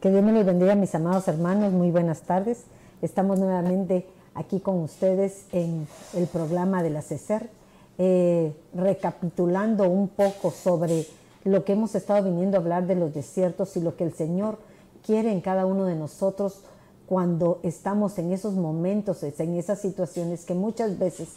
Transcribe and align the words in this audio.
Que 0.00 0.10
Dios 0.12 0.22
me 0.22 0.30
los 0.30 0.46
bendiga, 0.46 0.76
mis 0.76 0.94
amados 0.94 1.26
hermanos. 1.26 1.72
Muy 1.72 1.90
buenas 1.90 2.20
tardes. 2.20 2.62
Estamos 3.02 3.40
nuevamente 3.40 4.06
aquí 4.32 4.60
con 4.60 4.78
ustedes 4.78 5.46
en 5.50 5.88
el 6.14 6.28
programa 6.28 6.84
de 6.84 6.90
la 6.90 7.02
eh, 7.98 8.52
recapitulando 8.74 9.88
un 9.88 10.06
poco 10.06 10.52
sobre 10.52 11.04
lo 11.42 11.64
que 11.64 11.72
hemos 11.72 11.96
estado 11.96 12.22
viniendo 12.22 12.56
a 12.56 12.60
hablar 12.60 12.86
de 12.86 12.94
los 12.94 13.12
desiertos 13.12 13.76
y 13.76 13.80
lo 13.80 13.96
que 13.96 14.04
el 14.04 14.12
Señor 14.12 14.58
quiere 15.04 15.32
en 15.32 15.40
cada 15.40 15.66
uno 15.66 15.84
de 15.84 15.96
nosotros 15.96 16.60
cuando 17.08 17.58
estamos 17.64 18.20
en 18.20 18.32
esos 18.32 18.54
momentos, 18.54 19.24
en 19.24 19.56
esas 19.56 19.80
situaciones 19.80 20.44
que 20.44 20.54
muchas 20.54 20.96
veces 20.96 21.30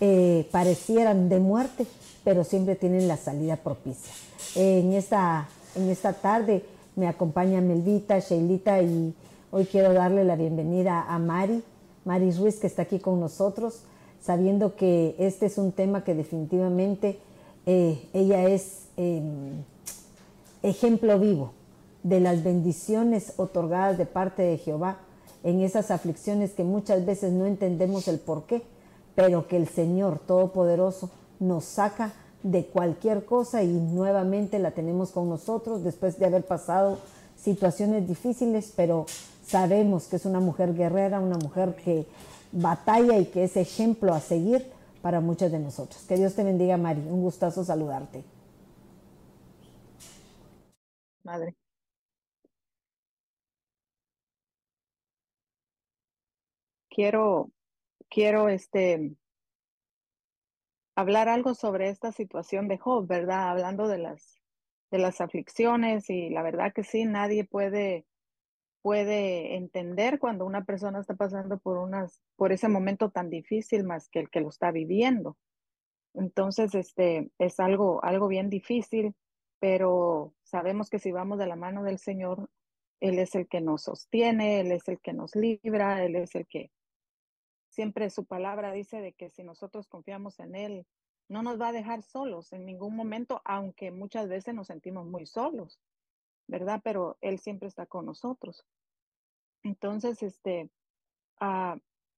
eh, 0.00 0.48
parecieran 0.50 1.28
de 1.28 1.38
muerte, 1.38 1.86
pero 2.24 2.42
siempre 2.42 2.74
tienen 2.74 3.06
la 3.06 3.16
salida 3.16 3.54
propicia. 3.54 4.12
en, 4.56 4.94
esta, 4.94 5.48
en 5.76 5.88
esta 5.90 6.12
tarde 6.12 6.64
me 6.96 7.08
acompaña 7.08 7.60
Melvita, 7.60 8.18
Sheilita 8.18 8.82
y 8.82 9.14
hoy 9.50 9.64
quiero 9.66 9.92
darle 9.92 10.24
la 10.24 10.36
bienvenida 10.36 11.04
a 11.08 11.18
Mari, 11.18 11.62
Mari 12.04 12.32
Ruiz 12.32 12.58
que 12.58 12.66
está 12.66 12.82
aquí 12.82 12.98
con 12.98 13.20
nosotros, 13.20 13.82
sabiendo 14.20 14.76
que 14.76 15.14
este 15.18 15.46
es 15.46 15.58
un 15.58 15.72
tema 15.72 16.04
que 16.04 16.14
definitivamente 16.14 17.18
eh, 17.66 18.08
ella 18.12 18.48
es 18.48 18.88
em, 18.96 19.62
ejemplo 20.62 21.18
vivo 21.18 21.52
de 22.02 22.20
las 22.20 22.42
bendiciones 22.42 23.34
otorgadas 23.36 23.98
de 23.98 24.06
parte 24.06 24.42
de 24.42 24.58
Jehová 24.58 24.98
en 25.42 25.60
esas 25.60 25.90
aflicciones 25.90 26.52
que 26.52 26.64
muchas 26.64 27.04
veces 27.06 27.32
no 27.32 27.46
entendemos 27.46 28.08
el 28.08 28.18
por 28.18 28.44
qué, 28.44 28.62
pero 29.14 29.46
que 29.46 29.56
el 29.56 29.68
Señor 29.68 30.18
Todopoderoso 30.18 31.10
nos 31.38 31.64
saca 31.64 32.12
de 32.42 32.66
cualquier 32.66 33.24
cosa 33.24 33.62
y 33.62 33.68
nuevamente 33.68 34.58
la 34.58 34.70
tenemos 34.72 35.10
con 35.10 35.28
nosotros 35.28 35.84
después 35.84 36.18
de 36.18 36.26
haber 36.26 36.44
pasado 36.44 36.98
situaciones 37.36 38.06
difíciles, 38.06 38.72
pero 38.76 39.06
sabemos 39.44 40.06
que 40.06 40.16
es 40.16 40.24
una 40.26 40.40
mujer 40.40 40.74
guerrera, 40.74 41.20
una 41.20 41.38
mujer 41.38 41.74
que 41.76 42.06
batalla 42.52 43.18
y 43.18 43.26
que 43.26 43.44
es 43.44 43.56
ejemplo 43.56 44.14
a 44.14 44.20
seguir 44.20 44.66
para 45.02 45.20
muchos 45.20 45.50
de 45.52 45.58
nosotros. 45.58 46.02
Que 46.08 46.16
Dios 46.16 46.34
te 46.34 46.44
bendiga, 46.44 46.76
Mari. 46.76 47.00
Un 47.00 47.22
gustazo 47.22 47.64
saludarte. 47.64 48.24
Madre. 51.24 51.54
Quiero, 56.88 57.50
quiero 58.10 58.48
este, 58.48 59.14
hablar 61.00 61.28
algo 61.28 61.54
sobre 61.54 61.88
esta 61.88 62.12
situación 62.12 62.68
de 62.68 62.78
Job, 62.78 63.06
¿verdad? 63.06 63.50
Hablando 63.50 63.88
de 63.88 63.98
las, 63.98 64.40
de 64.90 64.98
las 64.98 65.20
aflicciones 65.20 66.08
y 66.10 66.30
la 66.30 66.42
verdad 66.42 66.72
que 66.72 66.84
sí, 66.84 67.04
nadie 67.04 67.44
puede, 67.44 68.06
puede 68.82 69.56
entender 69.56 70.18
cuando 70.18 70.44
una 70.44 70.64
persona 70.64 71.00
está 71.00 71.14
pasando 71.14 71.58
por, 71.58 71.78
unas, 71.78 72.22
por 72.36 72.52
ese 72.52 72.68
momento 72.68 73.10
tan 73.10 73.30
difícil 73.30 73.84
más 73.84 74.08
que 74.08 74.20
el 74.20 74.30
que 74.30 74.40
lo 74.40 74.48
está 74.48 74.70
viviendo. 74.70 75.36
Entonces, 76.14 76.74
este, 76.74 77.30
es 77.38 77.60
algo, 77.60 78.02
algo 78.04 78.28
bien 78.28 78.50
difícil, 78.50 79.14
pero 79.60 80.34
sabemos 80.42 80.90
que 80.90 80.98
si 80.98 81.12
vamos 81.12 81.38
de 81.38 81.46
la 81.46 81.56
mano 81.56 81.84
del 81.84 81.98
Señor, 81.98 82.48
Él 83.00 83.18
es 83.18 83.34
el 83.34 83.48
que 83.48 83.60
nos 83.60 83.84
sostiene, 83.84 84.60
Él 84.60 84.72
es 84.72 84.88
el 84.88 85.00
que 85.00 85.12
nos 85.12 85.36
libra, 85.36 86.04
Él 86.04 86.16
es 86.16 86.34
el 86.34 86.46
que 86.46 86.70
Siempre 87.70 88.10
su 88.10 88.26
palabra 88.26 88.72
dice 88.72 89.00
de 89.00 89.12
que 89.12 89.30
si 89.30 89.44
nosotros 89.44 89.88
confiamos 89.88 90.40
en 90.40 90.54
Él, 90.54 90.86
no 91.28 91.42
nos 91.42 91.60
va 91.60 91.68
a 91.68 91.72
dejar 91.72 92.02
solos 92.02 92.52
en 92.52 92.66
ningún 92.66 92.96
momento, 92.96 93.40
aunque 93.44 93.92
muchas 93.92 94.28
veces 94.28 94.54
nos 94.54 94.66
sentimos 94.66 95.06
muy 95.06 95.24
solos, 95.24 95.80
¿verdad? 96.48 96.80
Pero 96.82 97.16
Él 97.20 97.38
siempre 97.38 97.68
está 97.68 97.86
con 97.86 98.06
nosotros. 98.06 98.66
Entonces, 99.62 100.22
este, 100.24 100.68
ah, 101.38 101.76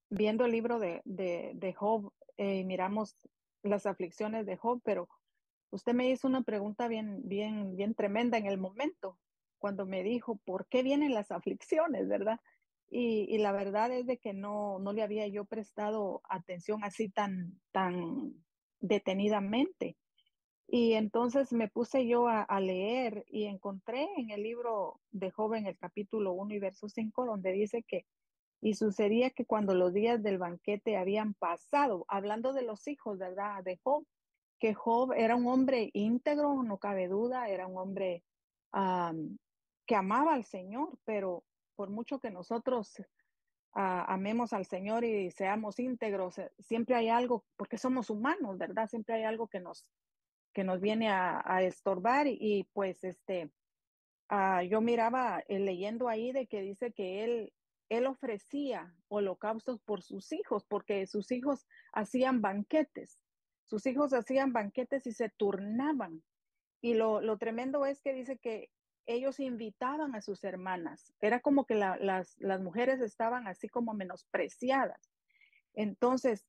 viendo 0.09 0.45
el 0.45 0.51
libro 0.51 0.79
de, 0.79 1.03
de, 1.05 1.51
de 1.53 1.73
Job, 1.73 2.11
eh, 2.37 2.63
miramos 2.63 3.15
las 3.61 3.85
aflicciones 3.85 4.47
de 4.47 4.57
Job, 4.57 4.81
pero 4.83 5.07
usted 5.69 5.93
me 5.93 6.09
hizo 6.09 6.27
una 6.27 6.41
pregunta 6.41 6.87
bien, 6.87 7.21
bien, 7.25 7.75
bien 7.75 7.93
tremenda 7.93 8.39
en 8.39 8.47
el 8.47 8.57
momento, 8.57 9.19
cuando 9.59 9.85
me 9.85 10.01
dijo, 10.01 10.37
¿por 10.37 10.67
qué 10.67 10.81
vienen 10.81 11.13
las 11.13 11.31
aflicciones, 11.31 12.07
verdad? 12.07 12.39
Y, 12.89 13.37
la 13.39 13.51
verdad 13.51 13.91
es 13.91 14.05
de 14.05 14.17
que 14.17 14.33
no, 14.33 14.77
no 14.79 14.93
le 14.93 15.01
había 15.01 15.27
yo 15.27 15.45
prestado 15.45 16.21
atención 16.29 16.83
así 16.83 17.09
tan, 17.09 17.59
tan 17.71 18.33
detenidamente. 18.79 19.97
Y 20.67 20.93
entonces 20.93 21.53
me 21.53 21.67
puse 21.67 22.07
yo 22.07 22.27
a, 22.27 22.59
leer 22.59 23.25
y 23.27 23.45
encontré 23.45 24.07
en 24.17 24.31
el 24.31 24.43
libro 24.43 24.99
de 25.11 25.31
Joven 25.31 25.67
el 25.67 25.77
capítulo 25.77 26.33
1 26.33 26.53
y 26.53 26.59
verso 26.59 26.87
5 26.87 27.25
donde 27.25 27.51
dice 27.51 27.83
que, 27.83 28.05
y 28.61 28.75
sucedía 28.75 29.29
que 29.29 29.45
cuando 29.45 29.75
los 29.75 29.93
días 29.93 30.23
del 30.23 30.37
banquete 30.37 30.97
habían 30.97 31.33
pasado, 31.33 32.05
hablando 32.07 32.53
de 32.53 32.63
los 32.63 32.87
hijos, 32.87 33.19
¿verdad? 33.19 33.63
De 33.63 33.77
Job, 33.83 34.05
que 34.59 34.73
Job 34.73 35.13
era 35.13 35.35
un 35.35 35.47
hombre 35.47 35.89
íntegro, 35.93 36.63
no 36.63 36.77
cabe 36.77 37.07
duda, 37.07 37.49
era 37.49 37.67
un 37.67 37.77
hombre 37.77 38.23
que 39.85 39.95
amaba 39.95 40.33
al 40.33 40.45
Señor, 40.45 40.97
pero 41.05 41.43
por 41.75 41.89
mucho 41.89 42.19
que 42.19 42.31
nosotros 42.31 43.01
ah, 43.73 44.05
amemos 44.07 44.53
al 44.53 44.65
Señor 44.65 45.03
y 45.03 45.31
seamos 45.31 45.79
íntegros, 45.79 46.37
eh, 46.37 46.51
siempre 46.59 46.95
hay 46.95 47.09
algo, 47.09 47.45
porque 47.57 47.77
somos 47.77 48.09
humanos, 48.09 48.57
¿verdad? 48.57 48.87
Siempre 48.87 49.15
hay 49.15 49.23
algo 49.23 49.47
que 49.47 49.59
nos, 49.59 49.85
que 50.53 50.63
nos 50.63 50.79
viene 50.79 51.09
a, 51.09 51.61
estorbar 51.63 52.27
y, 52.27 52.67
pues 52.73 53.03
este, 53.03 53.51
ah, 54.29 54.63
yo 54.63 54.81
miraba 54.81 55.43
eh, 55.47 55.59
leyendo 55.59 56.07
ahí 56.07 56.31
de 56.31 56.47
que 56.47 56.61
dice 56.61 56.93
que 56.93 57.23
él, 57.23 57.53
él 57.89 58.05
ofrecía 58.05 58.93
holocaustos 59.07 59.79
por 59.81 60.01
sus 60.01 60.31
hijos, 60.31 60.65
porque 60.65 61.05
sus 61.07 61.31
hijos 61.31 61.65
hacían 61.91 62.41
banquetes, 62.41 63.19
sus 63.65 63.85
hijos 63.85 64.13
hacían 64.13 64.53
banquetes 64.53 65.07
y 65.07 65.13
se 65.13 65.29
turnaban. 65.29 66.23
Y 66.81 66.95
lo, 66.95 67.21
lo 67.21 67.37
tremendo 67.37 67.85
es 67.85 68.01
que 68.01 68.13
dice 68.13 68.37
que 68.37 68.69
ellos 69.05 69.39
invitaban 69.39 70.15
a 70.15 70.21
sus 70.21 70.43
hermanas. 70.43 71.13
Era 71.21 71.39
como 71.39 71.65
que 71.65 71.75
las, 71.75 72.37
mujeres 72.61 73.01
estaban 73.01 73.47
así 73.47 73.69
como 73.69 73.93
menospreciadas. 73.93 75.11
Entonces, 75.73 76.45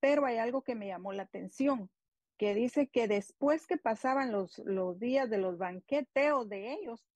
pero 0.00 0.26
hay 0.26 0.38
algo 0.38 0.62
que 0.62 0.74
me 0.74 0.88
llamó 0.88 1.12
la 1.12 1.24
atención, 1.24 1.90
que 2.38 2.54
dice 2.54 2.88
que 2.88 3.08
después 3.08 3.66
que 3.66 3.78
pasaban 3.78 4.30
los, 4.30 4.58
los 4.58 4.98
días 4.98 5.30
de 5.30 5.38
los 5.38 5.58
banqueteos 5.58 6.48
de 6.48 6.74
ellos, 6.74 7.06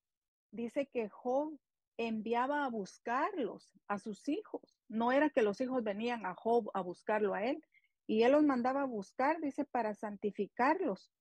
dice 0.50 0.86
que 0.86 1.08
Job 1.08 1.58
enviaba 1.98 2.64
a 2.64 2.70
buscarlos 2.70 3.70
a 3.86 3.98
sus 3.98 4.28
hijos. 4.28 4.78
No 4.88 5.12
era 5.12 5.28
que 5.28 5.42
los 5.42 5.60
hijos 5.60 5.84
venían 5.84 6.24
a 6.24 6.34
Job 6.34 6.70
a 6.72 6.80
buscarlo 6.80 7.34
a 7.34 7.44
él, 7.44 7.62
y 8.06 8.22
él 8.22 8.32
los 8.32 8.42
mandaba 8.42 8.82
a 8.82 8.86
buscar, 8.86 9.40
dice, 9.40 9.64
para 9.64 9.94
santificarlos 9.94 11.12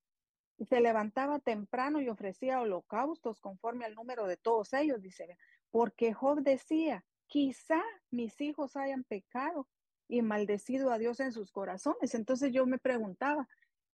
se 0.65 0.81
levantaba 0.81 1.39
temprano 1.39 2.01
y 2.01 2.09
ofrecía 2.09 2.61
holocaustos 2.61 3.39
conforme 3.39 3.85
al 3.85 3.95
número 3.95 4.27
de 4.27 4.37
todos 4.37 4.73
ellos, 4.73 5.01
dice, 5.01 5.37
porque 5.71 6.13
Job 6.13 6.41
decía, 6.41 7.05
quizá 7.27 7.81
mis 8.11 8.39
hijos 8.41 8.75
hayan 8.75 9.03
pecado 9.03 9.67
y 10.07 10.21
maldecido 10.21 10.91
a 10.91 10.97
Dios 10.97 11.19
en 11.19 11.31
sus 11.31 11.51
corazones. 11.51 12.15
Entonces 12.15 12.51
yo 12.51 12.65
me 12.65 12.79
preguntaba, 12.79 13.47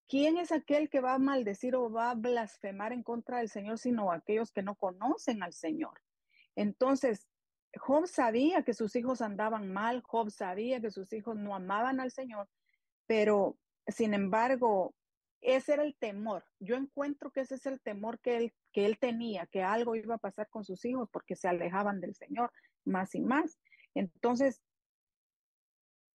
¿quién 0.07 0.37
es 0.37 0.51
aquel 0.51 0.89
que 0.89 1.01
va 1.01 1.13
a 1.13 1.19
maldecir 1.19 1.75
o 1.75 1.91
va 1.91 2.11
a 2.11 2.15
blasfemar 2.15 2.93
en 2.93 3.03
contra 3.03 3.39
del 3.39 3.49
Señor, 3.49 3.77
sino 3.77 4.11
aquellos 4.11 4.51
que 4.51 4.63
no 4.63 4.75
conocen 4.75 5.43
al 5.43 5.53
Señor? 5.53 6.01
Entonces, 6.55 7.27
Job 7.77 8.07
sabía 8.07 8.63
que 8.63 8.73
sus 8.73 8.95
hijos 8.95 9.21
andaban 9.21 9.71
mal, 9.71 10.01
Job 10.03 10.31
sabía 10.31 10.79
que 10.79 10.91
sus 10.91 11.11
hijos 11.11 11.35
no 11.35 11.53
amaban 11.53 11.99
al 11.99 12.11
Señor, 12.11 12.47
pero 13.05 13.57
sin 13.87 14.13
embargo, 14.13 14.95
ese 15.45 15.73
era 15.73 15.83
el 15.83 15.95
temor. 15.95 16.43
Yo 16.59 16.75
encuentro 16.75 17.31
que 17.31 17.41
ese 17.41 17.55
es 17.55 17.65
el 17.67 17.79
temor 17.79 18.19
que 18.19 18.37
él, 18.37 18.53
que 18.73 18.85
él 18.85 18.97
tenía, 18.97 19.45
que 19.45 19.61
algo 19.61 19.95
iba 19.95 20.15
a 20.15 20.19
pasar 20.19 20.49
con 20.49 20.65
sus 20.65 20.83
hijos 20.85 21.07
porque 21.11 21.35
se 21.35 21.47
alejaban 21.47 22.01
del 22.01 22.15
Señor 22.15 22.51
más 22.83 23.13
y 23.13 23.21
más. 23.21 23.59
Entonces, 23.93 24.61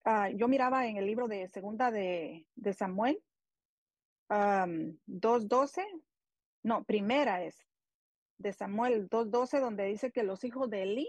ah, 0.05 0.31
yo 0.31 0.49
miraba 0.49 0.87
en 0.87 0.97
el 0.97 1.07
libro 1.07 1.29
de 1.29 1.49
segunda 1.49 1.93
de, 1.93 2.47
de 2.57 2.73
Samuel, 2.75 3.23
um, 4.29 4.99
2.12, 5.07 5.85
no, 6.65 6.85
primera 6.85 7.45
es 7.45 7.57
de 8.39 8.53
Samuel 8.53 9.09
2.12, 9.09 9.61
donde 9.61 9.85
dice 9.85 10.11
que 10.11 10.25
los 10.25 10.43
hijos 10.43 10.69
de 10.71 10.83
Eli 10.83 11.09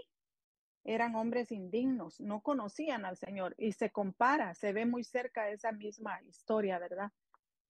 eran 0.84 1.16
hombres 1.16 1.50
indignos, 1.50 2.20
no 2.20 2.40
conocían 2.40 3.04
al 3.04 3.16
Señor 3.16 3.54
y 3.58 3.72
se 3.72 3.90
compara, 3.90 4.54
se 4.54 4.72
ve 4.72 4.86
muy 4.86 5.02
cerca 5.02 5.48
esa 5.48 5.72
misma 5.72 6.20
historia, 6.22 6.78
¿verdad? 6.78 7.10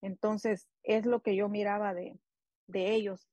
Entonces, 0.03 0.67
es 0.83 1.05
lo 1.05 1.21
que 1.21 1.33
yo 1.33 1.47
miraba 1.47 1.93
de, 1.93 2.19
ellos. 2.73 3.25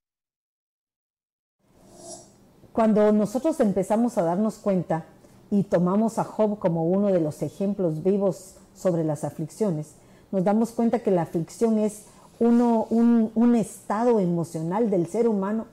Cuando 2.72 3.10
nosotros 3.10 3.58
empezamos 3.58 4.16
a 4.16 4.22
darnos 4.22 4.58
cuenta 4.58 5.04
y 5.50 5.64
tomamos 5.64 6.20
a 6.20 6.24
Job 6.24 6.60
como 6.60 6.84
uno 6.84 7.08
de 7.08 7.20
los 7.20 7.42
ejemplos 7.42 8.04
vivos 8.04 8.54
sobre 8.72 9.02
las 9.02 9.24
aflicciones, 9.24 9.96
nos 10.30 10.44
damos 10.44 10.70
cuenta 10.70 11.00
que 11.00 11.10
la 11.10 11.22
aflicción 11.22 11.78
es 11.78 12.06
uno, 12.38 12.86
un, 12.88 13.32
un, 13.34 13.56
estado 13.56 14.20
emocional 14.20 14.90
del 14.90 15.08
ser 15.08 15.26
humano 15.26 15.66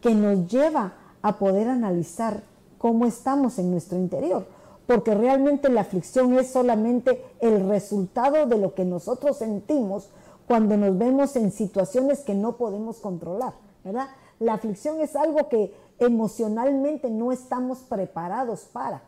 que 0.00 0.14
nos 0.14 0.46
lleva 0.46 0.92
a 1.22 1.36
poder 1.36 1.68
analizar 1.68 2.44
cómo 2.78 3.06
estamos 3.06 3.58
en 3.58 3.72
nuestro 3.72 3.98
interior, 3.98 4.46
porque 4.86 5.14
realmente 5.14 5.68
la 5.68 5.80
aflicción 5.80 6.38
es 6.38 6.52
solamente 6.52 7.24
el 7.40 7.68
resultado 7.68 8.46
de 8.46 8.58
lo 8.58 8.74
que 8.74 8.84
nosotros 8.84 9.38
sentimos 9.38 10.10
cuando 10.46 10.76
nos 10.76 10.96
vemos 10.98 11.36
en 11.36 11.50
situaciones 11.50 12.20
que 12.20 12.34
no 12.34 12.56
podemos 12.56 12.98
controlar, 12.98 13.54
¿verdad? 13.82 14.08
La 14.38 14.54
aflicción 14.54 15.00
es 15.00 15.16
algo 15.16 15.48
que 15.48 15.74
emocionalmente 15.98 17.10
no 17.10 17.32
estamos 17.32 17.78
preparados 17.78 18.62
para. 18.72 19.02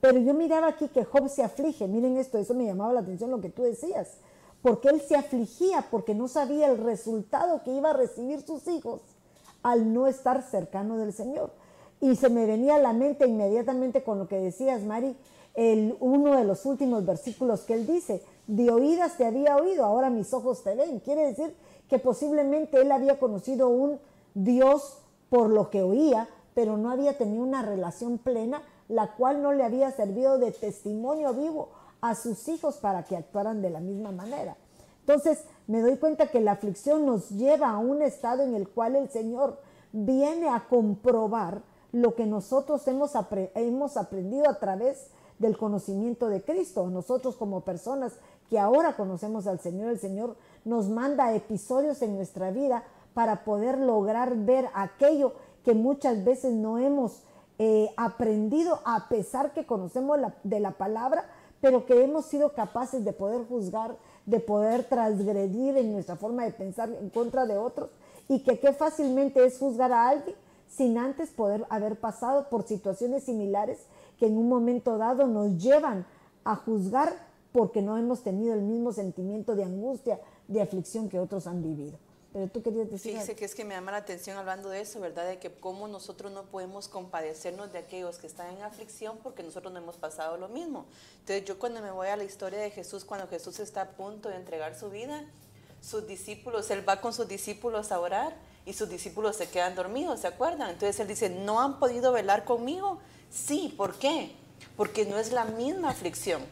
Pero 0.00 0.18
yo 0.18 0.34
miraba 0.34 0.68
aquí 0.68 0.88
que 0.88 1.04
Job 1.04 1.28
se 1.28 1.44
aflige, 1.44 1.86
miren 1.86 2.16
esto, 2.16 2.38
eso 2.38 2.54
me 2.54 2.64
llamaba 2.64 2.92
la 2.92 3.00
atención 3.00 3.30
lo 3.30 3.40
que 3.40 3.50
tú 3.50 3.62
decías, 3.62 4.16
porque 4.60 4.88
él 4.88 5.00
se 5.00 5.14
afligía 5.14 5.86
porque 5.90 6.14
no 6.14 6.26
sabía 6.26 6.66
el 6.66 6.78
resultado 6.78 7.62
que 7.62 7.72
iba 7.72 7.90
a 7.90 7.94
recibir 7.94 8.40
sus 8.42 8.66
hijos 8.66 9.00
al 9.62 9.92
no 9.92 10.08
estar 10.08 10.42
cercano 10.42 10.96
del 10.96 11.12
Señor. 11.12 11.52
Y 12.00 12.16
se 12.16 12.28
me 12.30 12.46
venía 12.46 12.76
a 12.76 12.80
la 12.80 12.92
mente 12.92 13.28
inmediatamente 13.28 14.02
con 14.02 14.18
lo 14.18 14.26
que 14.26 14.40
decías, 14.40 14.82
Mari, 14.82 15.16
el, 15.54 15.96
uno 16.00 16.36
de 16.36 16.44
los 16.44 16.66
últimos 16.66 17.06
versículos 17.06 17.60
que 17.60 17.74
él 17.74 17.86
dice, 17.86 18.22
de 18.52 18.70
oídas 18.70 19.16
te 19.16 19.24
había 19.24 19.56
oído, 19.56 19.82
ahora 19.82 20.10
mis 20.10 20.34
ojos 20.34 20.62
te 20.62 20.74
ven. 20.74 21.00
Quiere 21.00 21.24
decir 21.24 21.56
que 21.88 21.98
posiblemente 21.98 22.82
él 22.82 22.92
había 22.92 23.18
conocido 23.18 23.70
un 23.70 23.98
Dios 24.34 24.98
por 25.30 25.48
lo 25.48 25.70
que 25.70 25.82
oía, 25.82 26.28
pero 26.52 26.76
no 26.76 26.90
había 26.90 27.16
tenido 27.16 27.42
una 27.42 27.62
relación 27.62 28.18
plena, 28.18 28.62
la 28.88 29.14
cual 29.14 29.40
no 29.40 29.54
le 29.54 29.64
había 29.64 29.90
servido 29.90 30.36
de 30.38 30.52
testimonio 30.52 31.32
vivo 31.32 31.70
a 32.02 32.14
sus 32.14 32.46
hijos 32.48 32.76
para 32.76 33.04
que 33.04 33.16
actuaran 33.16 33.62
de 33.62 33.70
la 33.70 33.80
misma 33.80 34.12
manera. 34.12 34.58
Entonces 35.00 35.44
me 35.66 35.80
doy 35.80 35.96
cuenta 35.96 36.26
que 36.26 36.42
la 36.42 36.52
aflicción 36.52 37.06
nos 37.06 37.30
lleva 37.30 37.70
a 37.70 37.78
un 37.78 38.02
estado 38.02 38.42
en 38.42 38.54
el 38.54 38.68
cual 38.68 38.96
el 38.96 39.08
Señor 39.08 39.60
viene 39.92 40.50
a 40.50 40.66
comprobar 40.68 41.62
lo 41.90 42.14
que 42.14 42.26
nosotros 42.26 42.86
hemos, 42.86 43.12
hemos 43.54 43.96
aprendido 43.96 44.50
a 44.50 44.58
través 44.58 45.08
del 45.42 45.58
conocimiento 45.58 46.28
de 46.28 46.42
Cristo. 46.42 46.88
Nosotros 46.88 47.36
como 47.36 47.62
personas 47.62 48.14
que 48.52 48.58
ahora 48.58 48.96
conocemos 48.96 49.46
al 49.46 49.60
Señor, 49.60 49.88
el 49.88 49.98
Señor 49.98 50.36
nos 50.66 50.90
manda 50.90 51.34
episodios 51.34 52.02
en 52.02 52.14
nuestra 52.14 52.50
vida 52.50 52.84
para 53.14 53.44
poder 53.44 53.78
lograr 53.78 54.36
ver 54.36 54.68
aquello 54.74 55.32
que 55.64 55.72
muchas 55.72 56.22
veces 56.22 56.52
no 56.52 56.76
hemos 56.76 57.22
eh, 57.58 57.88
aprendido 57.96 58.80
a 58.84 59.08
pesar 59.08 59.54
que 59.54 59.64
conocemos 59.64 60.18
de 60.42 60.60
la 60.60 60.72
palabra, 60.72 61.24
pero 61.62 61.86
que 61.86 62.04
hemos 62.04 62.26
sido 62.26 62.52
capaces 62.52 63.06
de 63.06 63.14
poder 63.14 63.46
juzgar, 63.48 63.96
de 64.26 64.38
poder 64.38 64.84
transgredir 64.84 65.78
en 65.78 65.90
nuestra 65.90 66.16
forma 66.16 66.44
de 66.44 66.50
pensar 66.50 66.90
en 66.90 67.08
contra 67.08 67.46
de 67.46 67.56
otros 67.56 67.88
y 68.28 68.40
que 68.40 68.60
qué 68.60 68.74
fácilmente 68.74 69.46
es 69.46 69.58
juzgar 69.58 69.94
a 69.94 70.10
alguien 70.10 70.36
sin 70.68 70.98
antes 70.98 71.30
poder 71.30 71.64
haber 71.70 71.98
pasado 71.98 72.50
por 72.50 72.64
situaciones 72.64 73.24
similares 73.24 73.78
que 74.18 74.26
en 74.26 74.36
un 74.36 74.50
momento 74.50 74.98
dado 74.98 75.26
nos 75.26 75.56
llevan 75.56 76.04
a 76.44 76.54
juzgar 76.56 77.31
porque 77.52 77.82
no 77.82 77.98
hemos 77.98 78.22
tenido 78.22 78.54
el 78.54 78.62
mismo 78.62 78.92
sentimiento 78.92 79.54
de 79.54 79.64
angustia, 79.64 80.20
de 80.48 80.62
aflicción 80.62 81.08
que 81.08 81.20
otros 81.20 81.46
han 81.46 81.62
vivido. 81.62 81.98
Pero 82.32 82.48
tú 82.48 82.62
querías 82.62 82.90
decir. 82.90 83.12
Fíjese 83.12 83.36
que 83.36 83.44
es 83.44 83.54
que 83.54 83.64
me 83.64 83.74
llama 83.74 83.92
la 83.92 83.98
atención 83.98 84.38
hablando 84.38 84.70
de 84.70 84.80
eso, 84.80 85.00
¿verdad? 85.00 85.28
De 85.28 85.38
que 85.38 85.52
cómo 85.52 85.86
nosotros 85.86 86.32
no 86.32 86.44
podemos 86.44 86.88
compadecernos 86.88 87.72
de 87.72 87.78
aquellos 87.78 88.16
que 88.16 88.26
están 88.26 88.56
en 88.56 88.62
aflicción 88.62 89.18
porque 89.22 89.42
nosotros 89.42 89.70
no 89.70 89.80
hemos 89.80 89.98
pasado 89.98 90.38
lo 90.38 90.48
mismo. 90.48 90.86
Entonces, 91.20 91.44
yo 91.44 91.58
cuando 91.58 91.82
me 91.82 91.90
voy 91.90 92.08
a 92.08 92.16
la 92.16 92.24
historia 92.24 92.58
de 92.58 92.70
Jesús, 92.70 93.04
cuando 93.04 93.28
Jesús 93.28 93.60
está 93.60 93.82
a 93.82 93.90
punto 93.90 94.30
de 94.30 94.36
entregar 94.36 94.74
su 94.74 94.88
vida, 94.88 95.26
sus 95.82 96.06
discípulos, 96.06 96.70
él 96.70 96.88
va 96.88 97.02
con 97.02 97.12
sus 97.12 97.28
discípulos 97.28 97.92
a 97.92 98.00
orar 98.00 98.34
y 98.64 98.72
sus 98.72 98.88
discípulos 98.88 99.36
se 99.36 99.50
quedan 99.50 99.74
dormidos, 99.74 100.20
¿se 100.20 100.28
acuerdan? 100.28 100.70
Entonces 100.70 100.98
él 101.00 101.08
dice, 101.08 101.28
¿no 101.28 101.60
han 101.60 101.78
podido 101.78 102.12
velar 102.12 102.46
conmigo? 102.46 102.98
Sí, 103.30 103.74
¿por 103.76 103.98
qué? 103.98 104.34
Porque 104.76 105.04
no 105.04 105.18
es 105.18 105.32
la 105.32 105.44
misma 105.44 105.90
aflicción. 105.90 106.42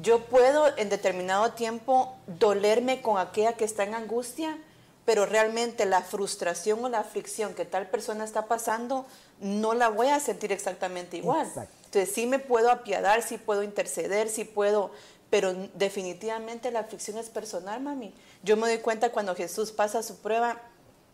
Yo 0.00 0.26
puedo 0.26 0.76
en 0.76 0.90
determinado 0.90 1.52
tiempo 1.52 2.16
dolerme 2.26 3.02
con 3.02 3.18
aquella 3.18 3.54
que 3.54 3.64
está 3.64 3.82
en 3.82 3.94
angustia, 3.94 4.56
pero 5.04 5.26
realmente 5.26 5.86
la 5.86 6.02
frustración 6.02 6.84
o 6.84 6.88
la 6.88 7.00
aflicción 7.00 7.54
que 7.54 7.64
tal 7.64 7.88
persona 7.88 8.24
está 8.24 8.46
pasando, 8.46 9.06
no 9.40 9.74
la 9.74 9.88
voy 9.88 10.08
a 10.08 10.20
sentir 10.20 10.52
exactamente 10.52 11.16
igual. 11.16 11.50
Entonces 11.86 12.14
sí 12.14 12.26
me 12.26 12.38
puedo 12.38 12.70
apiadar, 12.70 13.22
sí 13.22 13.38
puedo 13.38 13.62
interceder, 13.64 14.28
sí 14.28 14.44
puedo, 14.44 14.92
pero 15.30 15.54
definitivamente 15.74 16.70
la 16.70 16.80
aflicción 16.80 17.18
es 17.18 17.28
personal, 17.28 17.80
mami. 17.80 18.14
Yo 18.44 18.56
me 18.56 18.68
doy 18.68 18.78
cuenta 18.78 19.10
cuando 19.10 19.34
Jesús 19.34 19.72
pasa 19.72 20.04
su 20.04 20.18
prueba, 20.18 20.60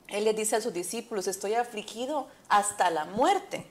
Él 0.09 0.25
le 0.25 0.35
dice 0.35 0.57
a 0.57 0.61
sus 0.61 0.75
discípulos, 0.75 1.27
estoy 1.27 1.55
afligido 1.55 2.29
hasta 2.49 2.91
la 2.91 3.07
muerte. 3.07 3.65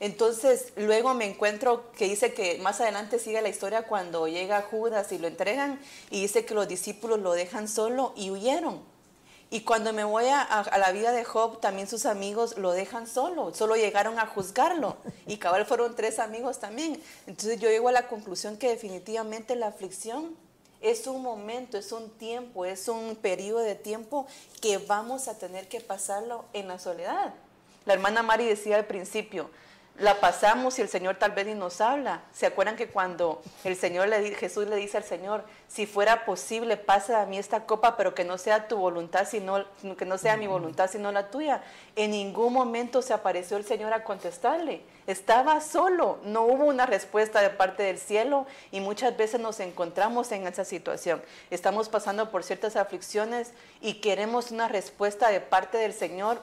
Entonces, 0.00 0.72
luego 0.76 1.14
me 1.14 1.24
encuentro 1.24 1.90
que 1.92 2.08
dice 2.08 2.34
que 2.34 2.58
más 2.58 2.80
adelante 2.80 3.18
sigue 3.18 3.40
la 3.40 3.48
historia 3.48 3.82
cuando 3.82 4.28
llega 4.28 4.62
Judas 4.62 5.12
y 5.12 5.18
lo 5.18 5.28
entregan 5.28 5.80
y 6.10 6.22
dice 6.22 6.44
que 6.44 6.54
los 6.54 6.68
discípulos 6.68 7.20
lo 7.20 7.32
dejan 7.32 7.68
solo 7.68 8.12
y 8.16 8.30
huyeron. 8.30 8.82
Y 9.50 9.60
cuando 9.60 9.92
me 9.92 10.02
voy 10.02 10.24
a, 10.26 10.66
la 10.78 10.90
vida 10.90 11.12
de 11.12 11.22
Job, 11.22 11.60
también 11.60 11.86
sus 11.86 12.06
amigos 12.06 12.58
lo 12.58 12.72
dejan 12.72 13.06
solo, 13.06 13.54
solo 13.54 13.76
llegaron 13.76 14.18
a 14.18 14.26
juzgarlo. 14.26 14.96
Y 15.26 15.36
cabal 15.36 15.64
fueron 15.64 15.94
tres 15.94 16.18
amigos 16.18 16.58
también. 16.58 17.00
Entonces 17.26 17.60
yo 17.60 17.68
llego 17.68 17.88
a 17.88 17.92
la 17.92 18.08
conclusión 18.08 18.56
que 18.56 18.68
definitivamente 18.68 19.54
la 19.54 19.68
aflicción 19.68 20.34
es 20.80 21.06
un 21.06 21.22
momento, 21.22 21.78
es 21.78 21.92
un 21.92 22.10
tiempo, 22.10 22.64
es 22.64 22.88
un 22.88 23.16
periodo 23.16 23.60
de 23.60 23.74
tiempo 23.74 24.26
que 24.60 24.78
vamos 24.78 25.28
a 25.28 25.38
tener 25.38 25.68
que 25.68 25.80
pasarlo 25.80 26.44
en 26.52 26.66
la 26.66 26.78
soledad. 26.78 27.32
La 27.86 27.94
hermana 27.94 28.22
Mari 28.22 28.46
decía 28.46 28.76
al 28.76 28.86
principio, 28.86 29.50
la 29.98 30.18
pasamos 30.18 30.78
y 30.78 30.82
el 30.82 30.88
Señor 30.88 31.16
tal 31.16 31.30
vez 31.32 31.46
ni 31.46 31.54
nos 31.54 31.80
habla. 31.80 32.22
¿Se 32.32 32.46
acuerdan 32.46 32.74
que 32.74 32.88
cuando 32.88 33.42
el 33.62 33.76
Señor 33.76 34.10
Jesús 34.34 34.66
le 34.66 34.74
dice 34.74 34.96
al 34.96 35.04
Señor, 35.04 35.44
si 35.68 35.86
fuera 35.86 36.24
posible, 36.24 36.76
pasa 36.76 37.22
a 37.22 37.26
mí 37.26 37.38
esta 37.38 37.64
copa, 37.64 37.96
pero 37.96 38.12
que 38.12 38.24
no 38.24 38.36
sea 38.36 38.66
tu 38.66 38.76
voluntad, 38.76 39.26
sino, 39.28 39.64
que 39.96 40.04
no 40.04 40.18
sea 40.18 40.36
mi 40.36 40.48
voluntad, 40.48 40.90
sino 40.90 41.12
la 41.12 41.30
tuya? 41.30 41.62
En 41.94 42.10
ningún 42.10 42.52
momento 42.52 43.02
se 43.02 43.12
apareció 43.12 43.56
el 43.56 43.64
Señor 43.64 43.92
a 43.92 44.02
contestarle. 44.02 44.82
Estaba 45.06 45.60
solo, 45.60 46.18
no 46.24 46.42
hubo 46.42 46.64
una 46.64 46.86
respuesta 46.86 47.40
de 47.40 47.50
parte 47.50 47.84
del 47.84 47.98
cielo 47.98 48.46
y 48.72 48.80
muchas 48.80 49.16
veces 49.16 49.40
nos 49.40 49.60
encontramos 49.60 50.32
en 50.32 50.46
esa 50.48 50.64
situación. 50.64 51.22
Estamos 51.50 51.88
pasando 51.88 52.32
por 52.32 52.42
ciertas 52.42 52.74
aflicciones 52.74 53.52
y 53.80 53.94
queremos 54.00 54.50
una 54.50 54.66
respuesta 54.66 55.28
de 55.28 55.40
parte 55.40 55.78
del 55.78 55.92
Señor. 55.92 56.40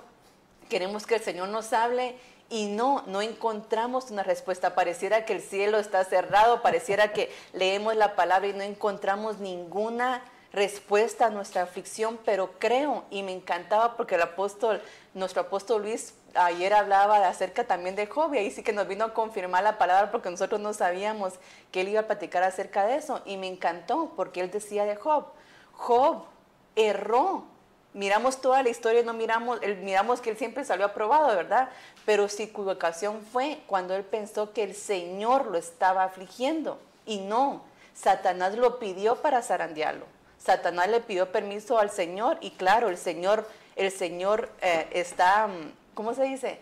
Queremos 0.69 1.05
que 1.05 1.15
el 1.15 1.21
Señor 1.21 1.49
nos 1.49 1.73
hable 1.73 2.15
y 2.51 2.65
no, 2.67 3.03
no 3.07 3.21
encontramos 3.21 4.11
una 4.11 4.23
respuesta. 4.23 4.75
Pareciera 4.75 5.25
que 5.25 5.33
el 5.33 5.41
cielo 5.41 5.79
está 5.79 6.03
cerrado, 6.03 6.61
pareciera 6.61 7.13
que 7.13 7.31
leemos 7.53 7.95
la 7.95 8.15
palabra 8.15 8.49
y 8.49 8.53
no 8.53 8.61
encontramos 8.61 9.39
ninguna 9.39 10.21
respuesta 10.51 11.27
a 11.27 11.29
nuestra 11.29 11.63
aflicción, 11.63 12.19
pero 12.25 12.51
creo 12.59 13.05
y 13.09 13.23
me 13.23 13.31
encantaba 13.31 13.95
porque 13.95 14.15
el 14.15 14.21
apóstol, 14.21 14.81
nuestro 15.13 15.43
apóstol 15.43 15.83
Luis 15.83 16.13
ayer 16.33 16.73
hablaba 16.73 17.25
acerca 17.25 17.63
también 17.63 17.95
de 17.95 18.05
Job 18.07 18.33
y 18.33 18.39
ahí 18.39 18.51
sí 18.51 18.61
que 18.61 18.73
nos 18.73 18.85
vino 18.85 19.05
a 19.05 19.13
confirmar 19.13 19.63
la 19.63 19.77
palabra 19.77 20.11
porque 20.11 20.29
nosotros 20.29 20.59
no 20.59 20.73
sabíamos 20.73 21.35
que 21.71 21.81
él 21.81 21.87
iba 21.87 22.01
a 22.01 22.07
platicar 22.07 22.43
acerca 22.43 22.85
de 22.85 22.95
eso 22.97 23.21
y 23.25 23.37
me 23.37 23.47
encantó 23.47 24.11
porque 24.17 24.41
él 24.41 24.51
decía 24.51 24.83
de 24.83 24.97
Job, 24.97 25.27
Job 25.71 26.25
erró 26.75 27.45
miramos 27.93 28.41
toda 28.41 28.63
la 28.63 28.69
historia, 28.69 29.03
no 29.03 29.13
miramos, 29.13 29.59
miramos 29.81 30.21
que 30.21 30.29
él 30.29 30.37
siempre 30.37 30.63
salió 30.63 30.85
aprobado, 30.85 31.35
¿verdad? 31.35 31.69
Pero 32.05 32.27
su 32.29 32.43
equivocación 32.43 33.21
fue 33.21 33.59
cuando 33.67 33.95
él 33.95 34.03
pensó 34.03 34.53
que 34.53 34.63
el 34.63 34.75
Señor 34.75 35.47
lo 35.47 35.57
estaba 35.57 36.03
afligiendo. 36.03 36.79
Y 37.05 37.19
no, 37.19 37.63
Satanás 37.93 38.55
lo 38.55 38.79
pidió 38.79 39.17
para 39.17 39.41
zarandearlo. 39.41 40.05
Satanás 40.37 40.89
le 40.89 41.01
pidió 41.01 41.31
permiso 41.31 41.77
al 41.77 41.91
Señor 41.91 42.37
y 42.41 42.51
claro, 42.51 42.89
el 42.89 42.97
Señor, 42.97 43.47
el 43.75 43.91
Señor 43.91 44.49
eh, 44.61 44.87
está, 44.91 45.47
mm, 45.47 45.71
¿cómo 45.93 46.13
se 46.13 46.23
dice? 46.23 46.59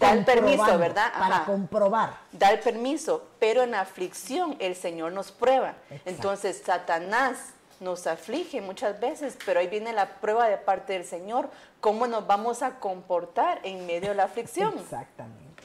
Da 0.00 0.12
el 0.12 0.24
permiso, 0.24 0.78
¿verdad? 0.78 1.12
Para 1.16 1.44
comprobar. 1.44 2.18
Da 2.32 2.50
el 2.50 2.58
permiso, 2.58 3.28
pero 3.38 3.62
en 3.62 3.74
aflicción 3.74 4.56
el 4.58 4.74
Señor 4.74 5.12
nos 5.12 5.30
prueba. 5.30 5.74
Entonces 6.04 6.62
Satanás 6.64 7.53
nos 7.80 8.06
aflige 8.06 8.60
muchas 8.60 9.00
veces, 9.00 9.36
pero 9.44 9.60
ahí 9.60 9.68
viene 9.68 9.92
la 9.92 10.20
prueba 10.20 10.48
de 10.48 10.56
parte 10.56 10.94
del 10.94 11.04
Señor, 11.04 11.50
cómo 11.80 12.06
nos 12.06 12.26
vamos 12.26 12.62
a 12.62 12.78
comportar 12.78 13.60
en 13.64 13.86
medio 13.86 14.10
de 14.10 14.14
la 14.14 14.24
aflicción. 14.24 14.78
Exactamente. 14.78 15.62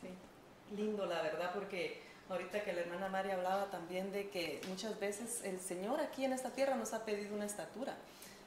Sí. 0.00 0.76
Lindo, 0.76 1.06
la 1.06 1.22
verdad, 1.22 1.50
porque 1.54 2.02
ahorita 2.28 2.62
que 2.62 2.72
la 2.72 2.80
hermana 2.80 3.08
María 3.08 3.34
hablaba 3.34 3.66
también 3.70 4.12
de 4.12 4.30
que 4.30 4.60
muchas 4.68 4.98
veces 4.98 5.42
el 5.44 5.60
Señor 5.60 6.00
aquí 6.00 6.24
en 6.24 6.32
esta 6.32 6.50
tierra 6.50 6.76
nos 6.76 6.92
ha 6.94 7.04
pedido 7.04 7.34
una 7.34 7.46
estatura. 7.46 7.94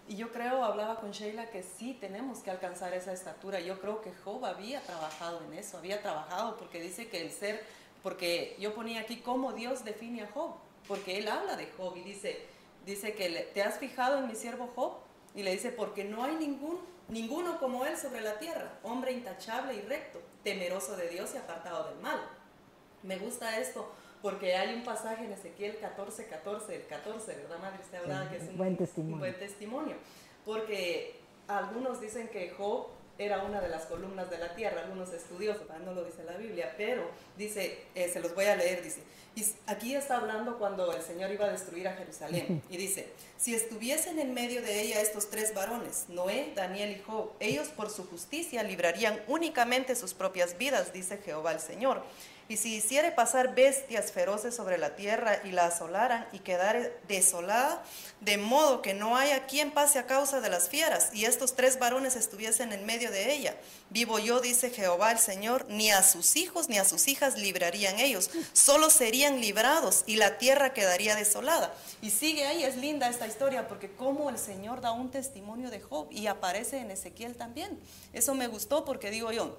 Y 0.07 0.17
yo 0.17 0.31
creo, 0.31 0.63
hablaba 0.63 0.99
con 0.99 1.11
Sheila, 1.11 1.49
que 1.49 1.63
sí 1.63 1.97
tenemos 1.99 2.39
que 2.39 2.51
alcanzar 2.51 2.93
esa 2.93 3.11
estatura. 3.11 3.59
Yo 3.59 3.79
creo 3.79 4.01
que 4.01 4.11
Job 4.23 4.45
había 4.45 4.79
trabajado 4.81 5.41
en 5.47 5.57
eso, 5.57 5.77
había 5.77 6.01
trabajado 6.01 6.57
porque 6.57 6.79
dice 6.79 7.07
que 7.07 7.21
el 7.21 7.31
ser, 7.31 7.63
porque 8.03 8.55
yo 8.59 8.75
ponía 8.75 9.01
aquí 9.01 9.17
cómo 9.17 9.53
Dios 9.53 9.83
define 9.83 10.21
a 10.21 10.31
Job, 10.31 10.53
porque 10.87 11.17
él 11.17 11.27
habla 11.27 11.55
de 11.55 11.71
Job 11.75 11.95
y 11.97 12.01
dice, 12.01 12.45
dice 12.85 13.13
que 13.13 13.51
te 13.53 13.61
has 13.61 13.79
fijado 13.79 14.19
en 14.19 14.27
mi 14.27 14.35
siervo 14.35 14.71
Job 14.75 14.93
y 15.33 15.43
le 15.43 15.51
dice, 15.51 15.71
porque 15.71 16.03
no 16.05 16.23
hay 16.23 16.35
ningún, 16.35 16.79
ninguno 17.09 17.59
como 17.59 17.85
él 17.85 17.97
sobre 17.97 18.21
la 18.21 18.39
tierra, 18.39 18.79
hombre 18.83 19.11
intachable 19.11 19.73
y 19.75 19.81
recto, 19.81 20.21
temeroso 20.43 20.95
de 20.95 21.09
Dios 21.09 21.31
y 21.33 21.37
apartado 21.37 21.89
del 21.89 21.99
mal. 21.99 22.19
Me 23.03 23.17
gusta 23.17 23.59
esto 23.59 23.91
porque 24.21 24.55
hay 24.55 24.73
un 24.73 24.83
pasaje 24.83 25.25
en 25.25 25.33
Ezequiel 25.33 25.77
14, 25.77 26.27
14, 26.27 26.75
el 26.75 26.87
14, 26.87 27.35
¿verdad, 27.35 27.59
Madre? 27.59 27.79
Usted 27.83 27.97
hablaba 27.97 28.29
que 28.29 28.37
es 28.37 28.49
un 28.49 28.57
buen 28.57 28.77
testimonio. 28.77 29.13
un 29.13 29.19
buen 29.19 29.37
testimonio. 29.37 29.95
Porque 30.45 31.19
algunos 31.47 32.01
dicen 32.01 32.29
que 32.29 32.49
Job 32.51 32.87
era 33.17 33.43
una 33.43 33.61
de 33.61 33.69
las 33.69 33.85
columnas 33.85 34.29
de 34.29 34.37
la 34.37 34.55
tierra, 34.55 34.81
algunos 34.81 35.13
estudiosos, 35.13 35.63
no 35.85 35.93
lo 35.93 36.03
dice 36.03 36.23
la 36.23 36.37
Biblia, 36.37 36.73
pero 36.77 37.09
dice, 37.37 37.79
eh, 37.95 38.09
se 38.11 38.19
los 38.19 38.35
voy 38.35 38.45
a 38.45 38.55
leer, 38.55 38.83
dice, 38.83 39.01
y 39.35 39.45
aquí 39.67 39.95
está 39.95 40.17
hablando 40.17 40.57
cuando 40.57 40.93
el 40.93 41.01
Señor 41.01 41.31
iba 41.31 41.45
a 41.45 41.51
destruir 41.51 41.87
a 41.87 41.93
Jerusalén, 41.93 42.61
y 42.69 42.77
dice, 42.77 43.07
si 43.37 43.53
estuviesen 43.55 44.19
en 44.19 44.33
medio 44.33 44.61
de 44.61 44.81
ella 44.81 45.01
estos 45.01 45.29
tres 45.29 45.53
varones, 45.53 46.05
Noé, 46.09 46.51
Daniel 46.55 46.91
y 46.91 47.01
Job, 47.01 47.31
ellos 47.39 47.69
por 47.69 47.89
su 47.89 48.05
justicia 48.05 48.63
librarían 48.63 49.21
únicamente 49.27 49.95
sus 49.95 50.13
propias 50.13 50.57
vidas, 50.57 50.91
dice 50.93 51.17
Jehová 51.17 51.53
el 51.53 51.59
Señor 51.59 52.03
y 52.47 52.57
si 52.57 52.75
hiciere 52.75 53.11
pasar 53.11 53.55
bestias 53.55 54.11
feroces 54.11 54.55
sobre 54.55 54.77
la 54.77 54.95
tierra 54.95 55.41
y 55.43 55.51
la 55.51 55.65
asolaran 55.65 56.27
y 56.31 56.39
quedare 56.39 56.95
desolada, 57.07 57.83
de 58.21 58.37
modo 58.37 58.81
que 58.81 58.93
no 58.93 59.17
haya 59.17 59.45
quien 59.47 59.71
pase 59.71 59.97
a 59.97 60.05
causa 60.05 60.41
de 60.41 60.49
las 60.49 60.69
fieras, 60.69 61.09
y 61.13 61.25
estos 61.25 61.55
tres 61.55 61.79
varones 61.79 62.15
estuviesen 62.15 62.71
en 62.71 62.85
medio 62.85 63.09
de 63.09 63.33
ella, 63.33 63.55
vivo 63.89 64.19
yo, 64.19 64.41
dice 64.41 64.69
Jehová 64.69 65.11
el 65.11 65.19
Señor, 65.19 65.65
ni 65.69 65.91
a 65.91 66.03
sus 66.03 66.35
hijos 66.35 66.69
ni 66.69 66.77
a 66.77 66.85
sus 66.85 67.07
hijas 67.07 67.37
librarían 67.37 67.99
ellos, 67.99 68.29
solo 68.53 68.89
serían 68.89 69.41
librados 69.41 70.03
y 70.05 70.17
la 70.17 70.37
tierra 70.37 70.73
quedaría 70.73 71.15
desolada. 71.15 71.73
Y 72.01 72.11
sigue 72.11 72.45
ahí, 72.45 72.63
es 72.63 72.77
linda 72.77 73.09
esta 73.09 73.27
historia, 73.27 73.67
porque 73.67 73.91
como 73.91 74.29
el 74.29 74.37
Señor 74.37 74.81
da 74.81 74.91
un 74.91 75.09
testimonio 75.09 75.71
de 75.71 75.81
Job 75.81 76.07
y 76.11 76.27
aparece 76.27 76.77
en 76.77 76.91
Ezequiel 76.91 77.35
también. 77.35 77.79
Eso 78.13 78.35
me 78.35 78.47
gustó 78.47 78.85
porque 78.85 79.09
digo 79.09 79.31
yo, 79.31 79.57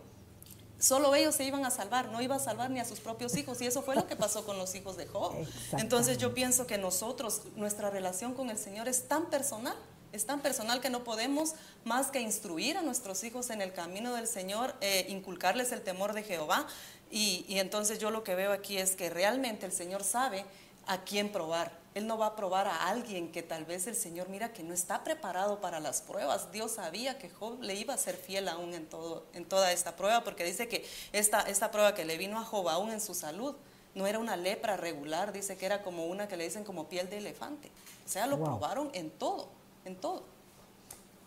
Solo 0.79 1.15
ellos 1.15 1.35
se 1.35 1.45
iban 1.45 1.65
a 1.65 1.71
salvar, 1.71 2.11
no 2.11 2.21
iba 2.21 2.37
a 2.37 2.39
salvar 2.39 2.71
ni 2.71 2.81
a 2.81 2.85
sus 2.85 3.01
propios 3.01 3.35
hijos. 3.37 3.61
Y 3.63 3.67
eso 3.67 3.83
fue 3.83 3.95
lo 3.95 4.07
que 4.07 4.17
pasó 4.17 4.45
con 4.45 4.59
los 4.59 4.75
hijos 4.75 4.97
de 4.97 5.07
Job. 5.07 5.35
Entonces 5.79 6.19
yo 6.19 6.35
pienso 6.35 6.67
que 6.67 6.79
nosotros, 6.79 7.43
nuestra 7.57 7.91
relación 7.91 8.35
con 8.35 8.51
el 8.51 8.59
Señor 8.59 8.89
es 8.89 9.09
tan 9.09 9.27
personal, 9.27 9.75
es 10.13 10.27
tan 10.27 10.41
personal 10.41 10.81
que 10.81 10.91
no 10.91 11.05
podemos 11.05 11.55
más 11.85 12.09
que 12.09 12.21
instruir 12.21 12.77
a 12.77 12.83
nuestros 12.83 13.25
hijos 13.25 13.51
en 13.51 13.63
el 13.63 13.73
camino 13.73 14.15
del 14.15 14.27
Señor, 14.27 14.75
eh, 14.81 15.07
inculcarles 15.09 15.73
el 15.73 15.83
temor 15.83 16.13
de 16.13 16.23
Jehová. 16.23 16.67
Y, 17.11 17.45
y 17.49 17.59
entonces 17.59 17.99
yo 17.99 18.11
lo 18.11 18.25
que 18.25 18.35
veo 18.35 18.53
aquí 18.53 18.77
es 18.77 18.97
que 18.97 19.11
realmente 19.11 19.65
el 19.65 19.73
Señor 19.73 20.05
sabe 20.05 20.45
a 20.87 21.03
quién 21.05 21.31
probar. 21.31 21.86
Él 21.97 22.07
no 22.07 22.19
va 22.19 22.27
a 22.27 22.37
probar 22.37 22.67
a 22.67 22.89
alguien 22.89 23.33
que 23.33 23.43
tal 23.43 23.65
vez 23.65 23.87
el 23.87 23.95
Señor 23.95 24.29
mira 24.29 24.53
que 24.53 24.63
no 24.63 24.75
está 24.75 25.03
preparado 25.03 25.63
para 25.63 25.81
las 25.81 26.03
pruebas. 26.03 26.53
Dios 26.53 26.73
sabía 26.73 27.17
que 27.17 27.31
Job 27.31 27.63
le 27.63 27.75
iba 27.75 27.95
a 27.95 27.97
ser 27.97 28.17
fiel 28.17 28.49
aún 28.49 28.75
en, 28.75 28.85
todo, 28.85 29.25
en 29.33 29.47
toda 29.47 29.73
esta 29.73 29.97
prueba, 29.97 30.23
porque 30.23 30.45
dice 30.45 30.69
que 30.69 30.85
esta, 31.15 31.41
esta 31.41 31.71
prueba 31.71 31.95
que 31.95 32.05
le 32.05 32.19
vino 32.19 32.39
a 32.39 32.45
Job 32.45 32.69
aún 32.69 32.91
en 32.91 33.01
su 33.01 33.15
salud 33.15 33.55
no 33.95 34.07
era 34.07 34.19
una 34.19 34.37
lepra 34.37 34.77
regular, 34.77 35.33
dice 35.33 35.57
que 35.57 35.65
era 35.65 35.83
como 35.83 36.05
una 36.05 36.29
que 36.29 36.37
le 36.37 36.45
dicen 36.45 36.65
como 36.65 36.87
piel 36.87 37.09
de 37.09 37.17
elefante. 37.17 37.71
O 38.05 38.09
sea, 38.11 38.27
lo 38.27 38.45
probaron 38.45 38.91
en 38.93 39.09
todo, 39.09 39.49
en 39.87 39.97
todo. 39.97 40.25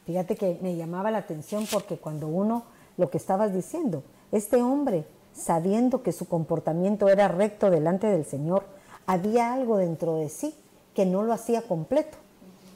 Fíjate 0.05 0.35
que 0.35 0.59
me 0.61 0.75
llamaba 0.75 1.09
la 1.09 1.17
atención 1.17 1.65
porque 1.65 1.97
cuando 1.97 2.27
uno, 2.27 2.63
lo 2.95 3.09
que 3.09 3.17
estabas 3.17 3.55
diciendo, 3.55 4.03
este 4.31 4.61
hombre, 4.61 5.07
sabiendo 5.33 6.03
que 6.03 6.11
su 6.11 6.27
comportamiento 6.27 7.09
era 7.09 7.27
recto 7.27 7.71
delante 7.71 8.05
del 8.05 8.23
Señor, 8.23 8.77
había 9.09 9.53
algo 9.53 9.77
dentro 9.77 10.17
de 10.17 10.29
sí 10.29 10.53
que 10.93 11.03
no 11.03 11.23
lo 11.23 11.33
hacía 11.33 11.63
completo, 11.63 12.15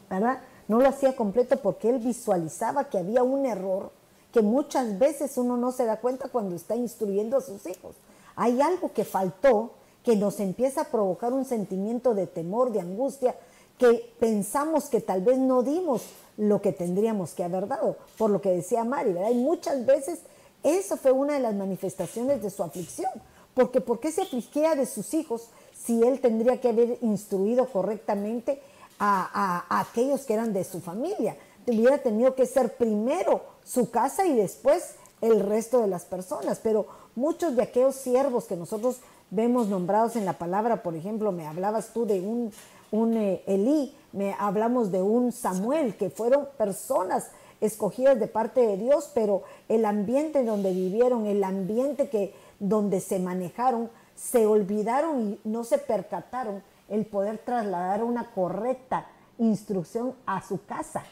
¿verdad? 0.10 0.40
No 0.68 0.80
lo 0.80 0.90
hacía 0.90 1.16
completo 1.16 1.58
porque 1.62 1.92
él 1.92 2.00
visualizaba 2.00 2.86
que 2.86 2.98
había 2.98 3.22
un 3.22 3.46
error 3.46 3.92
que 4.32 4.42
muchas 4.42 4.98
veces 4.98 5.38
uno 5.38 5.58
no 5.58 5.72
se 5.72 5.86
da 5.86 5.98
cuenta 5.98 6.30
cuando 6.30 6.56
está 6.56 6.76
instruyendo 6.76 7.38
a 7.38 7.42
sus 7.42 7.68
hijos. 7.68 7.96
Hay 8.36 8.62
algo 8.62 8.92
que 8.94 9.06
faltó 9.06 9.74
que 10.04 10.16
nos 10.16 10.40
empieza 10.40 10.82
a 10.82 10.86
provocar 10.86 11.34
un 11.34 11.46
sentimiento 11.46 12.16
de 12.16 12.26
temor, 12.26 12.72
de 12.72 12.82
angustia, 12.82 13.36
que 13.78 14.12
pensamos 14.20 14.86
que 14.86 15.02
tal 15.02 15.22
vez 15.22 15.38
no 15.38 15.62
dimos 15.62 16.02
lo 16.38 16.64
que 16.64 16.72
tendríamos 16.72 17.34
que 17.34 17.44
haber 17.44 17.68
dado, 17.68 17.96
por 18.18 18.32
lo 18.32 18.42
que 18.42 18.50
decía 18.50 18.84
Mari, 18.84 19.14
¿verdad? 19.14 19.30
Y 19.30 19.36
muchas 19.36 19.86
veces 19.86 20.22
eso 20.64 20.98
fue 20.98 21.12
una 21.12 21.34
de 21.34 21.42
las 21.42 21.54
manifestaciones 21.54 22.42
de 22.42 22.50
su 22.50 22.64
aflicción, 22.64 23.12
porque 23.54 23.82
¿por 23.82 24.00
qué 24.00 24.12
se 24.12 24.24
afligía 24.24 24.74
de 24.74 24.88
sus 24.88 25.14
hijos 25.14 25.50
si 25.84 26.02
él 26.04 26.20
tendría 26.20 26.60
que 26.62 26.70
haber 26.70 26.98
instruido 27.02 27.68
correctamente 27.68 28.62
a, 29.00 29.66
aquellos 29.82 30.22
que 30.22 30.34
eran 30.34 30.54
de 30.54 30.64
su 30.64 30.80
familia. 30.80 31.36
Hubiera 31.68 31.98
tenido 31.98 32.36
que 32.36 32.46
ser 32.46 32.78
primero 32.78 33.42
su 33.66 33.90
casa 33.90 34.26
y 34.26 34.36
después 34.36 34.96
el 35.22 35.42
resto 35.42 35.82
de 35.82 35.88
las 35.88 36.06
personas. 36.06 36.60
Pero 36.64 36.88
muchos 37.16 37.56
de 37.56 37.64
aquellos 37.64 37.96
siervos 37.96 38.46
que 38.46 38.56
nosotros 38.56 38.98
vemos 39.30 39.68
nombrados 39.68 40.16
en 40.16 40.26
la 40.26 40.34
palabra, 40.34 40.84
por 40.84 40.96
ejemplo, 40.96 41.32
me 41.32 41.48
hablabas 41.48 41.92
tú 41.94 42.06
de 42.06 42.22
un, 42.22 42.54
un 42.92 43.18
eh, 43.18 43.44
Elí, 43.46 43.94
me 44.14 44.36
hablamos 44.40 44.92
de 44.92 45.02
un 45.02 45.32
Samuel, 45.32 45.96
que 45.96 46.10
fueron 46.10 46.48
personas 46.58 47.28
escogidas 47.60 48.20
de 48.20 48.28
parte 48.28 48.62
de 48.62 48.78
Dios, 48.78 49.10
pero 49.14 49.44
el 49.70 49.86
ambiente 49.86 50.44
donde 50.44 50.72
vivieron, 50.72 51.26
el 51.26 51.44
ambiente 51.44 52.10
que 52.10 52.34
donde 52.60 53.00
se 53.00 53.20
manejaron, 53.20 53.90
se 54.16 54.46
olvidaron 54.46 55.22
y 55.22 55.40
no 55.44 55.64
se 55.64 55.78
percataron 55.78 56.64
el 56.90 57.06
poder 57.06 57.40
trasladar 57.40 58.04
una 58.04 58.32
correcta 58.32 59.08
instrucción 59.38 60.14
a 60.26 60.42
su 60.42 60.64
casa, 60.66 61.04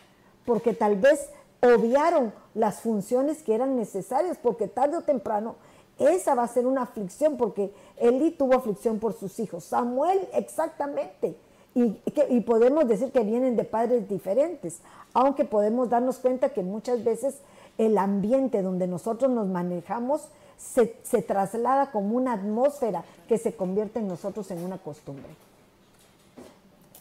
porque 0.46 0.74
tal 0.74 0.96
vez 0.98 1.30
obviaron 1.62 2.34
las 2.54 2.82
funciones 2.82 3.44
que 3.44 3.56
eran 3.56 3.76
necesarias, 3.76 4.38
porque 4.42 4.68
tarde 4.68 4.98
o 4.98 5.02
temprano 5.02 5.56
esa 5.98 6.36
va 6.36 6.44
a 6.44 6.48
ser 6.48 6.66
una 6.66 6.84
aflicción, 6.84 7.38
porque 7.38 7.74
Eli 7.98 8.32
tuvo 8.32 8.56
aflicción 8.56 9.00
por 9.00 9.14
sus 9.14 9.40
hijos, 9.40 9.66
Samuel 9.66 10.28
exactamente, 10.34 11.38
y, 11.74 12.02
y 12.30 12.42
podemos 12.42 12.88
decir 12.88 13.12
que 13.12 13.22
vienen 13.22 13.56
de 13.56 13.64
padres 13.64 14.10
diferentes, 14.10 14.82
aunque 15.14 15.46
podemos 15.46 15.90
darnos 15.90 16.18
cuenta 16.18 16.50
que 16.50 16.64
muchas 16.64 17.04
veces 17.04 17.40
el 17.78 17.98
ambiente 17.98 18.62
donde 18.62 18.88
nosotros 18.88 19.32
nos 19.32 19.48
manejamos 19.48 20.28
se, 20.62 21.22
traslada 21.24 21.92
como 21.92 22.16
una 22.16 22.34
atmósfera 22.34 23.04
que 23.28 23.38
se 23.38 23.56
convierte 23.56 24.00
en 24.00 24.08
nosotros 24.08 24.50
en 24.52 24.64
una 24.64 24.78
costumbre. 24.78 25.30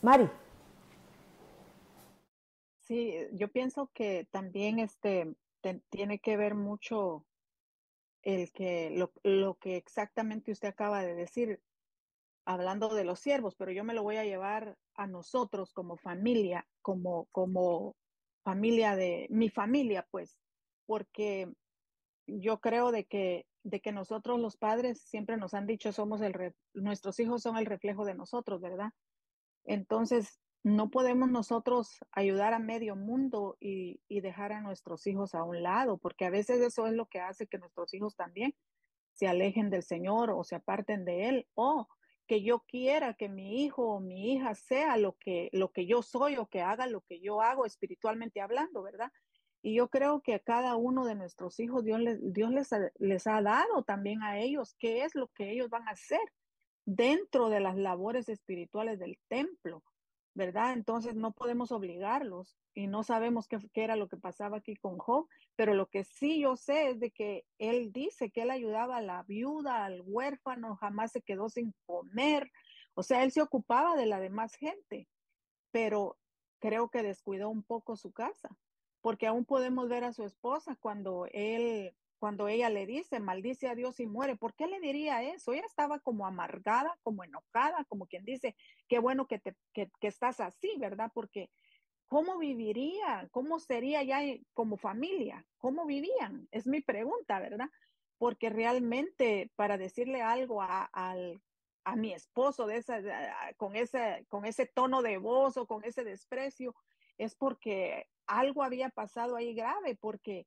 Mari. 0.02 0.28
Sí, 2.80 3.14
yo 3.32 3.48
pienso 3.48 3.90
que 3.94 4.26
también 4.30 4.78
este 4.78 5.34
tiene 5.90 6.18
que 6.18 6.36
ver 6.38 6.54
mucho 6.54 7.26
el 8.22 8.50
que 8.50 8.90
lo, 8.90 9.12
lo, 9.22 9.54
que 9.56 9.76
exactamente 9.76 10.52
usted 10.52 10.68
acaba 10.68 11.02
de 11.02 11.14
decir, 11.14 11.60
hablando 12.46 12.94
de 12.94 13.04
los 13.04 13.20
siervos, 13.20 13.54
pero 13.54 13.70
yo 13.70 13.84
me 13.84 13.94
lo 13.94 14.02
voy 14.02 14.16
a 14.16 14.24
llevar 14.24 14.76
a 14.94 15.06
nosotros 15.06 15.72
como 15.72 15.96
familia, 15.98 16.66
como, 16.82 17.26
como 17.26 17.94
familia 18.42 18.96
de 18.96 19.26
mi 19.30 19.50
familia, 19.50 20.06
pues, 20.10 20.38
porque 20.86 21.52
yo 22.26 22.60
creo 22.60 22.90
de 22.90 23.04
que 23.04 23.46
de 23.62 23.80
que 23.80 23.92
nosotros 23.92 24.40
los 24.40 24.56
padres 24.56 25.00
siempre 25.02 25.36
nos 25.36 25.54
han 25.54 25.66
dicho 25.66 25.92
somos 25.92 26.20
el 26.22 26.54
nuestros 26.74 27.20
hijos 27.20 27.42
son 27.42 27.56
el 27.56 27.66
reflejo 27.66 28.04
de 28.04 28.14
nosotros, 28.14 28.60
¿verdad? 28.60 28.90
Entonces, 29.64 30.40
no 30.62 30.90
podemos 30.90 31.30
nosotros 31.30 31.98
ayudar 32.12 32.52
a 32.52 32.58
medio 32.58 32.96
mundo 32.96 33.56
y, 33.60 34.00
y, 34.08 34.20
dejar 34.20 34.52
a 34.52 34.60
nuestros 34.60 35.06
hijos 35.06 35.34
a 35.34 35.42
un 35.42 35.62
lado, 35.62 35.98
porque 35.98 36.26
a 36.26 36.30
veces 36.30 36.60
eso 36.60 36.86
es 36.86 36.92
lo 36.92 37.06
que 37.06 37.20
hace 37.20 37.46
que 37.46 37.58
nuestros 37.58 37.94
hijos 37.94 38.14
también 38.14 38.54
se 39.12 39.26
alejen 39.26 39.70
del 39.70 39.82
Señor 39.82 40.30
o 40.30 40.44
se 40.44 40.56
aparten 40.56 41.04
de 41.04 41.28
Él, 41.28 41.48
o 41.54 41.88
que 42.26 42.42
yo 42.42 42.60
quiera 42.60 43.14
que 43.14 43.28
mi 43.28 43.64
hijo 43.64 43.82
o 43.94 44.00
mi 44.00 44.32
hija 44.32 44.54
sea 44.54 44.96
lo 44.96 45.16
que, 45.18 45.48
lo 45.52 45.72
que 45.72 45.86
yo 45.86 46.00
soy 46.00 46.36
o 46.36 46.46
que 46.46 46.62
haga 46.62 46.86
lo 46.86 47.00
que 47.00 47.20
yo 47.20 47.40
hago 47.40 47.66
espiritualmente 47.66 48.40
hablando, 48.40 48.82
¿verdad? 48.82 49.10
Y 49.62 49.74
yo 49.74 49.88
creo 49.88 50.22
que 50.22 50.34
a 50.34 50.38
cada 50.38 50.76
uno 50.76 51.04
de 51.04 51.14
nuestros 51.14 51.60
hijos 51.60 51.84
Dios, 51.84 52.00
les, 52.00 52.32
Dios 52.32 52.50
les, 52.50 52.72
ha, 52.72 52.90
les 52.98 53.26
ha 53.26 53.42
dado 53.42 53.82
también 53.82 54.22
a 54.22 54.38
ellos 54.38 54.74
qué 54.78 55.04
es 55.04 55.14
lo 55.14 55.28
que 55.28 55.50
ellos 55.50 55.68
van 55.68 55.86
a 55.86 55.92
hacer 55.92 56.20
dentro 56.86 57.50
de 57.50 57.60
las 57.60 57.76
labores 57.76 58.28
espirituales 58.28 58.98
del 58.98 59.18
templo, 59.28 59.84
¿verdad? 60.34 60.72
Entonces 60.72 61.14
no 61.14 61.32
podemos 61.32 61.72
obligarlos 61.72 62.56
y 62.74 62.86
no 62.86 63.02
sabemos 63.02 63.48
qué, 63.48 63.58
qué, 63.74 63.84
era 63.84 63.96
lo 63.96 64.08
que 64.08 64.16
pasaba 64.16 64.58
aquí 64.58 64.76
con 64.76 64.96
Job, 64.96 65.28
pero 65.56 65.74
lo 65.74 65.88
que 65.88 66.04
sí 66.04 66.40
yo 66.40 66.56
sé 66.56 66.88
es 66.88 67.00
de 67.00 67.10
que 67.10 67.44
él 67.58 67.92
dice 67.92 68.30
que 68.30 68.42
él 68.42 68.50
ayudaba 68.50 68.96
a 68.96 69.02
la 69.02 69.22
viuda, 69.24 69.84
al 69.84 70.02
huérfano, 70.04 70.76
jamás 70.76 71.12
se 71.12 71.20
quedó 71.20 71.50
sin 71.50 71.74
comer, 71.84 72.50
o 72.94 73.02
sea, 73.02 73.22
él 73.24 73.30
se 73.30 73.42
ocupaba 73.42 73.96
de 73.96 74.06
la 74.06 74.20
demás 74.20 74.54
gente, 74.54 75.06
pero 75.70 76.16
creo 76.60 76.88
que 76.88 77.02
descuidó 77.02 77.50
un 77.50 77.62
poco 77.62 77.96
su 77.96 78.12
casa 78.12 78.48
porque 79.00 79.26
aún 79.26 79.44
podemos 79.44 79.88
ver 79.88 80.04
a 80.04 80.12
su 80.12 80.24
esposa 80.24 80.76
cuando 80.80 81.26
él, 81.32 81.94
cuando 82.18 82.48
ella 82.48 82.70
le 82.70 82.86
dice, 82.86 83.20
maldice 83.20 83.68
a 83.68 83.74
Dios 83.74 84.00
y 84.00 84.06
muere. 84.06 84.36
¿Por 84.36 84.54
qué 84.54 84.66
le 84.66 84.80
diría 84.80 85.22
eso? 85.22 85.52
Ella 85.52 85.64
estaba 85.66 86.00
como 86.00 86.26
amargada, 86.26 86.98
como 87.02 87.24
enojada, 87.24 87.84
como 87.88 88.06
quien 88.06 88.24
dice, 88.24 88.56
qué 88.88 88.98
bueno 88.98 89.26
que, 89.26 89.38
te, 89.38 89.56
que, 89.72 89.90
que 90.00 90.08
estás 90.08 90.40
así, 90.40 90.74
¿verdad? 90.78 91.10
Porque 91.14 91.50
¿cómo 92.08 92.38
viviría? 92.38 93.28
¿Cómo 93.30 93.58
sería 93.58 94.02
ya 94.02 94.20
como 94.52 94.76
familia? 94.76 95.46
¿Cómo 95.58 95.86
vivían? 95.86 96.48
Es 96.50 96.66
mi 96.66 96.80
pregunta, 96.80 97.40
¿verdad? 97.40 97.68
porque 98.20 98.50
realmente 98.50 99.50
para 99.56 99.78
decirle 99.78 100.20
algo 100.20 100.60
a, 100.60 100.84
al, 100.92 101.40
a 101.84 101.96
mi 101.96 102.12
esposo 102.12 102.66
con, 103.56 103.76
ese, 103.76 104.26
con 104.28 104.44
ese 104.44 104.66
tono 104.66 105.00
de 105.00 105.16
voz 105.16 105.56
o 105.56 105.66
con 105.66 105.82
ese 105.84 106.04
desprecio, 106.04 106.76
es 107.16 107.34
porque 107.34 108.10
algo 108.30 108.62
había 108.62 108.88
pasado 108.88 109.36
ahí 109.36 109.54
grave, 109.54 109.96
porque 110.00 110.46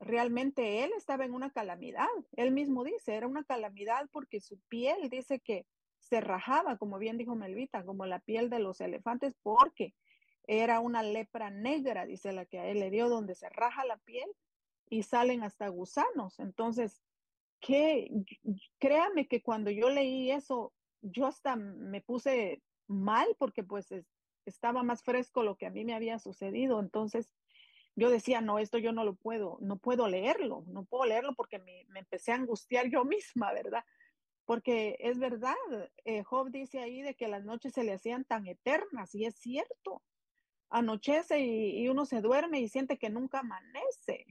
realmente 0.00 0.82
él 0.82 0.90
estaba 0.96 1.24
en 1.24 1.34
una 1.34 1.50
calamidad. 1.50 2.08
Él 2.32 2.50
mismo 2.50 2.84
dice, 2.84 3.14
era 3.14 3.26
una 3.26 3.44
calamidad 3.44 4.08
porque 4.12 4.40
su 4.40 4.58
piel 4.68 5.08
dice 5.10 5.40
que 5.40 5.66
se 5.98 6.20
rajaba, 6.20 6.76
como 6.78 6.98
bien 6.98 7.18
dijo 7.18 7.36
Melvita, 7.36 7.84
como 7.84 8.06
la 8.06 8.20
piel 8.20 8.50
de 8.50 8.58
los 8.58 8.80
elefantes, 8.80 9.34
porque 9.42 9.94
era 10.46 10.80
una 10.80 11.02
lepra 11.02 11.50
negra, 11.50 12.06
dice 12.06 12.32
la 12.32 12.46
que 12.46 12.58
a 12.58 12.66
él 12.66 12.80
le 12.80 12.90
dio, 12.90 13.08
donde 13.08 13.34
se 13.34 13.48
raja 13.50 13.84
la 13.84 13.98
piel 13.98 14.28
y 14.88 15.02
salen 15.02 15.44
hasta 15.44 15.68
gusanos. 15.68 16.40
Entonces, 16.40 17.02
que 17.60 18.10
créame 18.78 19.28
que 19.28 19.42
cuando 19.42 19.70
yo 19.70 19.90
leí 19.90 20.30
eso, 20.30 20.72
yo 21.02 21.26
hasta 21.26 21.56
me 21.56 22.00
puse 22.00 22.62
mal 22.88 23.28
porque 23.38 23.62
pues 23.62 23.94
estaba 24.46 24.82
más 24.82 25.02
fresco 25.02 25.42
lo 25.42 25.56
que 25.56 25.66
a 25.66 25.70
mí 25.70 25.84
me 25.84 25.94
había 25.94 26.18
sucedido. 26.18 26.80
Entonces, 26.80 27.30
yo 27.96 28.10
decía, 28.10 28.40
no, 28.40 28.58
esto 28.58 28.78
yo 28.78 28.92
no 28.92 29.04
lo 29.04 29.14
puedo, 29.14 29.58
no 29.60 29.76
puedo 29.76 30.08
leerlo, 30.08 30.64
no 30.68 30.84
puedo 30.84 31.04
leerlo 31.04 31.34
porque 31.34 31.58
me, 31.58 31.86
empecé 31.94 32.32
a 32.32 32.36
angustiar 32.36 32.88
yo 32.88 33.04
misma, 33.04 33.52
¿verdad? 33.52 33.84
Porque 34.44 34.96
es 35.00 35.18
verdad, 35.18 35.54
eh, 36.04 36.22
Job 36.24 36.50
dice 36.50 36.80
ahí 36.80 37.02
de 37.02 37.14
que 37.14 37.28
las 37.28 37.44
noches 37.44 37.74
se 37.74 37.84
le 37.84 37.92
hacían 37.92 38.24
tan 38.24 38.46
eternas 38.46 39.14
y 39.14 39.26
es 39.26 39.36
cierto. 39.36 40.02
Anochece 40.70 41.40
y, 41.40 41.82
y 41.82 41.88
uno 41.88 42.04
se 42.04 42.20
duerme 42.20 42.60
y 42.60 42.68
siente 42.68 42.98
que 42.98 43.10
nunca 43.10 43.40
amanece. 43.40 44.26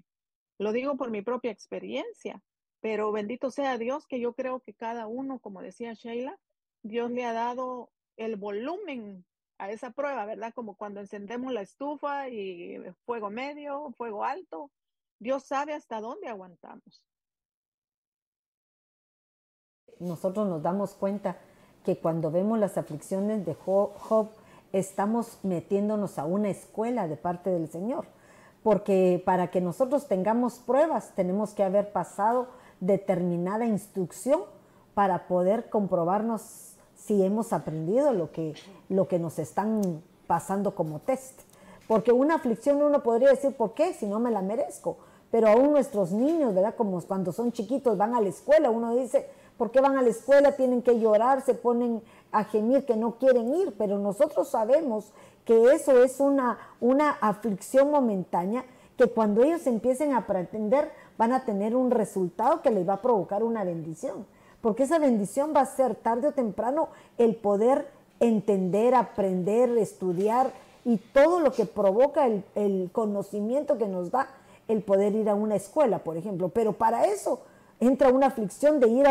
Lo 0.57 0.71
digo 0.71 0.97
por 0.97 1.11
mi 1.11 1.21
propia 1.21 1.51
experiencia, 1.51 2.41
pero 2.81 3.11
bendito 3.11 3.51
sea 3.51 3.77
Dios 3.77 4.07
que 4.07 4.19
yo 4.19 4.33
creo 4.33 4.61
que 4.61 4.73
cada 4.73 5.07
uno, 5.07 5.39
como 5.39 5.61
decía 5.61 5.93
Sheila, 5.93 6.37
Dios 6.81 7.11
le 7.11 7.25
ha 7.25 7.33
dado 7.33 7.91
el 8.17 8.35
volumen 8.35 9.25
a 9.59 9.69
esa 9.69 9.91
prueba, 9.91 10.25
¿verdad? 10.25 10.53
Como 10.55 10.75
cuando 10.75 11.01
encendemos 11.01 11.53
la 11.53 11.61
estufa 11.61 12.29
y 12.29 12.77
fuego 13.05 13.29
medio, 13.29 13.91
fuego 13.97 14.23
alto, 14.23 14.71
Dios 15.19 15.43
sabe 15.43 15.73
hasta 15.73 15.99
dónde 15.99 16.29
aguantamos. 16.29 17.03
Nosotros 19.99 20.47
nos 20.47 20.63
damos 20.63 20.93
cuenta 20.93 21.37
que 21.83 21.97
cuando 21.97 22.31
vemos 22.31 22.57
las 22.57 22.77
aflicciones 22.77 23.45
de 23.45 23.53
Job, 23.53 24.29
estamos 24.71 25.39
metiéndonos 25.43 26.17
a 26.17 26.25
una 26.25 26.49
escuela 26.49 27.09
de 27.09 27.17
parte 27.17 27.49
del 27.49 27.69
Señor, 27.69 28.05
porque 28.63 29.21
para 29.25 29.51
que 29.51 29.59
nosotros 29.59 30.07
tengamos 30.07 30.59
pruebas 30.59 31.13
tenemos 31.15 31.53
que 31.53 31.63
haber 31.63 31.91
pasado 31.91 32.47
determinada 32.79 33.65
instrucción 33.65 34.43
para 34.93 35.27
poder 35.27 35.69
comprobarnos 35.69 36.68
si 37.05 37.23
hemos 37.23 37.53
aprendido 37.53 38.13
lo 38.13 38.31
que, 38.31 38.53
lo 38.89 39.07
que 39.07 39.19
nos 39.19 39.39
están 39.39 40.01
pasando 40.27 40.75
como 40.75 40.99
test. 40.99 41.41
Porque 41.87 42.11
una 42.11 42.35
aflicción 42.35 42.81
uno 42.81 43.01
podría 43.01 43.29
decir, 43.29 43.55
¿por 43.55 43.73
qué? 43.73 43.93
Si 43.93 44.05
no 44.05 44.19
me 44.19 44.31
la 44.31 44.41
merezco. 44.41 44.97
Pero 45.31 45.47
aún 45.47 45.71
nuestros 45.71 46.11
niños, 46.11 46.53
¿verdad? 46.53 46.75
Como 46.75 47.01
cuando 47.01 47.31
son 47.31 47.51
chiquitos 47.51 47.97
van 47.97 48.15
a 48.15 48.21
la 48.21 48.29
escuela, 48.29 48.69
uno 48.69 48.95
dice, 48.95 49.27
¿por 49.57 49.71
qué 49.71 49.81
van 49.81 49.97
a 49.97 50.01
la 50.01 50.09
escuela? 50.09 50.55
Tienen 50.55 50.81
que 50.81 50.99
llorar, 50.99 51.41
se 51.41 51.53
ponen 51.53 52.01
a 52.31 52.43
gemir 52.43 52.85
que 52.85 52.95
no 52.95 53.15
quieren 53.15 53.55
ir. 53.55 53.73
Pero 53.77 53.97
nosotros 53.97 54.49
sabemos 54.49 55.11
que 55.45 55.71
eso 55.73 56.03
es 56.03 56.19
una, 56.19 56.59
una 56.79 57.11
aflicción 57.21 57.89
momentánea 57.89 58.65
que 58.97 59.07
cuando 59.07 59.43
ellos 59.43 59.65
empiecen 59.65 60.13
a 60.13 60.17
aprender 60.17 60.91
van 61.17 61.31
a 61.31 61.45
tener 61.45 61.75
un 61.75 61.89
resultado 61.89 62.61
que 62.61 62.69
les 62.69 62.87
va 62.87 62.95
a 62.95 63.01
provocar 63.01 63.43
una 63.43 63.63
bendición 63.63 64.25
porque 64.61 64.83
esa 64.83 64.99
bendición 64.99 65.53
va 65.55 65.61
a 65.61 65.65
ser 65.65 65.95
tarde 65.95 66.27
o 66.27 66.31
temprano 66.31 66.89
el 67.17 67.35
poder 67.35 67.87
entender, 68.19 68.95
aprender, 68.95 69.69
estudiar 69.77 70.51
y 70.85 70.97
todo 70.97 71.39
lo 71.39 71.51
que 71.51 71.65
provoca 71.65 72.27
el, 72.27 72.89
conocimiento 72.91 73.77
que 73.77 73.87
nos 73.87 74.11
da 74.11 74.27
el 74.67 74.81
poder 74.81 75.15
ir 75.15 75.29
a 75.29 75.35
una 75.35 75.55
escuela, 75.55 75.99
por 75.99 76.17
ejemplo. 76.17 76.49
Pero 76.49 76.73
para 76.73 77.05
eso 77.05 77.41
entra 77.79 78.09
una 78.09 78.27
aflicción 78.27 78.79
de 78.79 78.89
ir 78.89 79.05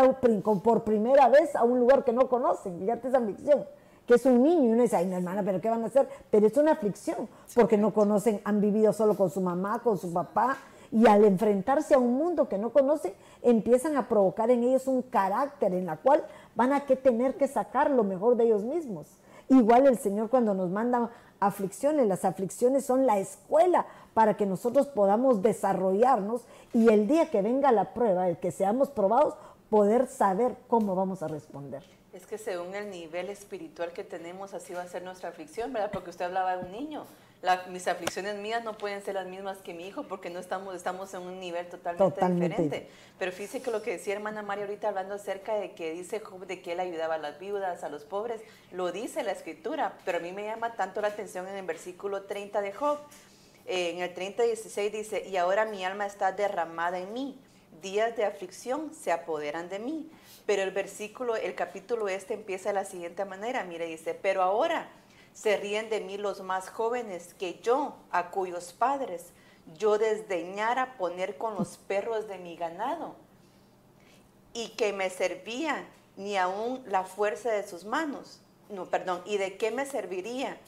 por 0.62 0.84
primera 0.84 1.28
vez 1.28 1.56
a 1.56 1.64
un 1.64 1.78
lugar 1.78 2.04
que 2.04 2.12
no 2.12 2.28
conocen. 2.28 2.78
Fíjate 2.78 3.08
esa 3.08 3.18
aflicción, 3.18 3.64
que 4.06 4.14
es 4.14 4.26
un 4.26 4.42
niño 4.42 4.64
y 4.64 4.72
uno 4.72 4.82
dice, 4.82 4.96
ay, 4.96 5.06
no, 5.06 5.16
hermana, 5.16 5.42
pero 5.42 5.60
¿qué 5.60 5.70
van 5.70 5.82
a 5.82 5.86
hacer? 5.86 6.08
Pero 6.30 6.46
es 6.46 6.56
una 6.56 6.72
aflicción, 6.72 7.28
porque 7.54 7.76
no 7.76 7.92
conocen, 7.92 8.40
han 8.44 8.60
vivido 8.60 8.92
solo 8.92 9.16
con 9.16 9.30
su 9.30 9.40
mamá, 9.40 9.80
con 9.82 9.98
su 9.98 10.12
papá, 10.12 10.58
y 10.90 11.06
al 11.06 11.24
enfrentarse 11.24 11.94
a 11.94 11.98
un 11.98 12.14
mundo 12.14 12.48
que 12.48 12.58
no 12.58 12.70
conocen, 12.70 13.12
empiezan 13.42 13.96
a 13.96 14.08
provocar 14.08 14.50
en 14.50 14.62
ellos 14.64 14.86
un 14.86 15.02
carácter 15.02 15.74
en 15.74 15.86
la 15.86 15.96
cual 15.96 16.24
van 16.54 16.72
a 16.72 16.80
tener 16.80 17.36
que 17.36 17.48
sacar 17.48 17.90
lo 17.90 18.04
mejor 18.04 18.36
de 18.36 18.44
ellos 18.44 18.64
mismos. 18.64 19.06
Igual 19.48 19.86
el 19.86 19.98
Señor 19.98 20.28
cuando 20.30 20.54
nos 20.54 20.70
manda 20.70 21.10
aflicciones, 21.40 22.06
las 22.06 22.24
aflicciones 22.24 22.84
son 22.84 23.06
la 23.06 23.18
escuela 23.18 23.86
para 24.14 24.36
que 24.36 24.46
nosotros 24.46 24.88
podamos 24.88 25.42
desarrollarnos 25.42 26.42
y 26.72 26.88
el 26.88 27.06
día 27.06 27.30
que 27.30 27.42
venga 27.42 27.72
la 27.72 27.94
prueba, 27.94 28.28
el 28.28 28.38
que 28.38 28.50
seamos 28.50 28.90
probados, 28.90 29.34
poder 29.70 30.06
saber 30.08 30.56
cómo 30.68 30.94
vamos 30.94 31.22
a 31.22 31.28
responder. 31.28 31.82
Es 32.12 32.26
que 32.26 32.38
según 32.38 32.74
el 32.74 32.90
nivel 32.90 33.28
espiritual 33.28 33.92
que 33.92 34.02
tenemos, 34.02 34.54
así 34.54 34.72
va 34.74 34.82
a 34.82 34.88
ser 34.88 35.02
nuestra 35.02 35.28
aflicción, 35.28 35.72
¿verdad? 35.72 35.90
Porque 35.92 36.10
usted 36.10 36.24
hablaba 36.24 36.56
de 36.56 36.64
un 36.64 36.72
niño 36.72 37.04
mis 37.68 37.86
aflicciones 37.86 38.36
mías 38.36 38.64
no 38.64 38.76
pueden 38.76 39.00
ser 39.02 39.14
las 39.14 39.26
mismas 39.26 39.58
que 39.58 39.72
mi 39.72 39.86
hijo 39.86 40.02
porque 40.02 40.28
no 40.28 40.40
estamos, 40.40 40.74
estamos 40.74 41.14
en 41.14 41.22
un 41.22 41.38
nivel 41.38 41.68
totalmente, 41.68 42.48
diferente. 42.48 42.88
Pero 43.18 43.30
fíjese 43.30 43.62
que 43.62 43.70
lo 43.70 43.80
que 43.80 43.92
decía 43.92 44.14
hermana 44.14 44.42
María 44.42 44.64
ahorita 44.64 44.88
hablando 44.88 45.14
acerca 45.14 45.54
de 45.54 45.72
que 45.72 45.92
dice 45.92 46.18
Job 46.18 46.46
de 46.46 46.60
que 46.60 46.72
él 46.72 46.80
ayudaba 46.80 47.14
a 47.14 47.18
las 47.18 47.38
viudas, 47.38 47.84
a 47.84 47.88
los 47.88 48.04
pobres, 48.04 48.40
lo 48.72 48.90
dice 48.90 49.22
la 49.22 49.32
escritura, 49.32 49.96
pero 50.04 50.18
a 50.18 50.20
mí 50.20 50.32
me 50.32 50.44
llama 50.44 50.74
tanto 50.74 51.00
la 51.00 51.08
atención 51.08 51.46
en 51.46 51.54
el 51.54 51.64
versículo 51.64 52.22
30 52.22 52.60
de 52.60 52.72
Job. 52.72 52.98
Eh, 53.66 53.90
en 53.90 54.00
el 54.00 54.14
30 54.14 54.42
16 54.42 54.92
dice, 54.92 55.28
y 55.28 55.36
ahora 55.36 55.64
mi 55.64 55.84
alma 55.84 56.06
está 56.06 56.32
derramada 56.32 56.98
en 56.98 57.12
mí, 57.12 57.38
días 57.82 58.16
de 58.16 58.24
aflicción 58.24 58.92
se 58.94 59.12
apoderan 59.12 59.68
de 59.68 59.78
mí. 59.78 60.10
Pero 60.44 60.62
el 60.62 60.70
versículo, 60.70 61.36
el 61.36 61.54
capítulo 61.54 62.08
este 62.08 62.34
empieza 62.34 62.70
de 62.70 62.74
la 62.74 62.84
siguiente 62.84 63.24
manera, 63.26 63.62
mire, 63.64 63.84
dice, 63.84 64.14
pero 64.14 64.42
ahora 64.42 64.88
se 65.40 65.56
ríen 65.56 65.88
de 65.88 66.00
mí 66.00 66.16
los 66.18 66.40
más 66.40 66.68
jóvenes 66.68 67.32
que 67.34 67.60
yo, 67.60 67.94
a 68.10 68.30
cuyos 68.30 68.72
padres 68.72 69.26
yo 69.76 69.96
desdeñara 69.96 70.96
poner 70.96 71.36
con 71.36 71.54
los 71.54 71.76
perros 71.76 72.26
de 72.26 72.38
mi 72.38 72.56
ganado, 72.56 73.14
y 74.52 74.70
que 74.70 74.92
me 74.92 75.10
servía 75.10 75.86
ni 76.16 76.36
aún 76.36 76.82
la 76.86 77.04
fuerza 77.04 77.52
de 77.52 77.64
sus 77.68 77.84
manos. 77.84 78.40
No, 78.68 78.86
perdón, 78.86 79.22
¿y 79.26 79.36
de 79.36 79.56
qué 79.56 79.70
me 79.70 79.86
serviría? 79.86 80.58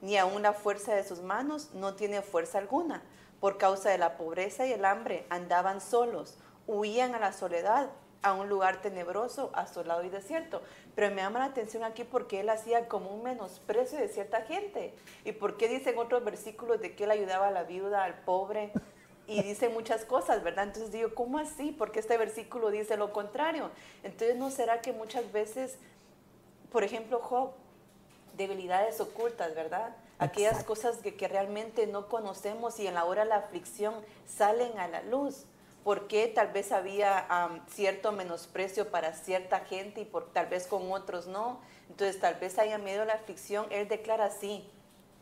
Ni 0.00 0.16
aún 0.16 0.42
la 0.42 0.52
fuerza 0.52 0.94
de 0.94 1.02
sus 1.02 1.20
manos 1.22 1.70
no 1.74 1.94
tiene 1.94 2.22
fuerza 2.22 2.58
alguna. 2.58 3.02
Por 3.40 3.58
causa 3.58 3.90
de 3.90 3.98
la 3.98 4.16
pobreza 4.16 4.64
y 4.64 4.72
el 4.72 4.84
hambre 4.84 5.26
andaban 5.30 5.80
solos, 5.80 6.38
huían 6.68 7.16
a 7.16 7.18
la 7.18 7.32
soledad, 7.32 7.90
a 8.22 8.34
un 8.34 8.48
lugar 8.48 8.82
tenebroso, 8.82 9.50
asolado 9.54 10.04
y 10.04 10.10
desierto. 10.10 10.62
Pero 10.94 11.14
me 11.14 11.22
llama 11.22 11.38
la 11.38 11.44
atención 11.46 11.84
aquí 11.84 12.04
porque 12.04 12.40
él 12.40 12.48
hacía 12.48 12.88
como 12.88 13.10
un 13.14 13.22
menosprecio 13.22 13.98
de 13.98 14.08
cierta 14.08 14.42
gente. 14.42 14.92
¿Y 15.24 15.32
por 15.32 15.56
qué 15.56 15.68
dicen 15.68 15.98
otros 15.98 16.24
versículos 16.24 16.80
de 16.80 16.94
que 16.94 17.04
él 17.04 17.10
ayudaba 17.10 17.48
a 17.48 17.50
la 17.50 17.62
viuda, 17.62 18.04
al 18.04 18.18
pobre? 18.20 18.72
Y 19.26 19.42
dice 19.42 19.68
muchas 19.68 20.04
cosas, 20.04 20.42
¿verdad? 20.42 20.64
Entonces 20.64 20.90
digo, 20.90 21.14
¿cómo 21.14 21.38
así? 21.38 21.70
Porque 21.70 22.00
este 22.00 22.16
versículo 22.16 22.70
dice 22.70 22.96
lo 22.96 23.12
contrario. 23.12 23.70
Entonces, 24.02 24.36
¿no 24.36 24.50
será 24.50 24.80
que 24.80 24.92
muchas 24.92 25.30
veces, 25.30 25.76
por 26.72 26.82
ejemplo, 26.82 27.20
Job, 27.20 27.52
debilidades 28.36 29.00
ocultas, 29.00 29.54
¿verdad? 29.54 29.94
Aquellas 30.18 30.64
cosas 30.64 30.98
que, 30.98 31.14
que 31.14 31.28
realmente 31.28 31.86
no 31.86 32.08
conocemos 32.08 32.80
y 32.80 32.88
en 32.88 32.94
la 32.94 33.04
hora 33.04 33.22
de 33.22 33.28
la 33.28 33.36
aflicción 33.36 33.94
salen 34.26 34.78
a 34.78 34.88
la 34.88 35.02
luz 35.02 35.46
por 35.84 36.08
qué 36.08 36.26
tal 36.28 36.48
vez 36.52 36.72
había 36.72 37.26
cierto 37.68 38.12
menosprecio 38.12 38.90
para 38.90 39.12
cierta 39.14 39.60
gente 39.60 40.02
y 40.02 40.04
por, 40.04 40.32
tal 40.32 40.46
vez 40.46 40.66
con 40.66 40.90
otros 40.92 41.26
no. 41.26 41.60
Entonces 41.88 42.20
tal 42.20 42.34
vez 42.36 42.58
haya 42.58 42.78
miedo 42.78 43.02
a 43.02 43.04
la 43.06 43.14
aflicción. 43.14 43.66
Él 43.70 43.88
declara 43.88 44.26
así, 44.26 44.68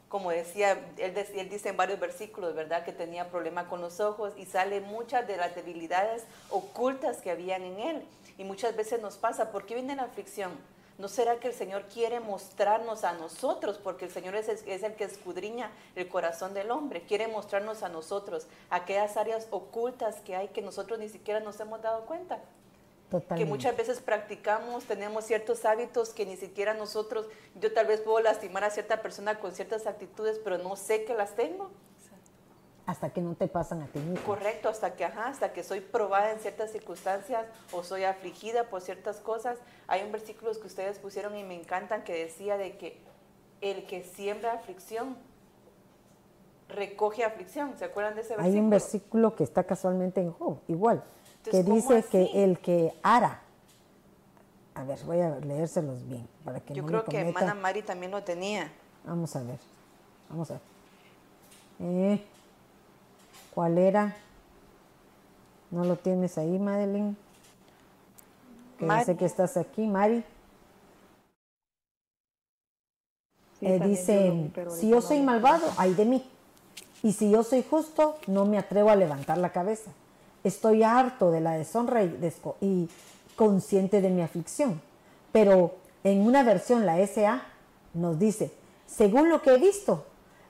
como 0.09 0.31
decía, 0.31 0.73
él, 0.97 1.17
él 1.17 1.49
dice 1.49 1.69
en 1.69 1.77
varios 1.77 2.01
versículos, 2.01 2.55
¿verdad? 2.55 2.85
Que 2.85 2.93
tenía 2.93 3.31
problema 3.31 3.69
con 3.69 3.81
los 3.81 4.01
ojos 4.01 4.33
y 4.37 4.47
sale 4.47 4.81
muchas 4.81 5.27
de 5.27 5.37
las 5.37 5.55
debilidades 5.55 6.25
ocultas 6.51 7.19
que 7.19 7.31
habían 7.31 7.63
en 7.63 7.79
él. 7.79 8.09
Y 8.37 8.45
muchas 8.45 8.77
veces 8.77 9.01
nos 9.01 9.17
pasa, 9.17 9.51
¿por 9.53 9.67
qué 9.67 9.75
viene 9.75 9.97
la 9.97 10.05
aflicción? 10.05 10.53
¿No 10.99 11.07
será 11.07 11.39
que 11.39 11.47
el 11.47 11.55
Señor 11.55 11.85
quiere 11.85 12.19
mostrarnos 12.19 13.05
a 13.05 13.13
nosotros? 13.13 13.79
Porque 13.79 14.05
el 14.05 14.11
Señor 14.11 14.35
es, 14.35 14.49
el 14.67 14.95
que 14.97 15.05
escudriña 15.05 15.71
el 15.95 16.09
corazón 16.09 16.55
del 16.55 16.73
hombre. 16.73 17.03
Quiere 17.03 17.29
mostrarnos 17.29 17.85
a 17.85 17.89
nosotros 17.89 18.49
aquellas 18.69 19.17
áreas 19.17 19.47
ocultas 19.51 20.17
que 20.23 20.35
hay 20.35 20.49
que 20.49 20.61
nosotros 20.61 20.99
ni 20.99 21.09
siquiera 21.09 21.39
nos 21.39 21.61
hemos 21.61 21.81
dado 21.83 22.05
cuenta. 22.05 22.43
Que 23.37 23.47
muchas 23.47 23.77
veces 23.77 24.01
practicamos, 24.01 24.85
tenemos 24.85 25.25
ciertos 25.25 25.65
hábitos 25.65 26.11
que 26.11 26.27
ni 26.27 26.37
siquiera 26.37 26.75
nosotros, 26.75 27.27
yo 27.55 27.73
tal 27.73 27.87
vez 27.87 28.01
puedo 28.01 28.21
lastimar 28.21 28.65
a 28.65 28.71
cierta 28.71 29.01
persona 29.01 29.39
con 29.39 29.55
ciertas 29.55 29.87
actitudes, 29.87 30.39
pero 30.43 30.59
no 30.59 30.77
sé 30.77 31.05
que 31.05 31.15
las 31.15 31.35
tengo. 31.35 31.71
Hasta 32.89 33.11
que 33.11 33.21
no 33.21 33.35
te 33.35 33.49
pasan 33.49 33.83
a 33.83 33.87
ti 33.87 33.99
mismo. 33.99 34.25
Correcto, 34.25 34.71
hasta 34.71 34.97
que, 34.97 35.05
ajá, 35.05 35.27
hasta 35.27 35.53
que 35.53 35.63
soy 35.63 35.83
probada 35.83 36.33
en 36.33 36.41
ciertas 36.41 36.73
circunstancias 36.73 37.45
o 37.71 37.83
soy 37.83 38.05
afligida 38.05 38.65
por 38.71 38.81
ciertas 38.81 39.19
cosas. 39.19 39.59
Hay 39.89 40.03
un 40.03 40.11
versículo 40.11 40.53
que 40.59 40.67
ustedes 40.67 40.99
pusieron 40.99 41.37
y 41.37 41.45
me 41.45 41.55
encantan 41.55 42.03
que 42.03 42.15
decía 42.15 42.57
de 42.57 42.79
que 42.79 42.99
el 43.61 43.85
que 43.85 44.05
siembra 44.05 44.55
aflicción 44.55 45.19
recoge 46.71 47.25
aflicción. 47.25 47.75
¿Se 47.79 47.85
acuerdan 47.85 48.15
de 48.15 48.23
ese 48.23 48.31
versículo? 48.31 48.55
Hay 48.55 48.59
un 48.59 48.71
versículo 48.71 49.37
que 49.37 49.45
está 49.45 49.65
casualmente 49.65 50.23
en 50.23 50.33
Job, 50.33 50.59
igual, 50.67 51.05
que 51.45 51.63
dice 51.63 52.03
que 52.11 52.43
el 52.43 52.59
que 52.59 52.95
ara, 53.03 53.43
a 54.75 54.85
ver, 54.85 54.99
voy 55.05 55.21
a 55.21 55.39
leérselos 55.41 56.09
bien 56.09 56.27
para 56.43 56.61
que 56.61 56.73
Yo 56.73 56.81
no 56.85 56.89
creo 56.89 57.03
me 57.03 57.09
que 57.11 57.21
hermana 57.21 57.53
Mari 57.53 57.83
también 57.83 58.13
lo 58.13 58.25
tenía. 58.25 58.73
Vamos 59.05 59.37
a 59.37 59.43
ver, 59.43 59.59
vamos 60.31 60.51
a 60.51 60.55
ver. 60.55 60.63
Eh, 61.81 62.25
¿Cuál 63.59 63.77
era? 63.77 64.15
¿No 65.73 65.83
lo 65.83 65.97
tienes 65.97 66.39
ahí, 66.39 66.61
Madeline? 66.61 67.17
Que 68.79 68.87
Mari. 68.87 69.05
sé 69.05 69.17
que 69.17 69.25
estás 69.25 69.57
aquí, 69.57 69.85
Mari. 69.85 70.23
Sí, 73.59 73.67
Eh, 73.67 73.81
dice, 73.81 74.51
yo 74.55 74.71
si 74.71 74.89
yo 74.89 75.01
soy 75.03 75.23
malvado, 75.23 75.67
ay 75.77 75.93
de 75.95 76.05
mí. 76.05 76.25
Y 77.03 77.15
si 77.15 77.33
yo 77.33 77.43
soy 77.43 77.65
justo, 77.69 78.17
no 78.29 78.45
me 78.47 78.59
atrevo 78.59 78.91
a 78.91 78.95
levantar 78.95 79.39
la 79.39 79.51
cabeza. 79.51 79.91
Estoy 80.45 80.85
harto 80.85 81.33
de 81.33 81.41
la 81.41 81.55
deshonra 81.59 82.05
y, 82.05 82.11
desco- 82.11 82.55
y 82.61 82.89
consciente 83.35 84.01
de 84.01 84.11
mi 84.11 84.23
aflicción. 84.23 84.81
Pero 85.33 85.75
en 86.05 86.21
una 86.25 86.45
versión, 86.45 86.87
la 86.87 87.01
SA, 87.01 87.43
nos 87.93 88.21
dice, 88.21 88.53
según 88.87 89.31
lo 89.31 89.43
que 89.43 89.51
he 89.51 89.59
visto, 89.59 90.05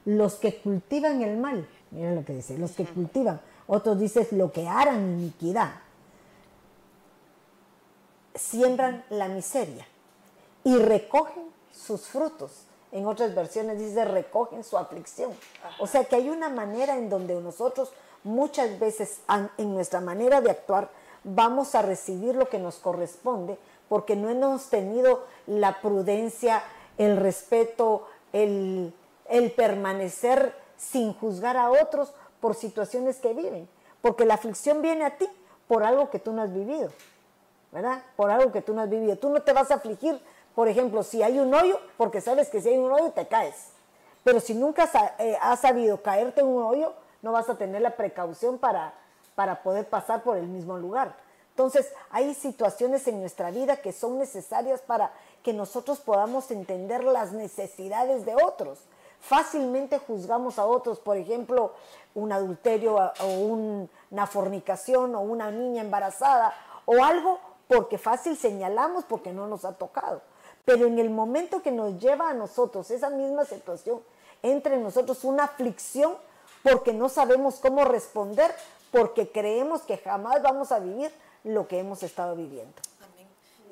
los 0.05 0.35
que 0.35 0.57
cultivan 0.59 1.23
el 1.23 1.39
mal, 1.39 1.67
miren 1.91 2.17
lo 2.17 2.25
que 2.25 2.35
dice, 2.35 2.59
los 2.59 2.73
que 2.73 2.85
cultivan, 2.85 3.41
otros 3.67 3.99
dicen 3.99 4.27
lo 4.33 4.53
que 4.53 4.67
harán 4.67 5.19
iniquidad, 5.19 5.73
siembran 8.35 9.05
la 9.11 9.29
miseria 9.29 9.87
y 10.65 10.77
recogen 10.77 11.45
sus 11.73 12.03
frutos. 12.03 12.65
En 12.91 13.07
otras 13.07 13.35
versiones 13.35 13.79
dice 13.79 14.05
recogen 14.05 14.65
su 14.65 14.79
aflicción. 14.79 15.33
O 15.79 15.87
sea 15.87 16.05
que 16.05 16.17
hay 16.17 16.31
una 16.31 16.49
manera 16.49 16.97
en 16.97 17.11
donde 17.11 17.35
nosotros 17.41 17.91
muchas 18.25 18.79
veces 18.79 19.21
en 19.59 19.75
nuestra 19.75 20.01
manera 20.01 20.41
de 20.41 20.51
actuar 20.51 20.91
vamos 21.25 21.75
a 21.75 21.83
recibir 21.83 22.35
lo 22.35 22.49
que 22.49 22.59
nos 22.59 22.77
corresponde 22.77 23.59
porque 23.89 24.17
no 24.17 24.29
hemos 24.31 24.69
tenido 24.69 25.27
la 25.47 25.81
prudencia, 25.81 26.63
el 26.97 27.17
respeto, 27.17 28.07
el, 28.33 28.93
el 29.29 29.51
permanecer 29.53 30.55
sin 30.79 31.13
juzgar 31.13 31.59
a 31.59 31.71
otros 31.71 32.15
por 32.41 32.55
situaciones 32.55 33.19
que 33.19 33.35
viven. 33.35 33.69
Porque 34.01 34.25
la 34.25 34.35
aflicción 34.35 34.81
viene 34.81 35.05
a 35.05 35.19
ti 35.19 35.29
por 35.67 35.85
algo 35.85 36.09
que 36.09 36.19
tú 36.19 36.33
no 36.33 36.41
has 36.41 36.55
vivido. 36.55 36.91
¿verdad? 37.73 38.03
Por 38.17 38.31
algo 38.31 38.53
que 38.53 38.63
tú 38.63 38.75
no 38.75 38.83
has 38.83 38.91
vivido. 38.91 39.17
Tú 39.17 39.31
no 39.31 39.43
te 39.43 39.53
vas 39.53 39.71
a 39.71 39.75
afligir, 39.75 40.21
por 40.55 40.69
ejemplo, 40.69 41.03
si 41.03 41.23
hay 41.23 41.39
un 41.39 41.53
hoyo, 41.53 41.79
porque 41.97 42.21
sabes 42.21 42.49
que 42.49 42.61
si 42.61 42.71
hay 42.71 42.79
un 42.79 42.91
hoyo 42.91 43.11
te 43.11 43.27
caes. 43.27 43.71
Pero 44.25 44.41
si 44.41 44.55
nunca 44.55 44.91
eh, 45.19 45.37
has 45.41 45.61
sabido 45.61 46.03
caerte 46.03 46.41
en 46.41 46.49
un 46.49 46.63
hoyo, 46.63 46.93
no 47.23 47.33
vas 47.33 47.49
a 47.49 47.57
tener 47.57 47.83
la 47.83 47.97
precaución 47.97 48.59
para, 48.59 48.95
para 49.35 49.63
poder 49.63 49.89
pasar 49.89 50.23
por 50.23 50.37
el 50.37 50.47
mismo 50.47 50.77
lugar. 50.77 51.15
Entonces, 51.51 51.93
hay 52.11 52.35
situaciones 52.35 53.07
en 53.09 53.21
nuestra 53.21 53.51
vida 53.51 53.77
que 53.79 53.93
son 53.93 54.19
necesarias 54.19 54.81
para 54.81 55.13
que 55.43 55.53
nosotros 55.53 55.99
podamos 55.99 56.51
entender 56.51 57.03
las 57.03 57.33
necesidades 57.33 58.25
de 58.25 58.37
otros. 58.37 58.79
Fácilmente 59.21 59.99
juzgamos 59.99 60.59
a 60.59 60.67
otros, 60.67 60.99
por 61.01 61.17
ejemplo, 61.17 61.73
un 62.15 62.33
adulterio 62.33 62.97
o 63.21 63.27
un- 63.27 63.91
una 64.11 64.27
fornicación 64.27 65.15
o 65.15 65.21
una 65.21 65.51
niña 65.51 65.83
embarazada 65.83 66.53
o 66.87 67.03
algo 67.05 67.39
porque 67.67 67.99
fácil 67.99 68.37
señalamos 68.37 69.05
porque 69.05 69.33
no 69.33 69.47
nos 69.47 69.65
ha 69.65 69.73
tocado. 69.75 70.23
Pero 70.65 70.87
en 70.87 70.99
el 70.99 71.11
momento 71.11 71.63
que 71.63 71.71
nos 71.71 71.99
lleva 72.01 72.31
a 72.31 72.35
nosotros 72.35 72.91
esa 72.91 73.11
misma 73.11 73.45
situación, 73.45 74.01
entre 74.43 74.79
nosotros 74.79 75.25
una 75.25 75.45
aflicción 75.45 76.15
porque 76.63 76.93
no 76.93 77.09
sabemos 77.09 77.57
cómo 77.61 77.85
responder, 77.85 78.55
porque 78.91 79.31
creemos 79.31 79.83
que 79.83 79.99
jamás 79.99 80.43
vamos 80.43 80.73
a 80.73 80.79
vivir 80.79 81.13
lo 81.45 81.69
que 81.69 81.79
hemos 81.79 82.03
estado 82.03 82.35
viviendo. 82.37 82.73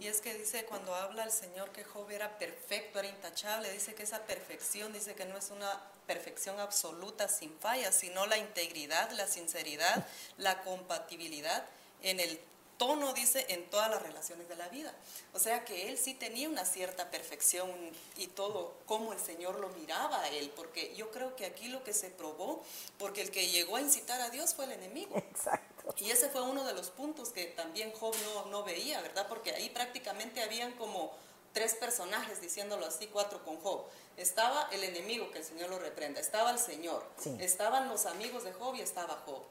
Y 0.00 0.08
es 0.08 0.20
que 0.20 0.34
dice 0.34 0.64
cuando 0.66 0.94
habla 0.94 1.24
el 1.24 1.32
Señor 1.32 1.70
que 1.70 1.84
Job 1.84 2.10
era 2.10 2.38
perfecto, 2.38 2.98
era 2.98 3.08
intachable, 3.08 3.72
dice 3.72 3.94
que 3.94 4.02
esa 4.02 4.24
perfección, 4.26 4.92
dice 4.92 5.14
que 5.14 5.24
no 5.24 5.38
es 5.38 5.50
una 5.50 5.80
perfección 6.06 6.60
absoluta 6.60 7.28
sin 7.28 7.56
fallas, 7.58 7.94
sino 7.94 8.26
la 8.26 8.38
integridad, 8.38 9.10
la 9.12 9.26
sinceridad, 9.26 10.06
la 10.38 10.62
compatibilidad 10.62 11.64
en 12.02 12.20
el 12.20 12.38
tono, 12.78 13.12
dice, 13.12 13.46
en 13.48 13.68
todas 13.70 13.90
las 13.90 14.02
relaciones 14.02 14.48
de 14.48 14.56
la 14.56 14.68
vida. 14.68 14.92
O 15.32 15.38
sea 15.38 15.64
que 15.64 15.88
él 15.88 15.98
sí 15.98 16.14
tenía 16.14 16.48
una 16.48 16.64
cierta 16.64 17.10
perfección 17.10 17.70
y 18.16 18.26
todo, 18.28 18.74
como 18.86 19.12
el 19.12 19.18
Señor 19.18 19.58
lo 19.60 19.68
miraba 19.70 20.20
a 20.20 20.28
él, 20.28 20.52
porque 20.54 20.94
yo 20.94 21.10
creo 21.10 21.34
que 21.36 21.46
aquí 21.46 21.68
lo 21.68 21.82
que 21.84 21.94
se 21.94 22.10
probó, 22.10 22.62
porque 22.98 23.22
el 23.22 23.30
que 23.30 23.48
llegó 23.48 23.76
a 23.76 23.80
incitar 23.80 24.20
a 24.20 24.30
Dios 24.30 24.54
fue 24.54 24.66
el 24.66 24.72
enemigo. 24.72 25.16
Exacto. 25.16 25.75
Y 25.98 26.10
ese 26.10 26.28
fue 26.28 26.42
uno 26.42 26.64
de 26.64 26.74
los 26.74 26.90
puntos 26.90 27.30
que 27.30 27.44
también 27.46 27.92
Job 27.92 28.14
no, 28.24 28.46
no 28.46 28.64
veía, 28.64 29.00
¿verdad? 29.00 29.26
Porque 29.28 29.52
ahí 29.54 29.70
prácticamente 29.70 30.42
habían 30.42 30.72
como 30.72 31.12
tres 31.52 31.74
personajes, 31.74 32.40
diciéndolo 32.40 32.84
así, 32.86 33.06
cuatro 33.06 33.42
con 33.44 33.56
Job. 33.60 33.84
Estaba 34.16 34.68
el 34.72 34.84
enemigo, 34.84 35.30
que 35.30 35.38
el 35.38 35.44
Señor 35.44 35.70
lo 35.70 35.78
reprenda, 35.78 36.20
estaba 36.20 36.50
el 36.50 36.58
Señor, 36.58 37.02
Sí. 37.18 37.36
estaban 37.40 37.88
los 37.88 38.04
amigos 38.06 38.44
de 38.44 38.52
Job 38.52 38.74
y 38.74 38.80
estaba 38.82 39.22
Job. 39.24 39.42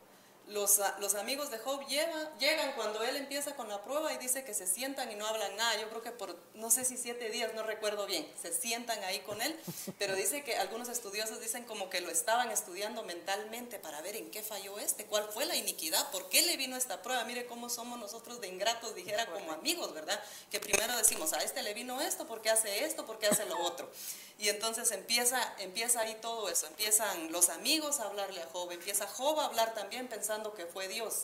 Los, 0.48 0.80
los 1.00 1.16
amigos 1.16 1.50
de 1.50 1.58
Job 1.58 1.88
llegan, 1.88 2.38
llegan 2.38 2.74
cuando 2.74 3.04
él 3.04 3.16
empieza 3.16 3.56
con 3.56 3.68
la 3.68 3.84
prueba 3.84 4.14
y 4.14 4.18
dice 4.18 4.44
que 4.44 4.54
se 4.54 4.68
sientan 4.68 5.12
y 5.12 5.16
no 5.16 5.26
hablan 5.26 5.56
nada. 5.56 5.80
Yo 5.82 5.90
creo 5.90 6.04
que 6.04 6.12
por, 6.12 6.36
no 6.54 6.70
sé 6.70 6.86
si 6.86 6.98
siete 6.98 7.30
días, 7.30 7.54
no 7.56 7.64
recuerdo 7.64 8.06
bien, 8.06 8.28
se 8.40 8.54
sientan 8.54 9.04
ahí 9.06 9.20
con 9.22 9.42
él, 9.42 9.60
pero 9.98 10.16
dice 10.16 10.44
que 10.44 10.58
algunos 10.58 10.88
estudiosos 10.90 11.42
dicen 11.42 11.64
como 11.64 11.90
que 11.90 12.02
lo 12.02 12.10
estaban 12.10 12.52
estudiando 12.52 13.04
mentalmente 13.04 13.80
para 13.80 14.02
ver 14.02 14.16
en 14.16 14.30
qué 14.30 14.44
falló 14.44 14.78
este, 14.78 15.06
cuál 15.06 15.28
fue 15.30 15.46
la 15.46 15.56
iniquidad, 15.56 16.12
por 16.12 16.30
qué 16.30 16.44
le 16.44 16.58
vino 16.58 16.78
esta 16.78 17.02
prueba. 17.02 17.24
Mire 17.24 17.48
cómo 17.48 17.70
somos 17.70 18.00
nosotros 18.00 18.40
de 18.40 18.48
ingratos, 18.48 18.94
dijera 18.94 19.26
como 19.26 19.52
amigos, 19.52 19.94
¿verdad? 19.94 20.22
Que 20.52 20.60
primero 20.60 20.96
decimos, 20.98 21.34
a 21.34 21.44
este 21.44 21.64
le 21.64 21.74
vino 21.74 22.02
esto, 22.02 22.28
porque 22.28 22.50
hace 22.50 22.86
esto, 22.86 23.06
porque 23.06 23.28
hace 23.28 23.46
lo 23.46 23.60
otro. 23.60 23.90
Y 24.38 24.50
entonces 24.50 24.92
empieza, 24.92 25.40
empieza 25.60 26.02
ahí 26.02 26.18
todo 26.22 26.50
eso, 26.50 26.68
empiezan 26.68 27.32
los 27.32 27.50
amigos 27.50 28.00
a 28.00 28.06
hablarle 28.06 28.42
a 28.42 28.48
Job, 28.52 28.72
empieza 28.72 29.08
Job 29.08 29.40
a 29.40 29.46
hablar 29.46 29.74
también 29.74 30.08
pensando 30.08 30.54
que 30.54 30.66
fue 30.66 30.88
Dios 30.88 31.24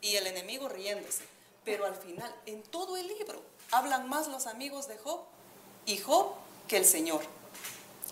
y 0.00 0.16
el 0.16 0.26
enemigo 0.26 0.68
riéndose. 0.68 1.24
Pero 1.64 1.86
al 1.86 1.94
final, 1.94 2.34
en 2.46 2.62
todo 2.62 2.96
el 2.96 3.06
libro, 3.06 3.40
hablan 3.70 4.08
más 4.08 4.26
los 4.26 4.46
amigos 4.46 4.88
de 4.88 4.98
Job 4.98 5.20
y 5.86 5.98
Job 5.98 6.32
que 6.66 6.78
el 6.78 6.84
Señor. 6.84 7.20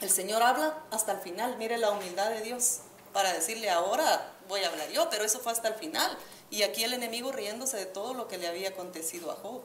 El 0.01 0.11
Señor 0.11 0.43
habla 0.43 0.79
hasta 0.91 1.13
el 1.13 1.19
final, 1.19 1.57
mire 1.59 1.79
la 1.79 1.91
humildad 1.91 2.31
de 2.31 2.43
Dios, 2.43 2.81
para 3.13 3.33
decirle 3.33 3.71
ahora 3.71 4.33
voy 4.49 4.63
a 4.63 4.69
hablar 4.69 4.91
yo, 4.91 5.09
pero 5.11 5.25
eso 5.25 5.41
fue 5.41 5.53
hasta 5.53 5.69
el 5.69 5.75
final. 5.75 6.17
Y 6.51 6.63
aquí 6.63 6.85
el 6.85 6.93
enemigo 6.93 7.33
riéndose 7.33 7.77
de 7.77 7.87
todo 7.87 8.15
lo 8.15 8.29
que 8.29 8.39
le 8.39 8.47
había 8.47 8.69
acontecido 8.69 9.33
a 9.33 9.35
Job. 9.37 9.63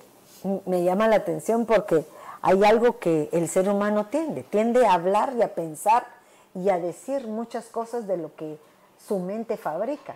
me 0.66 0.84
llama 0.84 1.08
la 1.08 1.18
atención 1.18 1.66
porque 1.66 2.04
hay 2.42 2.64
algo 2.64 3.00
que 3.00 3.30
el 3.32 3.48
ser 3.48 3.70
humano 3.70 4.08
tiende, 4.08 4.44
tiende 4.44 4.86
a 4.86 4.94
hablar 4.94 5.34
y 5.38 5.42
a 5.42 5.54
pensar 5.54 6.08
y 6.56 6.70
a 6.70 6.80
decir 6.80 7.28
muchas 7.28 7.68
cosas 7.68 8.08
de 8.08 8.18
lo 8.18 8.36
que 8.36 8.60
su 8.98 9.20
mente 9.20 9.58
fabrica, 9.58 10.16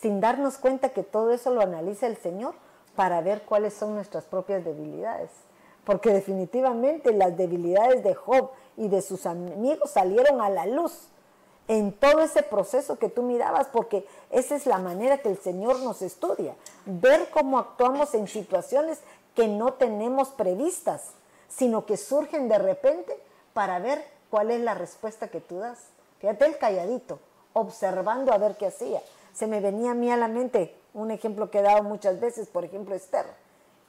sin 0.00 0.20
darnos 0.20 0.58
cuenta 0.58 0.90
que 0.90 1.02
todo 1.02 1.32
eso 1.32 1.50
lo 1.50 1.60
analiza 1.60 2.06
el 2.06 2.16
Señor 2.16 2.54
para 2.96 3.20
ver 3.20 3.42
cuáles 3.42 3.74
son 3.74 3.94
nuestras 3.94 4.24
propias 4.24 4.64
debilidades. 4.64 5.30
Porque 5.84 6.12
definitivamente 6.12 7.12
las 7.12 7.36
debilidades 7.36 8.04
de 8.04 8.14
Job 8.14 8.50
y 8.76 8.88
de 8.88 9.02
sus 9.02 9.26
amigos 9.26 9.90
salieron 9.90 10.40
a 10.40 10.48
la 10.48 10.66
luz 10.66 11.08
en 11.68 11.92
todo 11.92 12.20
ese 12.20 12.42
proceso 12.42 12.98
que 12.98 13.08
tú 13.08 13.22
mirabas, 13.22 13.68
porque 13.68 14.06
esa 14.30 14.54
es 14.56 14.66
la 14.66 14.78
manera 14.78 15.18
que 15.18 15.28
el 15.28 15.38
Señor 15.38 15.80
nos 15.80 16.02
estudia, 16.02 16.54
ver 16.84 17.28
cómo 17.30 17.58
actuamos 17.58 18.14
en 18.14 18.26
situaciones 18.26 19.00
que 19.34 19.48
no 19.48 19.74
tenemos 19.74 20.28
previstas, 20.30 21.12
sino 21.56 21.86
que 21.86 21.96
surgen 21.96 22.48
de 22.48 22.58
repente 22.58 23.16
para 23.52 23.78
ver 23.78 24.04
cuál 24.30 24.50
es 24.50 24.60
la 24.60 24.74
respuesta 24.74 25.28
que 25.28 25.40
tú 25.40 25.58
das. 25.58 25.78
Fíjate 26.18 26.46
el 26.46 26.58
calladito, 26.58 27.18
observando 27.52 28.32
a 28.32 28.38
ver 28.38 28.56
qué 28.56 28.66
hacía. 28.66 29.02
Se 29.34 29.46
me 29.46 29.60
venía 29.60 29.90
a 29.90 29.94
mí 29.94 30.10
a 30.10 30.16
la 30.16 30.28
mente 30.28 30.74
un 30.94 31.10
ejemplo 31.10 31.50
que 31.50 31.58
he 31.58 31.62
dado 31.62 31.82
muchas 31.82 32.20
veces, 32.20 32.48
por 32.48 32.64
ejemplo, 32.64 32.94
Esther. 32.94 33.26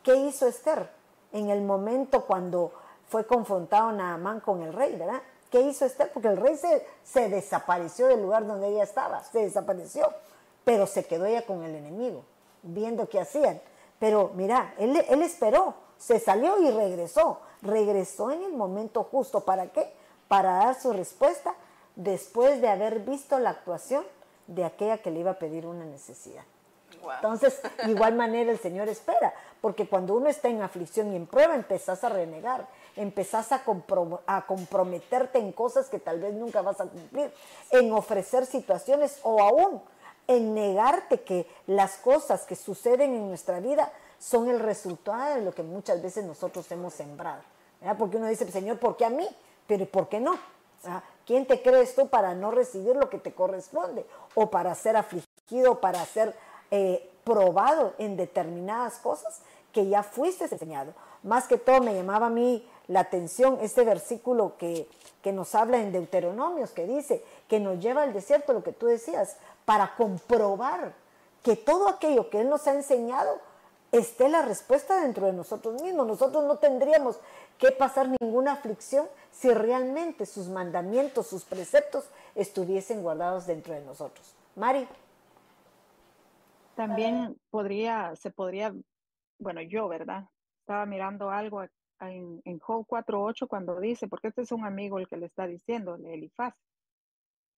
¿Qué 0.04 0.16
hizo 0.16 0.48
Esther 0.48 0.90
en 1.32 1.50
el 1.50 1.62
momento 1.62 2.26
cuando 2.26 2.74
fue 3.08 3.26
confrontado 3.26 3.92
Naamán 3.92 4.40
con 4.40 4.62
el 4.62 4.74
rey, 4.74 4.96
verdad? 4.96 5.22
¿Qué 5.50 5.62
hizo 5.62 5.86
Esther? 5.86 6.12
Porque 6.12 6.30
el 6.30 6.38
rey 6.38 6.58
se, 6.58 6.86
se 7.04 7.30
desapareció 7.30 8.08
del 8.08 8.22
lugar 8.22 8.48
donde 8.48 8.70
ella 8.70 8.84
estaba, 8.84 9.24
se 9.24 9.40
desapareció, 9.40 10.12
pero 10.64 10.88
se 10.88 11.06
quedó 11.06 11.26
ella 11.26 11.46
con 11.46 11.64
el 11.64 11.76
enemigo, 11.76 12.24
viendo 12.64 13.08
qué 13.08 13.20
hacían. 13.20 13.62
Pero 14.00 14.32
mira, 14.34 14.74
él, 14.78 14.98
él 15.08 15.22
esperó, 15.22 15.76
se 15.98 16.20
salió 16.20 16.60
y 16.62 16.72
regresó. 16.72 17.40
Regresó 17.64 18.32
en 18.32 18.44
el 18.44 18.54
momento 18.54 19.04
justo. 19.04 19.42
¿Para 19.42 19.68
qué? 19.68 19.92
Para 20.28 20.58
dar 20.58 20.80
su 20.80 20.94
respuesta 20.94 21.56
después 21.96 22.62
de 22.62 22.70
haber 22.70 23.00
visto 23.00 23.40
la 23.40 23.52
actuación 23.52 24.04
de 24.48 24.66
aquella 24.66 25.00
que 25.00 25.12
le 25.12 25.22
iba 25.22 25.32
a 25.32 25.40
pedir 25.40 25.66
una 25.66 25.86
necesidad. 25.86 26.44
Entonces, 27.16 27.60
de 27.84 27.92
igual 27.92 28.16
manera 28.16 28.52
el 28.52 28.60
Señor 28.60 28.88
espera, 28.88 29.34
porque 29.62 29.88
cuando 29.88 30.16
uno 30.16 30.30
está 30.30 30.50
en 30.50 30.62
aflicción 30.62 31.12
y 31.12 31.16
en 31.16 31.26
prueba, 31.26 31.56
empezás 31.56 32.04
a 32.04 32.10
renegar, 32.10 32.68
empezás 32.96 33.52
a, 33.52 33.64
a, 34.28 34.46
comprometerte 34.46 35.40
en 35.40 35.52
cosas 35.52 35.90
que 35.90 36.00
tal 36.00 36.20
vez 36.20 36.34
nunca 36.34 36.62
vas 36.62 36.80
a 36.80 36.86
cumplir, 36.86 37.34
en 37.72 37.92
ofrecer 37.92 38.46
situaciones 38.46 39.20
o 39.24 39.42
aún 39.42 39.82
en 40.28 40.54
negarte 40.54 41.22
que 41.22 41.48
las 41.68 41.98
cosas 41.98 42.46
que 42.46 42.56
suceden 42.56 43.14
en 43.14 43.28
nuestra 43.28 43.60
vida 43.60 43.92
son 44.20 44.50
el 44.50 44.60
resultado 44.60 45.36
de 45.36 45.42
lo 45.42 45.54
que 45.54 45.64
muchas 45.64 46.02
veces 46.02 46.24
nosotros 46.24 46.72
hemos 46.72 46.94
sembrado. 46.94 47.42
Porque 47.98 48.18
uno 48.18 48.28
dice, 48.28 48.50
Señor, 48.52 48.80
¿por 48.80 48.96
qué 48.98 49.06
a 49.06 49.10
mí? 49.10 49.28
Pero 49.68 49.86
¿por 49.86 50.10
qué 50.10 50.20
no? 50.20 50.38
¿Quién 51.26 51.46
te 51.46 51.62
crees 51.62 51.96
tú 51.96 52.08
para 52.08 52.34
no 52.34 52.52
recibir 52.52 52.96
lo 52.96 53.10
que 53.10 53.18
te 53.18 53.34
corresponde? 53.34 54.06
O 54.36 54.50
para 54.50 54.76
ser 54.76 54.98
afligido, 54.98 55.80
para 55.80 56.04
ser 56.06 56.36
eh, 56.72 57.10
probado 57.24 57.94
en 57.98 58.18
determinadas 58.18 58.98
cosas 58.98 59.42
que 59.72 59.88
ya 59.88 60.04
fuiste 60.04 60.46
enseñado. 60.46 60.94
Más 61.24 61.48
que 61.48 61.58
todo 61.58 61.82
me 61.82 61.96
llamaba 61.96 62.28
a 62.28 62.30
mí 62.30 62.68
la 62.88 63.02
atención 63.02 63.58
este 63.62 63.84
versículo 63.84 64.58
que, 64.58 64.88
que 65.22 65.32
nos 65.32 65.56
habla 65.56 65.80
en 65.80 65.92
Deuteronomios, 65.92 66.72
que 66.72 66.86
dice 66.86 67.24
que 67.48 67.60
nos 67.60 67.80
lleva 67.80 68.04
al 68.04 68.14
desierto, 68.14 68.54
lo 68.54 68.64
que 68.64 68.74
tú 68.74 68.88
decías, 68.88 69.38
para 69.66 69.96
comprobar 69.96 70.94
que 71.42 71.56
todo 71.56 71.88
aquello 71.88 72.30
que 72.30 72.42
Él 72.42 72.50
nos 72.50 72.68
ha 72.68 72.74
enseñado 72.74 73.40
esté 73.92 74.28
la 74.28 74.42
respuesta 74.42 75.02
dentro 75.02 75.28
de 75.28 75.34
nosotros 75.34 75.82
mismos. 75.82 76.08
Nosotros 76.08 76.44
no 76.44 76.58
tendríamos 76.58 77.20
que 77.64 77.72
pasar 77.72 78.10
ninguna 78.20 78.54
aflicción 78.54 79.08
si 79.32 79.54
realmente 79.54 80.26
sus 80.26 80.50
mandamientos, 80.50 81.28
sus 81.28 81.46
preceptos 81.46 82.10
estuviesen 82.36 83.02
guardados 83.02 83.48
dentro 83.48 83.74
de 83.74 83.82
nosotros. 83.86 84.36
Mari. 84.56 84.88
También 86.76 87.38
podría, 87.52 88.16
se 88.16 88.32
podría, 88.32 88.74
bueno, 89.40 89.62
yo, 89.62 89.88
¿verdad? 89.88 90.28
Estaba 90.62 90.86
mirando 90.86 91.30
algo 91.30 91.64
en, 92.00 92.42
en 92.44 92.60
Job 92.60 92.86
4.8 92.88 93.48
cuando 93.48 93.80
dice, 93.80 94.08
porque 94.08 94.30
este 94.30 94.42
es 94.42 94.52
un 94.52 94.66
amigo 94.66 95.00
el 95.00 95.08
que 95.08 95.18
le 95.18 95.28
está 95.28 95.48
diciendo, 95.48 95.96
Elifaz. 95.96 96.56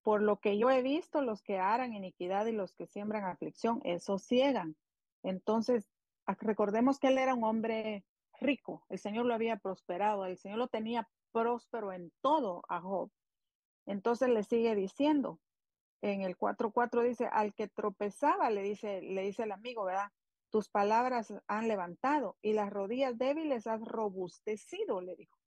Por 0.03 0.21
lo 0.21 0.37
que 0.37 0.57
yo 0.59 0.69
he 0.69 0.83
visto, 0.83 1.21
los 1.21 1.41
que 1.41 1.57
harán 1.57 1.93
iniquidad 1.93 2.45
y 2.45 2.51
los 2.51 2.75
que 2.75 2.85
siembran 2.85 3.23
aflicción, 3.23 3.81
esos 3.83 4.21
ciegan. 4.21 4.75
Entonces, 5.23 5.89
recordemos 6.27 6.99
que 6.99 7.07
él 7.07 7.17
era 7.17 7.33
un 7.33 7.43
hombre 7.43 8.03
rico, 8.39 8.85
el 8.89 8.99
Señor 8.99 9.25
lo 9.25 9.33
había 9.33 9.57
prosperado, 9.57 10.25
el 10.25 10.37
Señor 10.37 10.57
lo 10.57 10.67
tenía 10.67 11.09
próspero 11.31 11.91
en 11.91 12.11
todo 12.21 12.63
a 12.69 12.81
Job. 12.81 13.11
Entonces 13.85 14.29
le 14.29 14.43
sigue 14.43 14.75
diciendo, 14.75 15.39
en 16.01 16.21
el 16.21 16.37
4.4 16.37 17.03
dice, 17.03 17.27
al 17.31 17.53
que 17.53 17.67
tropezaba, 17.67 18.49
le 18.49 18.61
dice, 18.61 19.01
le 19.01 19.23
dice 19.23 19.43
el 19.43 19.51
amigo, 19.51 19.85
¿verdad? 19.85 20.11
Tus 20.49 20.69
palabras 20.69 21.33
han 21.47 21.67
levantado 21.67 22.37
y 22.41 22.53
las 22.53 22.69
rodillas 22.71 23.17
débiles 23.17 23.67
has 23.67 23.81
robustecido, 23.81 25.01
le 25.01 25.15
dijo. 25.15 25.37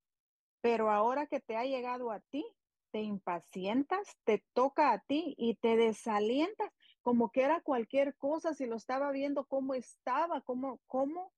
Pero 0.60 0.90
ahora 0.90 1.26
que 1.26 1.40
te 1.40 1.56
ha 1.56 1.64
llegado 1.64 2.10
a 2.10 2.20
ti, 2.20 2.44
te 2.90 3.02
impacientas, 3.02 4.18
te 4.24 4.44
toca 4.52 4.92
a 4.92 4.98
ti 5.00 5.34
y 5.36 5.54
te 5.56 5.76
desalientas 5.76 6.72
como 7.02 7.30
que 7.30 7.42
era 7.42 7.60
cualquier 7.60 8.16
cosa, 8.16 8.54
si 8.54 8.66
lo 8.66 8.76
estaba 8.76 9.10
viendo 9.12 9.46
cómo 9.46 9.74
estaba, 9.74 10.40
cómo, 10.42 10.80
cómo, 10.86 11.32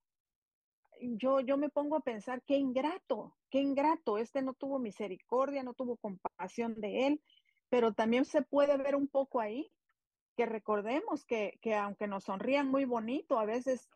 yo, 1.01 1.41
yo 1.41 1.57
me 1.57 1.69
pongo 1.69 1.97
a 1.97 2.01
pensar, 2.01 2.43
qué 2.43 2.57
ingrato, 2.57 3.37
qué 3.51 3.59
ingrato, 3.61 4.19
este 4.19 4.43
no 4.43 4.55
tuvo 4.55 4.79
misericordia, 4.79 5.63
no 5.63 5.75
tuvo 5.75 5.97
compasión 5.97 6.75
de 6.81 7.07
él, 7.07 7.23
pero 7.69 7.93
también 7.93 8.25
se 8.25 8.43
puede 8.43 8.77
ver 8.77 8.97
un 8.97 9.09
poco 9.09 9.41
ahí, 9.41 9.71
que 10.37 10.47
recordemos 10.47 11.25
que, 11.25 11.59
que 11.61 11.75
aunque 11.75 12.07
nos 12.07 12.25
sonrían 12.25 12.69
muy 12.69 12.85
bonito, 12.85 13.39
a 13.39 13.45
veces 13.45 13.89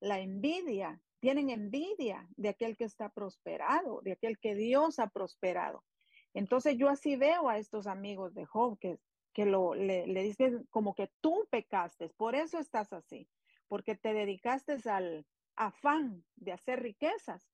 la 0.00 0.20
envidia, 0.20 1.00
tienen 1.20 1.50
envidia 1.50 2.26
de 2.36 2.48
aquel 2.48 2.76
que 2.76 2.84
está 2.84 3.10
prosperado, 3.10 4.00
de 4.02 4.12
aquel 4.12 4.38
que 4.38 4.54
Dios 4.54 4.98
ha 4.98 5.08
prosperado. 5.08 5.84
Entonces 6.32 6.76
yo 6.78 6.88
así 6.88 7.16
veo 7.16 7.48
a 7.48 7.58
estos 7.58 7.86
amigos 7.86 8.34
de 8.34 8.46
Job 8.46 8.78
que, 8.78 8.98
que 9.34 9.44
lo, 9.44 9.74
le, 9.74 10.06
le 10.06 10.22
dicen 10.22 10.66
como 10.70 10.94
que 10.94 11.10
tú 11.20 11.46
pecaste, 11.50 12.08
por 12.16 12.34
eso 12.34 12.58
estás 12.58 12.92
así, 12.92 13.28
porque 13.68 13.94
te 13.94 14.14
dedicaste 14.14 14.76
al 14.88 15.26
afán 15.60 16.24
de 16.36 16.52
hacer 16.52 16.82
riquezas 16.82 17.52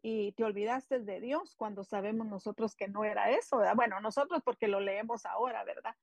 y 0.00 0.32
te 0.32 0.42
olvidaste 0.42 1.00
de 1.00 1.20
Dios 1.20 1.54
cuando 1.54 1.84
sabemos 1.84 2.26
nosotros 2.26 2.74
que 2.74 2.88
no 2.88 3.04
era 3.04 3.30
eso, 3.30 3.58
¿verdad? 3.58 3.76
Bueno, 3.76 4.00
nosotros 4.00 4.40
porque 4.42 4.68
lo 4.68 4.80
leemos 4.80 5.26
ahora, 5.26 5.62
¿verdad? 5.62 5.94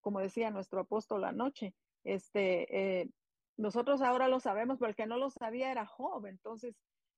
Como 0.00 0.20
decía 0.20 0.50
nuestro 0.50 0.80
apóstol 0.80 1.24
anoche, 1.24 1.74
este, 2.04 3.00
eh, 3.00 3.10
nosotros 3.56 4.00
ahora 4.00 4.28
lo 4.28 4.38
sabemos, 4.38 4.78
pero 4.78 4.90
el 4.90 4.96
que 4.96 5.06
no 5.06 5.16
lo 5.16 5.28
sabía 5.30 5.72
era 5.72 5.86
Job, 5.86 6.26
entonces, 6.26 6.76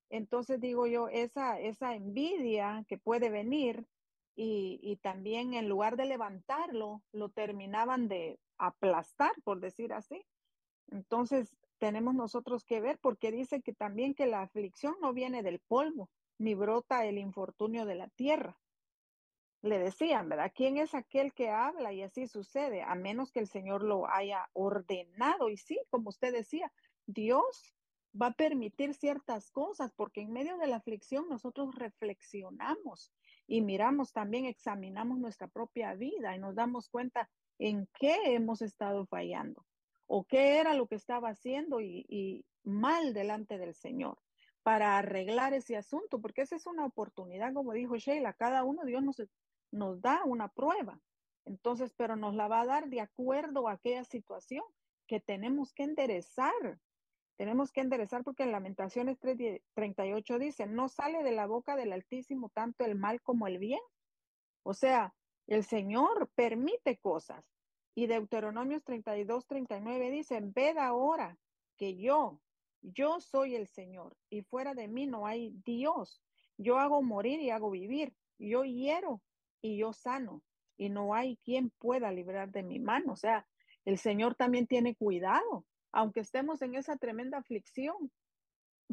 entonces 0.09 0.61
digo 0.61 0.87
yo, 0.87 1.09
esa, 1.09 1.61
esa 1.61 1.95
envidia 1.95 2.85
que 2.89 2.97
puede 2.97 3.29
venir 3.29 3.87
y, 4.35 4.99
también 5.03 5.53
en 5.53 5.69
lugar 5.69 5.97
de 5.97 6.07
levantarlo, 6.07 7.03
lo 7.13 7.29
terminaban 7.29 8.09
de 8.09 8.41
aplastar, 8.59 9.33
por 9.45 9.61
decir 9.61 9.93
así. 9.93 10.25
Entonces, 10.91 11.57
tenemos 11.79 12.15
nosotros 12.15 12.65
que 12.65 12.81
ver 12.81 12.99
porque 12.99 13.31
dice 13.31 13.61
que 13.63 13.73
también 13.73 14.15
que 14.15 14.27
la 14.27 14.43
aflicción 14.43 14.95
no 15.01 15.13
viene 15.13 15.43
del 15.43 15.61
polvo, 15.61 16.11
ni 16.39 16.55
brota 16.55 17.05
el 17.05 17.19
infortunio 17.19 17.85
de 17.85 17.95
la 17.95 18.09
tierra. 18.09 18.59
Le 19.63 19.79
decían, 19.79 20.29
¿verdad? 20.29 20.53
¿Quién 20.55 20.77
es 20.77 20.95
aquel 20.95 21.33
que 21.33 21.51
habla? 21.51 21.93
Y 21.93 22.03
así 22.03 22.27
sucede, 22.27 22.83
a 22.83 22.95
menos 22.95 23.33
que 23.33 23.41
el 23.41 23.49
Señor 23.49 23.83
lo 23.83 24.09
haya 24.09 24.49
ordenado. 24.53 25.49
Y 25.49 25.57
sí, 25.57 25.81
como 25.91 26.11
usted 26.11 26.33
decía, 26.33 26.71
Dios 27.07 27.75
va 28.21 28.29
a 28.29 28.35
permitir 28.35 28.95
ciertas 28.95 29.51
cosas 29.51 29.93
porque 29.93 30.21
en 30.21 30.33
medio 30.33 30.57
de 30.59 30.67
la 30.67 30.77
aflicción 30.77 31.29
nosotros 31.29 31.75
reflexionamos 31.75 33.11
y 33.47 33.61
miramos 33.61 34.13
también, 34.13 34.45
examinamos 34.45 35.19
nuestra 35.19 35.49
propia 35.49 35.95
vida 35.95 36.35
y 36.35 36.39
nos 36.39 36.55
damos 36.55 36.89
cuenta 36.89 37.29
en 37.59 37.89
qué 37.99 38.35
hemos 38.35 38.63
estado 38.63 39.07
fallando 39.07 39.67
o 40.07 40.25
qué 40.25 40.59
era 40.59 40.75
lo 40.75 40.87
que 40.87 40.95
estaba 40.97 41.31
haciendo 41.31 41.81
y, 41.81 42.45
mal 42.63 43.13
delante 43.13 43.59
del 43.59 43.75
Señor 43.75 44.19
para 44.63 44.97
arreglar 44.97 45.53
ese 45.53 45.77
asunto, 45.77 46.19
porque 46.19 46.41
esa 46.41 46.57
es 46.57 46.67
una 46.67 46.87
oportunidad, 46.87 47.53
como 47.53 47.75
dijo 47.75 47.97
Sheila, 47.97 48.33
cada 48.33 48.65
uno 48.65 48.87
Dios 48.87 49.03
nos, 49.03 49.23
nos 49.71 50.01
da 50.01 50.25
una 50.25 50.49
prueba. 50.49 50.99
Entonces, 51.45 51.93
pero 51.95 52.17
nos 52.17 52.35
la 52.35 52.49
va 52.49 52.63
a 52.63 52.67
dar 52.67 52.89
de 52.89 53.03
acuerdo 53.03 53.69
a 53.69 53.73
aquella 53.73 54.05
situación 54.05 54.65
que 55.07 55.21
tenemos 55.21 55.75
que 55.75 55.83
enderezar. 55.83 56.81
Tenemos 57.37 57.73
que 57.73 57.83
enderezar 57.83 58.25
porque 58.25 58.45
en 58.45 58.53
Lamentaciones 58.53 59.19
3:38 59.21 60.39
dice, 60.39 60.67
no 60.67 60.89
sale 60.89 61.23
de 61.23 61.33
la 61.33 61.47
boca 61.47 61.77
del 61.77 61.93
Altísimo 61.93 62.49
tanto 62.49 62.85
el 62.85 62.95
mal 62.95 63.21
como 63.21 63.47
el 63.47 63.59
bien. 63.59 63.81
O 64.63 64.73
sea, 64.73 65.15
el 65.47 65.65
Señor 65.65 66.31
permite 66.35 66.99
cosas. 66.99 67.45
Y 67.95 68.07
Deuteronomios 68.07 68.83
32, 68.85 69.47
39 69.47 70.11
dice, 70.11 70.41
ved 70.43 70.77
ahora 70.79 71.39
que 71.77 71.97
yo, 71.97 72.41
yo 72.83 73.21
soy 73.21 73.55
el 73.55 73.69
Señor 73.69 74.17
y 74.31 74.43
fuera 74.43 74.75
de 74.75 74.89
mí 74.89 75.07
no 75.07 75.27
hay 75.27 75.51
Dios. 75.65 76.23
Yo 76.57 76.79
hago 76.79 77.03
morir 77.03 77.41
y 77.41 77.51
hago 77.51 77.71
vivir. 77.71 78.15
Yo 78.39 78.65
hiero 78.65 79.23
y 79.63 79.77
yo 79.79 79.93
sano. 79.93 80.43
Y 80.77 80.89
no 80.89 81.15
hay 81.15 81.37
quien 81.45 81.71
pueda 81.71 82.11
librar 82.11 82.51
de 82.51 82.65
mi 82.65 82.81
mano. 82.81 83.13
O 83.13 83.17
sea, 83.17 83.47
el 83.85 83.99
Señor 83.99 84.35
también 84.35 84.67
tiene 84.67 84.97
cuidado 84.97 85.65
aunque 85.95 86.21
estemos 86.21 86.61
en 86.61 86.75
esa 86.75 86.97
tremenda 86.97 87.39
aflicción, 87.39 88.11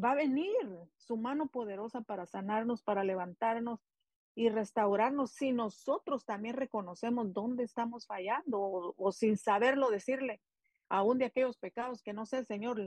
va 0.01 0.11
a 0.11 0.15
venir 0.15 0.55
su 0.97 1.17
mano 1.17 1.47
poderosa 1.47 2.01
para 2.01 2.27
sanarnos, 2.27 2.83
para 2.83 3.03
levantarnos 3.03 3.79
y 4.36 4.50
restaurarnos 4.50 5.32
si 5.32 5.52
nosotros 5.52 6.26
también 6.26 6.56
reconocemos 6.56 7.34
dónde 7.34 7.63
estamos 7.63 8.06
fallando 8.06 8.94
o, 8.98 9.12
sin 9.12 9.38
saberlo 9.38 9.89
decirle 9.89 10.41
aún 10.89 11.17
de 11.17 11.26
aquellos 11.26 11.58
pecados 11.58 12.02
que 12.02 12.13
no 12.13 12.26
sé, 12.26 12.44
Señor, 12.46 12.82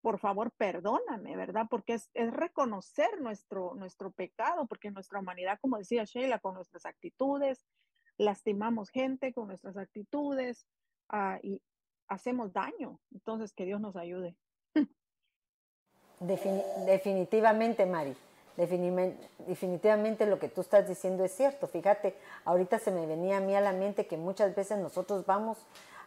por 0.00 0.18
favor, 0.18 0.52
perdóname, 0.52 1.36
¿verdad? 1.36 1.66
Porque 1.70 1.94
es, 1.94 2.10
reconocer 2.14 3.20
nuestro, 3.20 3.74
nuestro 3.74 4.10
pecado, 4.12 4.66
porque 4.66 4.90
nuestra 4.90 5.20
humanidad, 5.20 5.58
como 5.60 5.78
decía 5.78 6.04
Sheila, 6.04 6.38
con 6.38 6.54
nuestras 6.54 6.84
actitudes, 6.84 7.64
lastimamos 8.18 8.90
gente 8.90 9.32
con 9.32 9.48
nuestras 9.48 9.76
actitudes 9.76 10.66
uh, 11.12 11.38
y, 11.42 11.62
hacemos 12.08 12.52
daño. 12.52 13.00
Entonces, 13.12 13.52
que 13.52 13.64
Dios 13.64 13.80
nos 13.80 13.96
ayude. 13.96 14.36
definitivamente, 16.20 17.86
Mari. 17.86 18.14
Definitivamente 18.56 20.26
lo 20.26 20.38
que 20.38 20.48
tú 20.48 20.60
estás 20.60 20.88
diciendo 20.88 21.24
es 21.24 21.34
cierto. 21.34 21.66
Fíjate, 21.66 22.16
ahorita 22.44 22.78
se 22.78 22.90
me 22.90 23.06
venía 23.06 23.38
a 23.38 23.40
mí 23.40 23.54
a 23.54 23.60
la 23.60 23.72
mente 23.72 24.06
que 24.06 24.16
muchas 24.16 24.54
veces 24.54 24.78
nosotros 24.78 25.26
vamos 25.26 25.58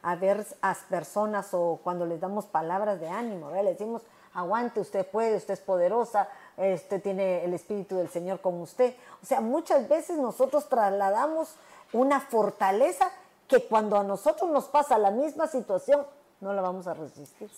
a 0.01 0.15
ver 0.15 0.45
a 0.61 0.75
personas 0.89 1.53
o 1.53 1.79
cuando 1.83 2.05
les 2.05 2.19
damos 2.19 2.45
palabras 2.45 2.99
de 2.99 3.09
ánimo, 3.09 3.47
¿verdad? 3.47 3.63
le 3.63 3.71
decimos, 3.71 4.03
aguante, 4.33 4.79
usted 4.79 5.05
puede, 5.05 5.35
usted 5.35 5.55
es 5.55 5.59
poderosa, 5.59 6.29
usted 6.57 7.01
tiene 7.01 7.43
el 7.43 7.53
Espíritu 7.53 7.97
del 7.97 8.09
Señor 8.09 8.39
con 8.39 8.61
usted. 8.61 8.95
O 9.21 9.25
sea, 9.25 9.41
muchas 9.41 9.89
veces 9.89 10.17
nosotros 10.17 10.69
trasladamos 10.69 11.55
una 11.91 12.19
fortaleza 12.21 13.09
que 13.47 13.65
cuando 13.67 13.97
a 13.97 14.03
nosotros 14.03 14.49
nos 14.51 14.65
pasa 14.65 14.97
la 14.97 15.11
misma 15.11 15.47
situación, 15.47 16.05
no 16.39 16.53
la 16.53 16.61
vamos 16.61 16.87
a 16.87 16.93
resistir. 16.93 17.49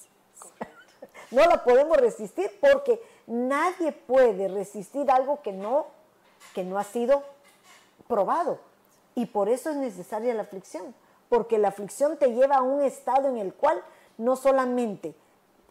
No 1.31 1.45
la 1.45 1.63
podemos 1.63 1.95
resistir 1.97 2.49
porque 2.59 2.99
nadie 3.29 3.91
puede 3.91 4.47
resistir 4.47 5.09
algo 5.11 5.41
que 5.41 5.53
no, 5.53 5.85
que 6.53 6.63
no 6.63 6.77
ha 6.77 6.83
sido 6.83 7.23
probado. 8.07 8.59
Y 9.15 9.27
por 9.27 9.49
eso 9.49 9.69
es 9.69 9.75
necesaria 9.77 10.33
la 10.33 10.41
aflicción, 10.41 10.95
porque 11.29 11.57
la 11.57 11.69
aflicción 11.69 12.17
te 12.17 12.33
lleva 12.33 12.57
a 12.57 12.61
un 12.61 12.81
estado 12.81 13.29
en 13.29 13.37
el 13.37 13.53
cual 13.53 13.81
no 14.17 14.35
solamente 14.35 15.15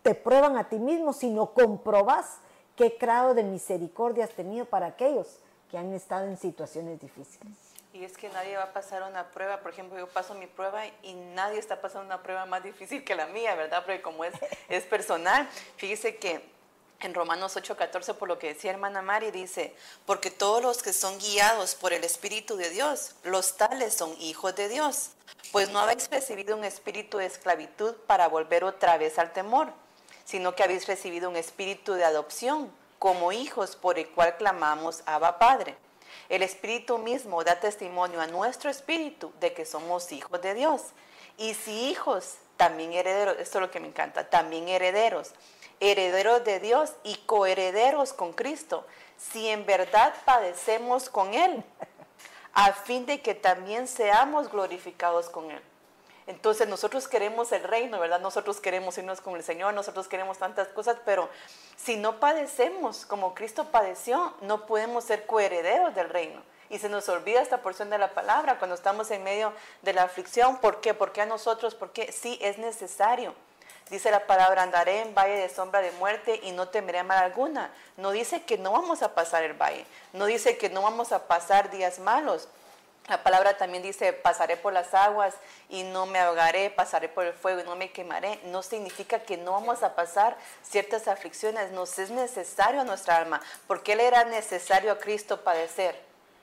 te 0.02 0.14
prueban 0.14 0.56
a 0.56 0.68
ti 0.68 0.78
mismo, 0.78 1.12
sino 1.12 1.52
comprobas 1.52 2.38
qué 2.76 2.96
grado 3.00 3.34
de 3.34 3.42
misericordia 3.42 4.24
has 4.24 4.30
tenido 4.30 4.64
para 4.64 4.86
aquellos 4.86 5.40
que 5.70 5.76
han 5.76 5.92
estado 5.92 6.26
en 6.26 6.36
situaciones 6.36 7.00
difíciles. 7.00 7.56
Y 7.92 8.04
es 8.04 8.16
que 8.16 8.28
nadie 8.28 8.56
va 8.56 8.64
a 8.64 8.72
pasar 8.72 9.02
una 9.02 9.30
prueba, 9.30 9.60
por 9.60 9.72
ejemplo, 9.72 9.98
yo 9.98 10.06
paso 10.06 10.34
mi 10.34 10.46
prueba 10.46 10.82
y 11.02 11.14
nadie 11.14 11.58
está 11.58 11.80
pasando 11.80 12.06
una 12.06 12.22
prueba 12.22 12.46
más 12.46 12.62
difícil 12.62 13.04
que 13.04 13.16
la 13.16 13.26
mía, 13.26 13.56
¿verdad? 13.56 13.82
Porque 13.84 14.00
como 14.00 14.24
es, 14.24 14.34
es 14.68 14.84
personal, 14.84 15.48
fíjese 15.76 16.16
que 16.16 16.57
en 17.00 17.14
Romanos 17.14 17.56
8:14, 17.56 18.14
por 18.14 18.28
lo 18.28 18.38
que 18.38 18.54
decía 18.54 18.70
hermana 18.70 19.02
Mari, 19.02 19.30
dice, 19.30 19.74
porque 20.06 20.30
todos 20.30 20.62
los 20.62 20.82
que 20.82 20.92
son 20.92 21.18
guiados 21.18 21.74
por 21.74 21.92
el 21.92 22.04
Espíritu 22.04 22.56
de 22.56 22.70
Dios, 22.70 23.14
los 23.22 23.56
tales 23.56 23.94
son 23.94 24.14
hijos 24.20 24.54
de 24.56 24.68
Dios, 24.68 25.10
pues 25.52 25.70
no 25.70 25.78
habéis 25.78 26.10
recibido 26.10 26.56
un 26.56 26.64
espíritu 26.64 27.18
de 27.18 27.26
esclavitud 27.26 27.94
para 28.06 28.28
volver 28.28 28.64
otra 28.64 28.98
vez 28.98 29.18
al 29.18 29.32
temor, 29.32 29.72
sino 30.24 30.54
que 30.54 30.62
habéis 30.62 30.86
recibido 30.86 31.30
un 31.30 31.36
espíritu 31.36 31.94
de 31.94 32.04
adopción 32.04 32.72
como 32.98 33.32
hijos 33.32 33.76
por 33.76 33.98
el 33.98 34.08
cual 34.10 34.36
clamamos 34.36 35.02
Abba 35.06 35.38
Padre. 35.38 35.76
El 36.28 36.42
Espíritu 36.42 36.98
mismo 36.98 37.44
da 37.44 37.60
testimonio 37.60 38.20
a 38.20 38.26
nuestro 38.26 38.68
espíritu 38.68 39.32
de 39.40 39.54
que 39.54 39.64
somos 39.64 40.12
hijos 40.12 40.42
de 40.42 40.54
Dios. 40.54 40.82
Y 41.38 41.54
si 41.54 41.88
hijos, 41.88 42.34
también 42.56 42.92
herederos, 42.92 43.36
esto 43.38 43.58
es 43.58 43.62
lo 43.62 43.70
que 43.70 43.80
me 43.80 43.88
encanta, 43.88 44.28
también 44.28 44.68
herederos, 44.68 45.30
herederos 45.80 46.44
de 46.44 46.60
Dios 46.60 46.92
y 47.04 47.16
coherederos 47.26 48.12
con 48.12 48.32
Cristo, 48.32 48.86
si 49.16 49.48
en 49.48 49.66
verdad 49.66 50.14
padecemos 50.24 51.08
con 51.08 51.34
Él, 51.34 51.64
a 52.52 52.72
fin 52.72 53.06
de 53.06 53.20
que 53.20 53.34
también 53.34 53.88
seamos 53.88 54.50
glorificados 54.50 55.28
con 55.28 55.50
Él. 55.50 55.62
Entonces 56.28 56.68
nosotros 56.68 57.08
queremos 57.08 57.52
el 57.52 57.62
reino, 57.62 57.98
¿verdad? 57.98 58.20
Nosotros 58.20 58.60
queremos 58.60 58.98
irnos 58.98 59.22
con 59.22 59.34
el 59.34 59.42
Señor, 59.42 59.72
nosotros 59.72 60.08
queremos 60.08 60.36
tantas 60.36 60.68
cosas, 60.68 60.98
pero 61.06 61.30
si 61.76 61.96
no 61.96 62.20
padecemos 62.20 63.06
como 63.06 63.34
Cristo 63.34 63.70
padeció, 63.70 64.34
no 64.42 64.66
podemos 64.66 65.04
ser 65.04 65.24
coherederos 65.24 65.94
del 65.94 66.10
reino. 66.10 66.42
Y 66.68 66.80
se 66.80 66.90
nos 66.90 67.08
olvida 67.08 67.40
esta 67.40 67.62
porción 67.62 67.88
de 67.88 67.96
la 67.96 68.12
palabra 68.12 68.58
cuando 68.58 68.74
estamos 68.74 69.10
en 69.10 69.24
medio 69.24 69.54
de 69.80 69.94
la 69.94 70.02
aflicción. 70.02 70.58
¿Por 70.58 70.82
qué? 70.82 70.92
Porque 70.92 71.22
a 71.22 71.26
nosotros, 71.26 71.74
porque 71.74 72.12
sí 72.12 72.38
es 72.42 72.58
necesario. 72.58 73.34
Dice 73.90 74.10
la 74.10 74.26
palabra, 74.26 74.62
andaré 74.62 75.00
en 75.00 75.14
valle 75.14 75.36
de 75.36 75.48
sombra 75.48 75.80
de 75.80 75.90
muerte 75.92 76.40
y 76.42 76.52
no 76.52 76.68
temeré 76.68 77.02
mal 77.02 77.18
alguna. 77.18 77.70
No 77.96 78.10
dice 78.10 78.42
que 78.42 78.58
no 78.58 78.72
vamos 78.72 79.02
a 79.02 79.14
pasar 79.14 79.42
el 79.44 79.54
valle, 79.54 79.86
no 80.12 80.26
dice 80.26 80.58
que 80.58 80.68
no 80.68 80.82
vamos 80.82 81.12
a 81.12 81.26
pasar 81.26 81.70
días 81.70 81.98
malos, 81.98 82.48
la 83.08 83.22
palabra 83.22 83.56
también 83.56 83.82
dice, 83.82 84.12
pasaré 84.12 84.58
por 84.58 84.74
las 84.74 84.92
aguas 84.92 85.34
y 85.70 85.82
no 85.82 86.04
me 86.04 86.18
ahogaré, 86.18 86.68
pasaré 86.68 87.08
por 87.08 87.24
el 87.24 87.32
fuego 87.32 87.60
y 87.60 87.64
no 87.64 87.74
me 87.74 87.90
quemaré. 87.90 88.38
No 88.44 88.62
significa 88.62 89.20
que 89.20 89.38
no 89.38 89.52
vamos 89.52 89.82
a 89.82 89.94
pasar 89.94 90.36
ciertas 90.62 91.08
aflicciones, 91.08 91.70
nos 91.70 91.98
es 91.98 92.10
necesario 92.10 92.82
a 92.82 92.84
nuestra 92.84 93.16
alma. 93.16 93.40
porque 93.66 93.96
le 93.96 94.06
era 94.06 94.24
necesario 94.24 94.92
a 94.92 94.98
Cristo 94.98 95.42
padecer? 95.42 95.98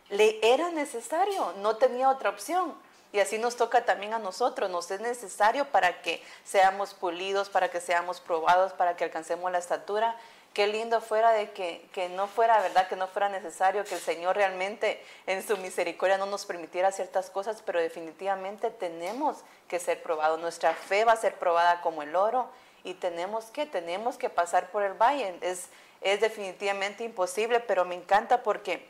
Le 0.10 0.40
era 0.42 0.72
necesario, 0.72 1.54
no 1.58 1.78
tenía 1.78 2.10
otra 2.10 2.32
opción. 2.32 2.74
Y 3.16 3.22
así 3.22 3.38
nos 3.38 3.56
toca 3.56 3.86
también 3.86 4.14
a 4.14 4.20
nosotros, 4.20 4.70
nos 4.70 4.92
es 4.92 5.00
necesario 5.00 5.64
para 5.72 6.02
que 6.02 6.22
seamos 6.44 6.94
pulidos, 6.94 7.48
para 7.48 7.72
que 7.72 7.80
seamos 7.80 8.20
probados, 8.20 8.74
para 8.74 8.98
que 8.98 9.06
alcancemos 9.06 9.50
la 9.54 9.58
estatura 9.58 10.18
qué 10.54 10.68
lindo 10.68 11.00
fuera 11.00 11.32
de 11.32 11.52
que, 11.52 11.88
que, 11.94 12.10
no 12.10 12.28
fuera, 12.28 12.62
¿verdad? 12.62 12.90
Que 12.90 12.96
no 12.98 13.08
fuera 13.08 13.28
necesario, 13.30 13.86
que 13.86 13.96
el 13.96 14.02
Señor 14.02 14.36
realmente 14.36 15.02
en 15.28 15.46
su 15.46 15.58
misericordia 15.58 16.18
no 16.18 16.26
nos 16.26 16.46
permitiera 16.46 16.92
ciertas 16.92 17.30
cosas, 17.30 17.62
pero 17.66 17.80
definitivamente 17.80 18.70
tenemos 18.70 19.38
que 19.70 19.80
ser 19.80 20.02
probados. 20.02 20.40
Nuestra 20.40 20.74
fe 20.74 21.06
va 21.06 21.14
a 21.14 21.18
ser 21.18 21.36
probada 21.36 21.80
como 21.82 22.04
el 22.04 22.16
oro 22.16 22.50
y 22.84 22.96
tenemos 22.96 23.46
que, 23.46 23.66
tenemos 23.66 24.18
que 24.18 24.30
pasar 24.30 24.72
por 24.72 24.84
el 24.84 24.94
valle. 24.94 25.38
Es, 25.42 25.68
es 26.02 26.20
definitivamente 26.22 27.06
imposible, 27.06 27.62
pero 27.62 27.84
me 27.84 27.96
encanta 27.96 28.42
porque 28.42 28.88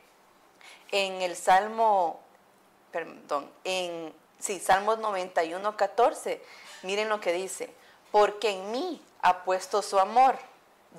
en 0.91 1.21
el 1.21 1.35
Salmo, 1.35 2.19
perdón, 2.95 3.51
en, 3.65 4.13
sí, 4.39 4.59
Salmos 4.59 4.99
91, 4.99 5.75
14, 5.75 6.41
miren 6.83 7.09
lo 7.09 7.19
que 7.19 7.33
dice, 7.33 7.69
porque 8.11 8.51
en 8.51 8.71
mí 8.71 9.01
ha 9.21 9.43
puesto 9.43 9.81
su 9.81 9.99
amor 9.99 10.37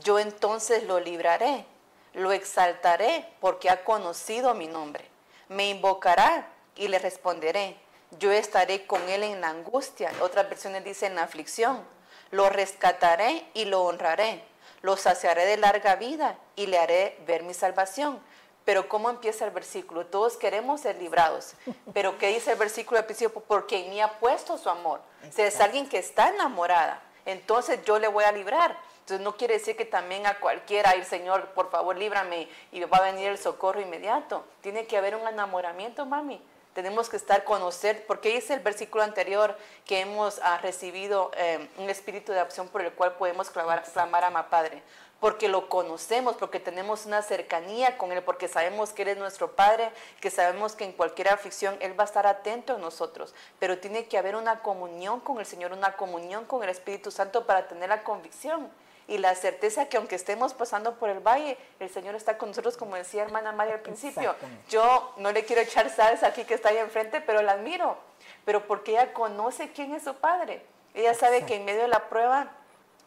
yo 0.03 0.19
entonces 0.19 0.85
lo 0.85 1.01
libraré, 1.01 1.65
lo 2.13 2.33
exaltaré 2.33 3.27
porque 3.41 3.71
ha 3.71 3.85
conocido 3.85 4.55
mi 4.55 4.67
nombre. 4.67 5.05
Me 5.49 5.71
invocará 5.71 6.49
y 6.75 6.89
le 6.89 6.99
responderé. 6.99 7.77
Yo 8.19 8.31
estaré 8.31 8.87
con 8.87 9.09
él 9.09 9.23
en 9.23 9.41
la 9.41 9.49
angustia. 9.49 10.13
Otras 10.21 10.49
versiones 10.49 10.85
dicen 10.85 11.13
en 11.13 11.17
la 11.17 11.23
aflicción. 11.23 11.83
Lo 12.31 12.51
rescataré 12.51 13.47
y 13.55 13.65
lo 13.65 13.85
honraré. 13.85 14.43
Lo 14.83 14.97
saciaré 14.97 15.47
de 15.47 15.57
larga 15.57 15.97
vida 15.97 16.39
y 16.57 16.67
le 16.67 16.79
haré 16.79 17.19
ver 17.27 17.43
mi 17.43 17.55
salvación. 17.55 18.21
Pero 18.67 18.89
¿cómo 18.89 19.09
empieza 19.09 19.45
el 19.45 19.53
versículo? 19.53 20.07
Todos 20.07 20.37
queremos 20.37 20.81
ser 20.81 20.97
librados. 20.97 21.55
Pero 21.95 22.19
¿qué 22.19 22.27
dice 22.27 22.51
el 22.51 22.59
versículo 22.59 22.99
al 22.99 23.07
principio? 23.07 23.41
Porque 23.47 23.85
en 23.85 23.91
mí 23.91 24.01
ha 24.01 24.19
puesto 24.19 24.59
su 24.59 24.69
amor. 24.69 25.01
Si 25.31 25.41
es 25.41 25.61
alguien 25.61 25.89
que 25.89 25.99
está 25.99 26.31
enamorada, 26.31 27.01
entonces 27.27 27.79
yo 27.85 28.01
le 28.01 28.09
voy 28.09 28.25
a 28.25 28.33
librar. 28.33 28.77
Entonces 28.99 29.25
no 29.25 29.37
quiere 29.37 29.55
decir 29.55 29.77
que 29.77 29.85
también 29.85 30.27
a 30.27 30.41
cualquiera, 30.41 30.97
ir 30.97 31.05
Señor, 31.05 31.51
por 31.51 31.71
favor, 31.71 31.97
líbrame 31.97 32.49
y 32.73 32.81
va 32.81 32.99
a 32.99 33.03
venir 33.03 33.29
el 33.29 33.39
socorro 33.39 33.81
inmediato. 33.81 34.45
Tiene 34.63 34.85
que 34.89 34.97
haber 34.97 35.15
un 35.15 35.29
enamoramiento, 35.29 36.05
mami. 36.05 36.43
Tenemos 36.75 37.09
que 37.09 37.17
estar, 37.17 37.45
conocer, 37.45 38.05
porque 38.07 38.35
dice 38.35 38.53
el 38.53 38.61
versículo 38.61 39.05
anterior 39.05 39.57
que 39.85 40.01
hemos 40.01 40.41
ah, 40.43 40.59
recibido 40.59 41.31
eh, 41.37 41.69
un 41.79 41.89
espíritu 41.89 42.33
de 42.33 42.43
opción 42.43 42.69
por 42.69 42.83
el 42.83 42.93
cual 42.93 43.15
podemos 43.15 43.49
clamar, 43.49 43.85
clamar 43.85 44.25
a 44.25 44.31
ma 44.31 44.51
Padre 44.51 44.83
porque 45.21 45.49
lo 45.49 45.69
conocemos, 45.69 46.37
porque 46.37 46.61
tenemos 46.61 47.07
una 47.07 47.23
cercanía 47.23 47.97
con 47.97 48.13
Él, 48.13 48.23
porque 48.23 48.49
sabemos 48.49 48.91
que 48.93 49.03
Él 49.03 49.09
es 49.09 49.17
nuestro 49.17 49.53
Padre, 49.53 49.91
que 50.21 50.31
sabemos 50.31 50.75
que 50.75 50.85
en 50.85 50.93
cualquier 50.93 51.29
aflicción 51.29 51.77
Él 51.81 51.99
va 51.99 52.05
a 52.05 52.07
estar 52.07 52.27
atento 52.27 52.75
a 52.75 52.79
nosotros, 52.79 53.35
pero 53.59 53.79
tiene 53.79 54.07
que 54.07 54.19
haber 54.19 54.37
una 54.37 54.61
comunión 54.61 55.21
con 55.21 55.39
el 55.39 55.47
Señor, 55.47 55.73
una 55.73 55.97
comunión 55.97 56.45
con 56.45 56.63
el 56.63 56.69
Espíritu 56.69 57.11
Santo 57.11 57.47
para 57.47 57.67
tener 57.67 57.89
la 57.89 58.03
convicción 58.05 58.71
y 59.09 59.19
la 59.19 59.35
certeza 59.35 59.89
que 59.89 59.97
aunque 59.97 60.17
estemos 60.17 60.53
pasando 60.53 60.95
por 60.97 61.11
el 61.11 61.21
valle, 61.21 61.57
el 61.79 61.89
Señor 61.89 62.15
está 62.15 62.39
con 62.39 62.49
nosotros, 62.51 62.77
como 62.77 62.97
decía 62.97 63.23
hermana 63.23 63.53
María 63.53 63.75
al 63.75 63.81
principio. 63.81 64.35
Yo 64.69 65.15
no 65.19 65.33
le 65.33 65.45
quiero 65.45 65.63
echar 65.63 65.91
salsa 65.91 66.27
aquí 66.27 66.45
que 66.45 66.55
está 66.55 66.71
ahí 66.71 66.79
enfrente, 66.79 67.21
pero 67.21 67.41
la 67.43 67.53
admiro, 67.53 67.97
pero 68.45 68.67
porque 68.67 68.93
ella 68.93 69.13
conoce 69.13 69.71
quién 69.73 69.95
es 69.95 70.03
su 70.03 70.15
Padre. 70.15 70.65
Ella 70.95 71.15
sabe 71.15 71.45
que 71.45 71.57
en 71.57 71.65
medio 71.65 71.83
de 71.83 71.89
la 71.89 72.09
prueba 72.09 72.51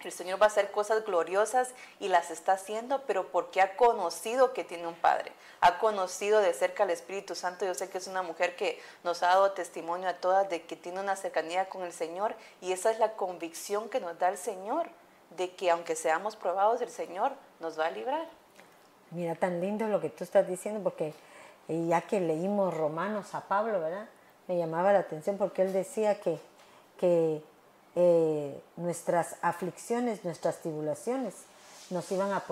el 0.07 0.13
Señor 0.13 0.41
va 0.41 0.45
a 0.45 0.47
hacer 0.47 0.71
cosas 0.71 1.03
gloriosas 1.05 1.73
y 1.99 2.07
las 2.07 2.31
está 2.31 2.53
haciendo, 2.53 3.03
pero 3.05 3.27
porque 3.31 3.62
ha 3.62 3.75
conocido 3.75 4.53
que 4.53 4.63
tiene 4.63 4.88
un 4.88 4.95
Padre, 4.95 5.31
ha 5.62 5.77
conocido 5.77 6.39
de 6.39 6.53
cerca 6.53 6.83
al 6.83 6.89
Espíritu 6.89 7.35
Santo. 7.35 7.65
Yo 7.65 7.73
sé 7.73 7.89
que 7.89 7.97
es 7.97 8.07
una 8.07 8.21
mujer 8.21 8.55
que 8.55 8.79
nos 9.03 9.23
ha 9.23 9.27
dado 9.27 9.51
testimonio 9.51 10.07
a 10.07 10.13
todas 10.13 10.49
de 10.49 10.63
que 10.63 10.75
tiene 10.75 10.99
una 10.99 11.15
cercanía 11.15 11.67
con 11.67 11.83
el 11.83 11.91
Señor 11.91 12.35
y 12.62 12.71
esa 12.71 12.91
es 12.91 12.99
la 12.99 13.13
convicción 13.13 13.89
que 13.89 13.99
nos 13.99 14.17
da 14.17 14.29
el 14.29 14.38
Señor 14.38 14.88
de 15.38 15.51
que 15.51 15.69
aunque 15.69 15.95
seamos 15.95 16.35
probados, 16.35 16.81
el 16.81 16.89
Señor 16.89 17.33
nos 17.59 17.79
va 17.79 17.88
a 17.88 17.91
librar. 17.91 18.27
Mira, 19.12 19.35
tan 19.35 19.59
lindo 19.59 19.88
lo 19.88 19.99
que 19.99 20.09
tú 20.09 20.23
estás 20.23 20.47
diciendo, 20.47 20.81
porque 20.81 21.13
ya 21.67 22.01
que 22.01 22.19
leímos 22.19 22.75
Romanos 22.75 23.33
a 23.35 23.41
Pablo, 23.41 23.79
¿verdad? 23.79 24.07
Me 24.47 24.57
llamaba 24.57 24.93
la 24.93 24.99
atención 24.99 25.38
porque 25.38 25.62
él 25.62 25.73
decía 25.73 26.19
que, 26.19 26.39
que 26.99 27.43
eh, 27.95 28.61
nuestras 28.77 29.35
aflicciones, 29.41 30.23
nuestras 30.23 30.57
tribulaciones 30.57 31.33
nos 31.89 32.11
iban 32.11 32.31
a 32.31 32.43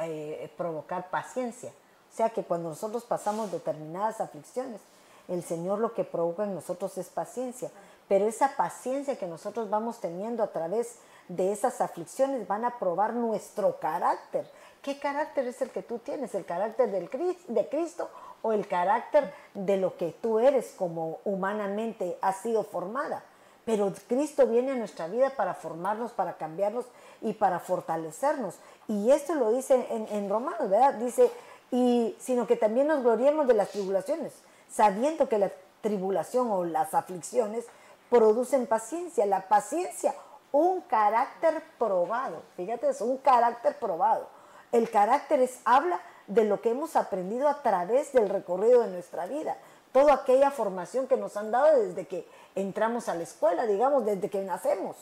eh, 0.00 0.50
provocar 0.56 1.10
paciencia. 1.10 1.70
O 2.12 2.16
sea 2.16 2.30
que 2.30 2.42
cuando 2.42 2.70
nosotros 2.70 3.04
pasamos 3.04 3.52
determinadas 3.52 4.20
aflicciones, 4.20 4.80
el 5.28 5.42
Señor 5.44 5.78
lo 5.78 5.92
que 5.92 6.04
provoca 6.04 6.44
en 6.44 6.54
nosotros 6.54 6.96
es 6.98 7.08
paciencia. 7.08 7.70
Pero 8.08 8.26
esa 8.26 8.56
paciencia 8.56 9.18
que 9.18 9.26
nosotros 9.26 9.68
vamos 9.68 10.00
teniendo 10.00 10.42
a 10.42 10.48
través 10.48 10.96
de 11.28 11.52
esas 11.52 11.80
aflicciones 11.80 12.48
van 12.48 12.64
a 12.64 12.78
probar 12.78 13.12
nuestro 13.12 13.78
carácter. 13.78 14.50
¿Qué 14.82 14.98
carácter 14.98 15.46
es 15.46 15.60
el 15.60 15.70
que 15.70 15.82
tú 15.82 15.98
tienes? 15.98 16.34
¿El 16.34 16.46
carácter 16.46 16.90
del, 16.90 17.10
de 17.48 17.68
Cristo 17.68 18.08
o 18.40 18.52
el 18.52 18.66
carácter 18.66 19.32
de 19.52 19.76
lo 19.76 19.96
que 19.96 20.12
tú 20.12 20.38
eres 20.38 20.72
como 20.76 21.20
humanamente 21.24 22.16
has 22.22 22.38
sido 22.38 22.64
formada? 22.64 23.22
Pero 23.68 23.92
Cristo 24.08 24.46
viene 24.46 24.72
a 24.72 24.76
nuestra 24.76 25.08
vida 25.08 25.28
para 25.36 25.52
formarnos, 25.52 26.12
para 26.12 26.38
cambiarnos 26.38 26.86
y 27.20 27.34
para 27.34 27.58
fortalecernos. 27.58 28.54
Y 28.86 29.10
esto 29.10 29.34
lo 29.34 29.52
dice 29.52 29.86
en, 29.90 30.30
Romanos, 30.30 30.70
¿verdad? 30.70 30.94
Dice, 30.94 31.30
y, 31.70 32.16
sino 32.18 32.46
que 32.46 32.56
también 32.56 32.86
nos 32.86 33.02
gloriemos 33.02 33.46
de 33.46 33.52
las 33.52 33.68
tribulaciones, 33.68 34.32
sabiendo 34.70 35.28
que 35.28 35.36
la 35.36 35.52
tribulación 35.82 36.50
o 36.50 36.64
las 36.64 36.94
aflicciones 36.94 37.66
producen 38.08 38.66
paciencia. 38.66 39.26
La 39.26 39.48
paciencia, 39.48 40.14
un 40.50 40.80
carácter 40.80 41.62
probado. 41.78 42.40
Fíjate 42.56 42.88
eso, 42.88 43.04
un 43.04 43.18
carácter 43.18 43.78
probado. 43.78 44.28
El 44.72 44.88
carácter 44.90 45.40
es, 45.40 45.60
habla 45.66 46.00
de 46.26 46.44
lo 46.44 46.62
que 46.62 46.70
hemos 46.70 46.96
aprendido 46.96 47.48
a 47.48 47.62
través 47.62 48.14
del 48.14 48.30
recorrido 48.30 48.80
de 48.80 48.88
nuestra 48.88 49.26
vida. 49.26 49.58
Toda 49.92 50.14
aquella 50.14 50.50
formación 50.50 51.06
que 51.06 51.16
nos 51.16 51.36
han 51.36 51.50
dado 51.50 51.80
desde 51.80 52.06
que 52.06 52.26
entramos 52.54 53.08
a 53.08 53.14
la 53.14 53.22
escuela, 53.22 53.66
digamos, 53.66 54.04
desde 54.04 54.28
que 54.28 54.42
nacemos. 54.42 54.96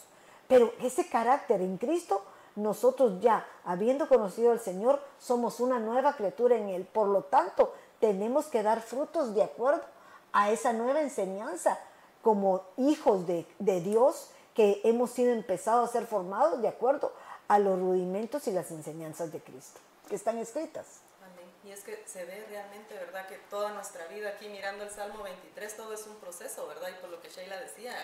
Pero 0.49 0.73
ese 0.81 1.09
carácter 1.09 1.61
en 1.61 1.77
Cristo, 1.77 2.23
nosotros 2.55 3.21
ya, 3.21 3.47
habiendo 3.65 4.09
conocido 4.09 4.53
al 4.53 4.61
Señor, 4.61 5.01
somos 5.19 5.61
una 5.61 5.79
nueva 5.79 6.15
criatura 6.15 6.57
en 6.57 6.69
Él. 6.69 6.85
Por 6.85 7.09
lo 7.09 7.23
tanto, 7.23 7.73
tenemos 8.01 8.47
que 8.47 8.63
dar 8.63 8.81
frutos 8.81 9.35
de 9.35 9.43
acuerdo 9.43 9.83
a 10.33 10.51
esa 10.51 10.73
nueva 10.73 11.01
enseñanza 11.01 11.79
como 12.23 12.63
hijos 12.77 13.27
de, 13.27 13.47
Dios 13.59 14.31
que 14.55 14.81
hemos 14.85 15.11
sido 15.11 15.33
empezados 15.33 15.89
a 15.89 15.93
ser 15.93 16.07
formados 16.07 16.61
de 16.61 16.69
acuerdo 16.69 17.13
a 17.49 17.59
los 17.59 17.79
rudimentos 17.79 18.47
y 18.49 18.53
las 18.53 18.71
enseñanzas 18.71 19.33
de 19.33 19.41
Cristo 19.41 19.81
que 20.09 20.17
están 20.17 20.39
escritas. 20.39 21.01
Amén. 21.67 21.69
Y 21.69 21.73
es 21.73 21.81
que 21.81 22.03
se 22.11 22.25
ve 22.25 22.45
realmente, 22.49 22.95
¿verdad? 22.95 23.27
Que 23.29 23.37
toda 23.51 23.71
nuestra 23.71 24.07
vida 24.07 24.31
aquí 24.31 24.49
mirando 24.49 24.85
el 24.85 24.91
Salmo 24.91 25.23
23, 25.25 25.77
todo 25.77 25.93
es 25.93 26.03
un 26.07 26.17
proceso, 26.17 26.67
¿verdad? 26.67 26.89
Y 26.91 27.01
por 27.01 27.11
lo 27.11 27.21
que 27.21 27.29
Sheila 27.29 27.59
decía, 27.61 27.95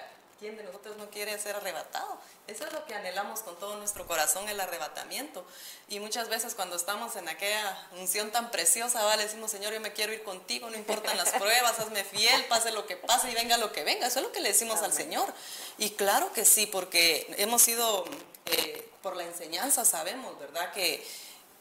¿quién 0.41 0.57
de 0.57 0.65
nosotros 0.65 0.97
no 0.97 1.09
quiere 1.11 1.39
ser 1.39 1.55
arrebatado? 1.55 2.19
Eso 2.49 2.67
es 2.67 2.73
lo 2.73 2.85
que 2.87 2.95
anhelamos 2.95 3.41
con 3.41 3.57
todo 3.59 3.77
nuestro 3.77 4.07
corazón, 4.07 4.49
el 4.49 4.59
arrebatamiento. 4.61 5.47
Y 5.89 6.01
muchas 6.01 6.29
veces 6.29 6.55
cuando 6.55 6.75
estamos 6.75 7.15
en 7.17 7.29
aquella 7.29 7.89
unción 7.93 8.33
tan 8.33 8.51
preciosa, 8.51 9.05
¿vale? 9.05 9.23
decimos, 9.23 9.51
Señor, 9.51 9.73
yo 9.73 9.81
me 9.81 9.93
quiero 9.93 10.13
ir 10.13 10.25
contigo, 10.25 10.69
no 10.69 10.77
importan 10.77 11.17
las 11.17 11.31
pruebas, 11.31 11.79
hazme 11.79 12.03
fiel, 12.05 12.45
pase 12.47 12.73
lo 12.73 12.87
que 12.87 12.97
pase 12.97 13.31
y 13.31 13.35
venga 13.35 13.57
lo 13.59 13.73
que 13.73 13.85
venga. 13.85 14.09
Eso 14.09 14.19
es 14.19 14.27
lo 14.27 14.33
que 14.33 14.41
le 14.41 14.49
decimos 14.49 14.83
al 14.83 14.93
Señor. 14.93 15.33
Y 15.79 15.91
claro 15.91 16.33
que 16.33 16.45
sí, 16.45 16.67
porque 16.67 17.33
hemos 17.39 17.63
sido, 17.63 18.05
eh, 18.47 18.89
por 19.03 19.17
la 19.17 19.23
enseñanza 19.23 19.85
sabemos, 19.85 20.39
¿verdad? 20.41 20.73
Que 20.73 21.07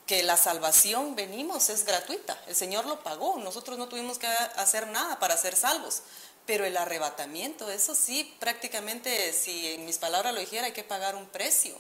que 0.06 0.24
la 0.24 0.38
salvación 0.38 1.16
venimos 1.16 1.70
es 1.70 1.86
gratuita, 1.86 2.38
el 2.48 2.56
Señor 2.56 2.86
lo 2.86 3.04
pagó, 3.04 3.38
nosotros 3.38 3.78
no 3.78 3.88
tuvimos 3.88 4.18
que 4.18 4.28
hacer 4.28 4.88
nada 4.88 5.20
para 5.20 5.38
ser 5.38 5.56
salvos. 5.56 6.02
Pero 6.46 6.66
el 6.66 6.76
arrebatamiento, 6.76 7.70
eso 7.70 7.94
sí, 7.96 8.36
prácticamente, 8.40 9.32
si 9.32 9.74
en 9.74 9.86
mis 9.86 10.00
palabras 10.00 10.34
lo 10.34 10.40
dijera, 10.40 10.66
hay 10.66 10.74
que 10.74 10.84
pagar 10.84 11.16
un 11.16 11.28
precio. 11.28 11.76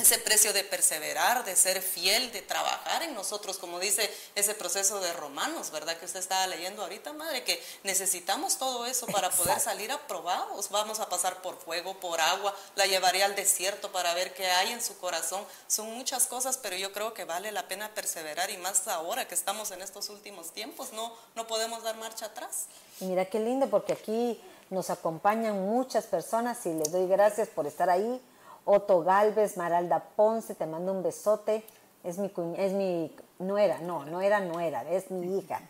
Ese 0.00 0.18
precio 0.18 0.52
de 0.52 0.64
perseverar, 0.64 1.44
de 1.44 1.54
ser 1.54 1.80
fiel, 1.80 2.32
de 2.32 2.42
trabajar 2.42 3.02
en 3.02 3.14
nosotros, 3.14 3.58
como 3.58 3.78
dice 3.78 4.10
ese 4.34 4.54
proceso 4.54 5.00
de 5.00 5.12
Romanos, 5.12 5.70
¿verdad? 5.70 5.96
Que 5.96 6.06
usted 6.06 6.18
estaba 6.18 6.46
leyendo 6.48 6.82
ahorita, 6.82 7.12
madre, 7.12 7.44
que 7.44 7.62
necesitamos 7.84 8.58
todo 8.58 8.86
eso 8.86 9.06
para 9.06 9.30
poder 9.30 9.60
salir 9.60 9.92
aprobados. 9.92 10.70
Vamos 10.70 10.98
a 11.00 11.08
pasar 11.08 11.42
por 11.42 11.56
fuego, 11.56 11.94
por 12.00 12.20
agua, 12.20 12.54
la 12.74 12.86
llevaré 12.86 13.22
al 13.22 13.36
desierto 13.36 13.92
para 13.92 14.14
ver 14.14 14.34
qué 14.34 14.46
hay 14.46 14.72
en 14.72 14.82
su 14.82 14.98
corazón. 14.98 15.44
Son 15.68 15.92
muchas 15.92 16.26
cosas, 16.26 16.58
pero 16.58 16.76
yo 16.76 16.92
creo 16.92 17.14
que 17.14 17.24
vale 17.24 17.52
la 17.52 17.68
pena 17.68 17.94
perseverar 17.94 18.50
y 18.50 18.56
más 18.56 18.88
ahora 18.88 19.28
que 19.28 19.34
estamos 19.34 19.70
en 19.70 19.82
estos 19.82 20.08
últimos 20.08 20.50
tiempos, 20.52 20.92
no, 20.92 21.12
no 21.36 21.46
podemos 21.46 21.82
dar 21.82 21.96
marcha 21.96 22.26
atrás. 22.26 22.66
Y 23.00 23.04
mira 23.04 23.26
qué 23.26 23.38
lindo, 23.38 23.68
porque 23.68 23.92
aquí 23.92 24.40
nos 24.70 24.90
acompañan 24.90 25.60
muchas 25.60 26.06
personas 26.06 26.64
y 26.66 26.72
les 26.72 26.90
doy 26.90 27.06
gracias 27.06 27.48
por 27.48 27.66
estar 27.66 27.90
ahí 27.90 28.20
Otto 28.64 29.02
Galvez, 29.02 29.56
Maralda 29.56 30.00
Ponce, 30.16 30.54
te 30.54 30.66
mando 30.66 30.92
un 30.92 31.02
besote. 31.02 31.64
Es 32.04 32.18
mi, 32.18 32.32
es 32.56 32.72
mi 32.72 33.14
nuera, 33.38 33.78
no, 33.78 34.04
no 34.04 34.20
era 34.20 34.40
nuera, 34.40 34.88
es 34.88 35.10
mi 35.10 35.38
hija. 35.38 35.60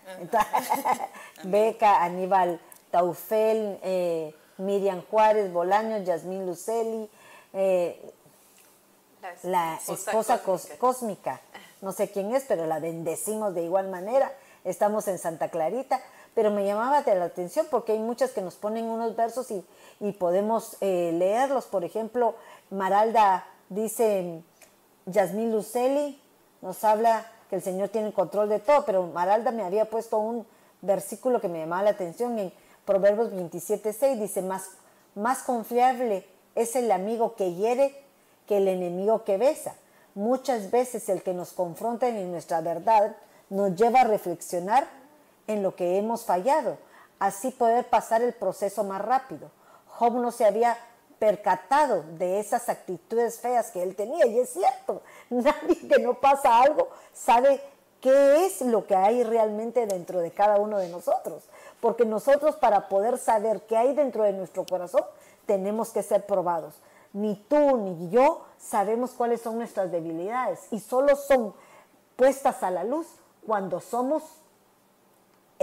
Beca, 1.45 2.03
Aníbal 2.03 2.61
Taufel, 2.90 3.78
eh, 3.82 4.34
Miriam 4.59 5.03
Juárez, 5.11 5.53
Bolaños, 5.53 6.05
Yasmín 6.05 6.47
Luceli, 6.47 7.11
eh, 7.53 8.12
la 9.43 9.78
esposa, 9.88 10.43
cósmica. 10.78 11.40
No 11.80 11.93
sé 11.93 12.11
quién 12.11 12.34
es, 12.34 12.45
pero 12.47 12.66
la 12.66 12.78
bendecimos 12.78 13.55
de 13.55 13.62
igual 13.62 13.88
manera. 13.88 14.32
Estamos 14.64 15.09
en 15.09 15.18
Santa 15.18 15.49
Clarita, 15.49 16.01
pero 16.35 16.51
me 16.51 16.64
llamaba 16.64 17.03
la 17.07 17.24
atención 17.24 17.66
porque 17.70 17.93
hay 17.93 17.99
muchas 17.99 18.30
que 18.30 18.41
nos 18.41 18.55
ponen 18.55 18.87
unos 18.87 19.14
versos 19.16 19.49
y, 19.51 19.64
podemos 20.12 20.76
eh, 20.80 21.12
leerlos. 21.14 21.66
Por 21.66 21.85
ejemplo, 21.85 22.35
Maralda 22.70 23.47
dice, 23.68 24.43
Yasmín 25.07 25.53
Luceli 25.53 26.20
nos 26.61 26.83
habla 26.85 27.30
que 27.51 27.57
el 27.57 27.62
Señor 27.62 27.91
tiene 27.91 28.12
control 28.12 28.49
de 28.49 28.59
todo, 28.59 28.85
pero 28.85 29.07
Maralda 29.07 29.51
me 29.53 29.62
había 29.62 29.85
puesto 29.85 30.18
un 30.18 30.47
versículo 30.80 31.41
que 31.41 31.49
me 31.49 31.61
llamaba 31.61 31.83
la 31.83 31.91
atención 31.91 32.39
en 32.39 32.53
Proverbios 32.85 33.33
27.6, 33.33 34.18
dice, 34.18 34.43
más, 34.43 34.70
más 35.14 35.43
confiable 35.43 36.26
es 36.55 36.74
el 36.76 36.91
amigo 36.91 37.37
que 37.37 37.55
hiere 37.55 37.95
que 38.47 38.57
el 38.57 38.68
enemigo 38.68 39.24
que 39.24 39.37
besa. 39.37 39.74
Muchas 40.14 40.70
veces 40.70 41.09
el 41.09 41.22
que 41.22 41.33
nos 41.33 41.53
confronta 41.53 42.09
en 42.09 42.30
nuestra 42.30 42.61
verdad 42.61 43.16
nos 43.51 43.76
lleva 43.76 44.01
a 44.01 44.05
reflexionar 44.05 44.87
en 45.47 45.62
lo 45.62 45.76
que 45.76 45.99
hemos 45.99 46.24
fallado, 46.24 46.78
así 47.18 47.51
poder 47.51 47.88
pasar 47.88 48.22
el 48.22 48.32
proceso 48.32 48.84
más 48.84 49.03
rápido. 49.03 49.51
Job 49.86 50.14
no 50.14 50.30
se 50.30 50.45
había 50.45 50.76
percatado 51.18 52.03
de 52.18 52.40
esas 52.40 52.68
actitudes 52.68 53.38
feas 53.38 53.70
que 53.70 53.80
él 53.80 53.95
tenía. 53.95 54.26
Y 54.26 54.40
es 54.40 54.51
cierto, 54.51 55.03
nadie 55.30 55.86
que 55.86 56.01
no 56.01 56.14
pasa 56.14 56.61
algo 56.61 56.88
sabe 57.12 57.62
qué 58.01 58.45
es 58.45 58.61
lo 58.62 58.88
que 58.88 58.97
hay 58.97 59.22
realmente 59.22 59.86
dentro 59.86 60.18
de 60.18 60.32
cada 60.32 60.57
uno 60.57 60.78
de 60.78 60.88
nosotros. 60.88 61.45
Porque 61.80 62.05
nosotros 62.05 62.57
para 62.57 62.88
poder 62.88 63.18
saber 63.18 63.62
qué 63.62 63.76
hay 63.76 63.95
dentro 63.95 64.24
de 64.24 64.32
nuestro 64.32 64.66
corazón, 64.66 65.05
tenemos 65.47 65.90
que 65.90 66.03
ser 66.03 66.26
probados. 66.26 66.74
Ni 67.12 67.36
tú 67.36 67.76
ni 67.76 68.11
yo 68.11 68.45
sabemos 68.59 69.12
cuáles 69.12 69.43
son 69.43 69.59
nuestras 69.59 69.93
debilidades 69.93 70.61
y 70.72 70.80
solo 70.80 71.14
son 71.14 71.55
puestas 72.16 72.64
a 72.64 72.70
la 72.72 72.82
luz 72.82 73.07
cuando 73.47 73.78
somos 73.78 74.24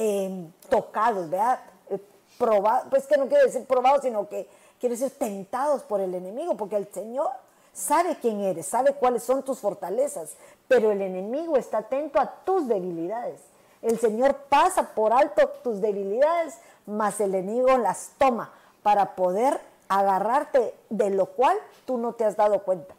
em, 0.02 0.50
tocados, 0.70 1.30
¿verdad? 1.30 1.60
Eh, 1.90 2.00
probados, 2.38 2.88
pues 2.90 3.06
que 3.06 3.18
no 3.18 3.28
quiero 3.28 3.44
decir 3.44 3.66
probados, 3.66 4.02
sino 4.04 4.30
que 4.30 4.48
quiere 4.80 4.96
decir 4.96 5.12
tentados 5.20 5.84
por 5.84 6.00
el 6.00 6.16
enemigo, 6.16 6.56
porque 6.56 6.78
el 6.78 6.88
Señor 6.88 7.30
sabe 7.74 8.18
quién 8.22 8.40
eres, 8.40 8.66
sabe 8.66 8.94
cuáles 8.94 9.24
son 9.24 9.44
tus 9.44 9.60
fortalezas, 9.60 10.36
pero 10.70 10.92
el 10.92 11.02
enemigo 11.02 11.58
está 11.58 11.80
atento 11.80 12.18
a 12.18 12.34
tus 12.46 12.70
debilidades. 12.70 13.42
El 13.82 14.00
Señor 14.00 14.36
pasa 14.48 14.96
por 14.96 15.12
alto 15.12 15.50
tus 15.64 15.82
debilidades, 15.82 16.58
mas 16.86 17.20
el 17.20 17.36
enemigo 17.36 17.78
las 17.78 18.12
toma 18.18 18.54
para 18.82 19.16
poder 19.16 19.60
agarrarte 19.90 20.76
de 20.90 21.10
lo 21.10 21.26
cual 21.26 21.58
tú 21.86 21.98
no 21.98 22.14
te 22.14 22.24
has 22.24 22.38
dado 22.38 22.64
cuenta. 22.64 22.96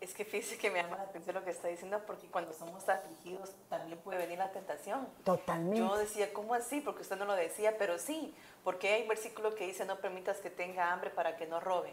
Es 0.00 0.14
que 0.14 0.24
fíjese 0.24 0.56
que 0.56 0.70
me 0.70 0.82
llama 0.82 0.96
la 0.96 1.02
atención 1.02 1.34
lo 1.34 1.44
que 1.44 1.50
está 1.50 1.68
diciendo, 1.68 2.00
porque 2.06 2.26
cuando 2.28 2.54
somos 2.54 2.88
afligidos 2.88 3.50
también 3.68 3.98
puede 3.98 4.18
venir 4.18 4.38
la 4.38 4.50
tentación. 4.50 5.06
Totalmente. 5.24 5.78
Yo 5.78 5.94
decía, 5.96 6.32
¿cómo 6.32 6.54
así? 6.54 6.80
Porque 6.80 7.02
usted 7.02 7.16
no 7.16 7.26
lo 7.26 7.34
decía, 7.34 7.76
pero 7.76 7.98
sí, 7.98 8.34
porque 8.64 8.94
hay 8.94 9.02
un 9.02 9.08
versículo 9.08 9.54
que 9.54 9.66
dice, 9.66 9.84
no 9.84 9.96
permitas 9.96 10.38
que 10.38 10.48
tenga 10.48 10.90
hambre 10.90 11.10
para 11.10 11.36
que 11.36 11.46
no 11.46 11.60
robe. 11.60 11.92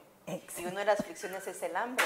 Y 0.58 0.66
una 0.66 0.80
de 0.80 0.86
las 0.86 1.02
aflicciones 1.02 1.46
es 1.48 1.62
el 1.64 1.76
hambre. 1.76 2.06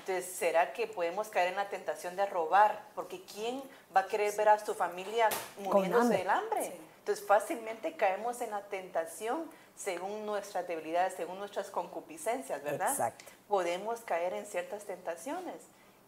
Entonces, 0.00 0.26
¿será 0.34 0.72
que 0.74 0.86
podemos 0.86 1.28
caer 1.28 1.48
en 1.48 1.56
la 1.56 1.68
tentación 1.70 2.14
de 2.16 2.26
robar? 2.26 2.82
Porque 2.94 3.22
¿quién 3.22 3.62
va 3.96 4.00
a 4.00 4.06
querer 4.06 4.34
ver 4.36 4.50
a 4.50 4.58
su 4.58 4.74
familia 4.74 5.30
muriéndose 5.58 6.18
del 6.18 6.30
hambre? 6.30 6.72
Entonces, 6.98 7.26
fácilmente 7.26 7.96
caemos 7.96 8.40
en 8.42 8.50
la 8.50 8.62
tentación 8.62 9.50
según 9.78 10.26
nuestras 10.26 10.66
debilidades, 10.66 11.14
según 11.14 11.38
nuestras 11.38 11.70
concupiscencias, 11.70 12.62
¿verdad? 12.62 12.90
Exacto. 12.90 13.24
Podemos 13.46 14.00
caer 14.00 14.34
en 14.34 14.44
ciertas 14.44 14.84
tentaciones. 14.84 15.54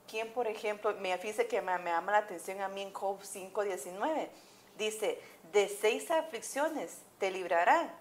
¿Quién, 0.08 0.32
por 0.32 0.48
ejemplo, 0.48 0.92
me 0.96 1.16
fíjese 1.18 1.46
que 1.46 1.62
me, 1.62 1.78
me 1.78 1.90
llama 1.90 2.12
la 2.12 2.18
atención 2.18 2.60
a 2.60 2.68
mí 2.68 2.82
en 2.82 2.92
Job 2.92 3.20
5.19? 3.20 4.28
Dice, 4.76 5.20
de 5.52 5.68
seis 5.68 6.10
aflicciones 6.10 6.98
te 7.18 7.30
librará 7.30 7.94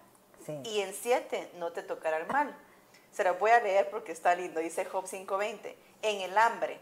y 0.63 0.79
en 0.79 0.93
siete 0.93 1.51
no 1.55 1.71
te 1.71 1.83
tocará 1.83 2.17
el 2.17 2.25
mal. 2.27 2.55
Se 3.11 3.23
lo 3.23 3.35
voy 3.35 3.51
a 3.51 3.59
leer 3.59 3.91
porque 3.91 4.11
está 4.11 4.33
lindo, 4.33 4.59
dice 4.59 4.85
Job 4.85 5.05
5.20. 5.05 5.75
En 6.01 6.21
el 6.21 6.35
hambre 6.37 6.79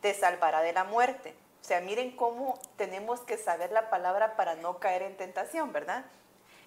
te 0.00 0.14
salvará 0.14 0.60
de 0.60 0.72
la 0.72 0.84
muerte. 0.84 1.34
O 1.60 1.64
sea, 1.64 1.80
miren 1.80 2.14
cómo 2.14 2.60
tenemos 2.76 3.20
que 3.20 3.36
saber 3.36 3.72
la 3.72 3.90
palabra 3.90 4.36
para 4.36 4.54
no 4.54 4.78
caer 4.78 5.02
en 5.02 5.16
tentación, 5.16 5.72
¿verdad? 5.72 6.04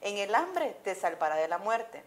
En 0.05 0.19
el 0.19 0.35
hambre 0.35 0.77
te 0.83 0.93
salvará 0.93 1.35
de 1.35 1.47
la 1.47 1.57
muerte. 1.57 2.03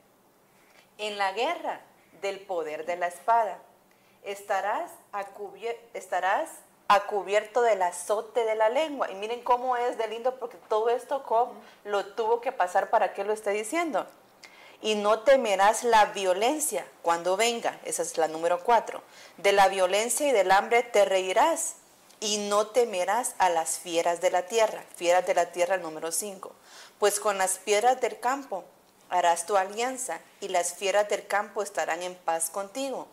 En 0.99 1.19
la 1.19 1.33
guerra 1.33 1.81
del 2.21 2.39
poder 2.39 2.87
de 2.87 2.97
la 2.97 3.09
espada. 3.09 3.59
Estarás 4.23 4.93
a, 5.13 5.27
estarás 5.95 6.49
a 6.87 7.01
cubierto 7.07 7.61
del 7.61 7.83
azote 7.83 8.45
de 8.45 8.55
la 8.55 8.69
lengua. 8.69 9.11
Y 9.11 9.17
miren 9.17 9.43
cómo 9.43 9.77
es 9.77 9.99
de 9.99 10.07
lindo 10.07 10.37
porque 10.37 10.59
todo 10.69 10.91
esto 10.91 11.25
Job 11.27 11.49
lo 11.83 12.07
tuvo 12.07 12.41
que 12.41 12.53
pasar 12.53 12.89
para 12.89 13.15
que 13.15 13.25
lo 13.25 13.33
esté 13.33 13.51
diciendo. 13.51 14.07
Y 14.81 14.95
no 14.95 15.23
temerás 15.23 15.83
la 15.83 16.05
violencia 16.05 16.87
cuando 17.03 17.37
venga. 17.37 17.81
Esa 17.83 18.03
es 18.03 18.17
la 18.17 18.29
número 18.29 18.63
cuatro. 18.63 19.03
De 19.39 19.51
la 19.51 19.67
violencia 19.67 20.29
y 20.29 20.31
del 20.31 20.53
hambre 20.53 20.85
te 20.85 21.05
reirás 21.05 21.75
y 22.21 22.49
no 22.49 22.69
temerás 22.69 23.35
a 23.39 23.49
las 23.49 23.81
fieras 23.81 24.21
de 24.21 24.31
la 24.31 24.43
tierra. 24.43 24.85
Fieras 24.95 25.27
de 25.27 25.35
la 25.35 25.51
tierra, 25.51 25.79
número 25.79 26.13
5. 26.13 26.53
Pues 26.99 27.21
con 27.21 27.39
las 27.39 27.59
piedras 27.59 28.01
del 28.01 28.19
campo 28.19 28.65
harás 29.09 29.47
tu 29.47 29.57
alianza 29.57 30.21
y 30.41 30.49
las 30.49 30.75
fieras 30.75 31.09
del 31.09 31.27
campo 31.27 31.63
estarán 31.63 32.03
en 32.03 32.15
paz 32.15 32.51
contigo. 32.51 33.07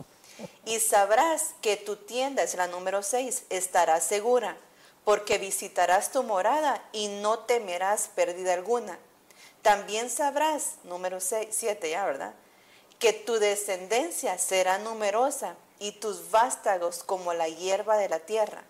Y 0.66 0.80
sabrás 0.80 1.54
que 1.62 1.78
tu 1.78 1.96
tienda 1.96 2.44
es 2.44 2.56
la 2.56 2.68
número 2.68 3.04
6, 3.04 3.44
estará 3.50 4.02
segura, 4.02 4.58
porque 5.04 5.38
visitarás 5.38 6.12
tu 6.12 6.24
morada 6.24 6.84
y 6.92 7.08
no 7.08 7.40
temerás 7.40 8.10
pérdida 8.16 8.54
alguna. 8.54 8.98
También 9.62 10.10
sabrás, 10.10 10.76
número 10.84 11.20
7 11.20 11.90
ya, 11.90 12.06
¿verdad? 12.06 12.34
Que 13.00 13.14
tu 13.14 13.40
descendencia 13.40 14.38
será 14.38 14.78
numerosa 14.80 15.56
y 15.80 15.94
tus 15.94 16.32
vástagos 16.32 17.04
como 17.04 17.34
la 17.34 17.48
hierba 17.48 17.98
de 17.98 18.10
la 18.10 18.20
tierra. 18.20 18.64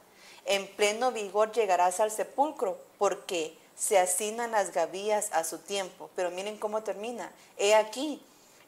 En 0.46 0.68
pleno 0.76 1.12
vigor 1.12 1.52
llegarás 1.52 2.00
al 2.00 2.12
sepulcro, 2.12 2.78
porque 2.98 3.58
se 3.76 4.00
hacinan 4.00 4.52
las 4.52 4.72
gavillas 4.72 5.30
a 5.32 5.44
su 5.44 5.60
tiempo. 5.60 6.10
Pero 6.16 6.32
miren 6.32 6.58
cómo 6.58 6.84
termina. 6.84 7.32
He 7.58 7.76
aquí, 7.76 8.22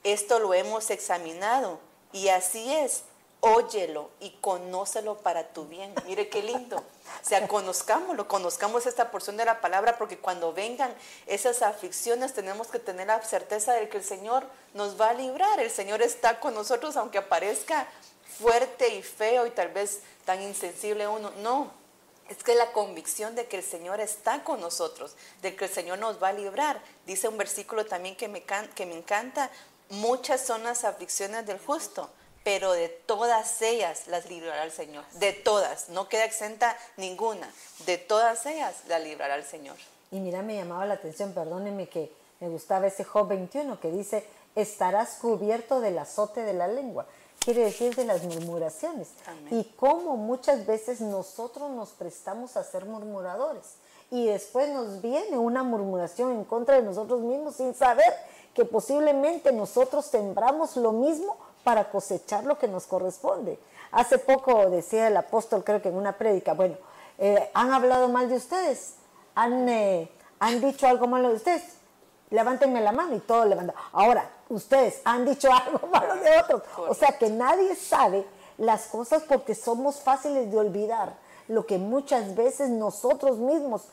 esto 0.04 0.40
lo 0.40 0.54
hemos 0.54 0.90
examinado 0.90 1.80
y 2.12 2.30
así 2.30 2.74
es. 2.74 3.04
Óyelo 3.40 4.10
y 4.20 4.32
conócelo 4.42 5.20
para 5.20 5.50
tu 5.50 5.66
bien. 5.66 5.94
Mire 6.08 6.28
qué 6.28 6.42
lindo. 6.42 6.78
O 6.78 7.30
sea, 7.30 7.48
conozcámoslo, 7.48 8.28
conozcamos 8.28 8.88
esta 8.88 9.12
porción 9.12 9.38
de 9.38 9.46
la 9.46 9.62
palabra, 9.62 9.98
porque 10.00 10.18
cuando 10.18 10.54
vengan 10.54 10.94
esas 11.28 11.62
aflicciones 11.62 12.34
tenemos 12.34 12.68
que 12.68 12.80
tener 12.80 13.08
la 13.08 13.22
certeza 13.22 13.74
de 13.74 13.90
que 13.90 13.98
el 13.98 14.04
Señor 14.04 14.44
nos 14.74 15.00
va 15.00 15.10
a 15.10 15.14
librar. 15.14 15.60
El 15.60 15.70
Señor 15.70 16.02
está 16.02 16.40
con 16.40 16.56
nosotros, 16.56 16.98
aunque 16.98 17.20
aparezca 17.20 17.88
fuerte 18.40 18.96
y 18.96 19.04
feo 19.04 19.46
y 19.46 19.52
tal 19.52 19.70
vez 19.70 20.02
tan 20.26 20.42
insensible 20.42 21.08
uno. 21.08 21.32
No, 21.42 21.72
es 22.30 22.44
que 22.44 22.56
la 22.56 22.72
convicción 22.72 23.36
de 23.36 23.48
que 23.48 23.58
el 23.58 23.64
Señor 23.64 24.00
está 24.00 24.44
con 24.44 24.62
nosotros, 24.62 25.16
de 25.42 25.56
que 25.56 25.66
el 25.66 25.72
Señor 25.72 26.00
nos 26.00 26.22
va 26.22 26.30
a 26.30 26.34
librar. 26.34 26.82
Dice 27.06 27.28
un 27.28 27.38
versículo 27.38 27.86
también 27.86 28.16
que 28.16 28.28
me, 28.28 28.44
que 28.76 28.86
me 28.86 28.98
encanta, 28.98 29.50
muchas 29.90 30.42
son 30.42 30.64
las 30.64 30.84
aflicciones 30.84 31.46
del 31.46 31.60
justo, 31.60 32.10
pero 32.44 32.72
de 32.74 32.90
todas 32.90 33.62
ellas 33.62 34.08
las 34.08 34.30
librará 34.30 34.64
el 34.64 34.72
Señor. 34.72 35.06
De 35.14 35.34
todas, 35.34 35.90
no 35.90 36.08
queda 36.10 36.26
exenta 36.26 36.78
ninguna. 36.98 37.52
De 37.86 37.98
todas 37.98 38.46
ellas 38.46 38.76
la 38.88 39.00
librará 39.00 39.36
el 39.36 39.46
Señor. 39.46 39.78
Y 40.12 40.20
mira, 40.20 40.42
me 40.42 40.56
llamaba 40.56 40.86
la 40.86 40.96
atención, 40.96 41.34
perdóneme 41.34 41.90
que 41.90 42.12
me 42.40 42.50
gustaba 42.50 42.88
ese 42.88 43.04
Job 43.04 43.28
21 43.28 43.80
que 43.80 43.92
dice, 43.92 44.26
estarás 44.56 45.16
cubierto 45.16 45.82
del 45.82 45.98
azote 46.00 46.42
de 46.42 46.54
la 46.54 46.68
lengua 46.68 47.06
quiere 47.48 47.64
decir 47.64 47.96
de 47.96 48.04
las 48.04 48.24
murmuraciones. 48.26 49.08
Y 49.52 49.64
cómo 49.78 50.18
muchas 50.18 50.66
veces 50.66 51.00
nosotros 51.00 51.72
nos 51.72 51.92
prestamos 51.92 52.58
a 52.58 52.64
ser 52.66 52.84
murmuradores. 52.86 53.76
Y 54.12 54.26
después 54.26 54.68
nos 54.68 55.02
viene 55.02 55.38
una 55.38 55.64
murmuración 55.64 56.34
en 56.34 56.44
contra 56.44 56.76
de 56.76 56.82
nosotros 56.82 57.22
mismos 57.22 57.56
sin 57.56 57.74
saber 57.74 58.14
que 58.54 58.66
posiblemente 58.66 59.54
nosotros 59.54 60.06
sembramos 60.08 60.76
lo 60.76 60.92
mismo 60.92 61.38
para 61.64 61.90
cosechar 61.90 62.44
lo 62.44 62.58
que 62.58 62.68
nos 62.68 62.86
corresponde. 62.86 63.58
Hace 63.94 64.18
poco 64.18 64.70
decía 64.70 65.08
el 65.08 65.16
apóstol, 65.16 65.64
creo 65.64 65.82
que 65.82 65.88
en 65.88 65.96
una 65.96 66.18
prédica, 66.18 66.54
bueno, 66.54 66.76
eh, 67.18 67.50
han 67.54 67.72
hablado 67.72 68.10
mal 68.10 68.28
de 68.28 68.36
ustedes, 68.36 68.96
han, 69.36 69.70
eh, 69.70 70.12
han 70.40 70.60
dicho 70.60 70.86
algo 70.86 71.08
malo 71.08 71.30
de 71.30 71.36
ustedes, 71.36 71.77
levántenme 72.30 72.82
la 72.82 72.92
mano 72.92 73.16
y 73.16 73.20
todo 73.20 73.46
levanta. 73.46 73.74
Ahora, 73.92 74.30
ustedes 74.50 75.02
han 75.04 75.26
dicho 75.26 75.50
algo 75.54 75.88
malo 75.88 76.16
de 76.16 76.38
otros. 76.40 76.64
O 76.78 76.94
sea 76.94 77.18
que 77.18 77.30
nadie 77.30 77.76
sabe 77.76 78.26
las 78.58 78.88
cosas 78.88 79.24
porque 79.24 79.56
somos 79.56 79.98
fáciles 79.98 80.52
de 80.52 80.58
olvidar 80.58 81.14
lo 81.48 81.66
que 81.66 81.78
muchas 81.78 82.36
veces 82.36 82.70
nosotros 82.70 83.38
mismos 83.38 83.84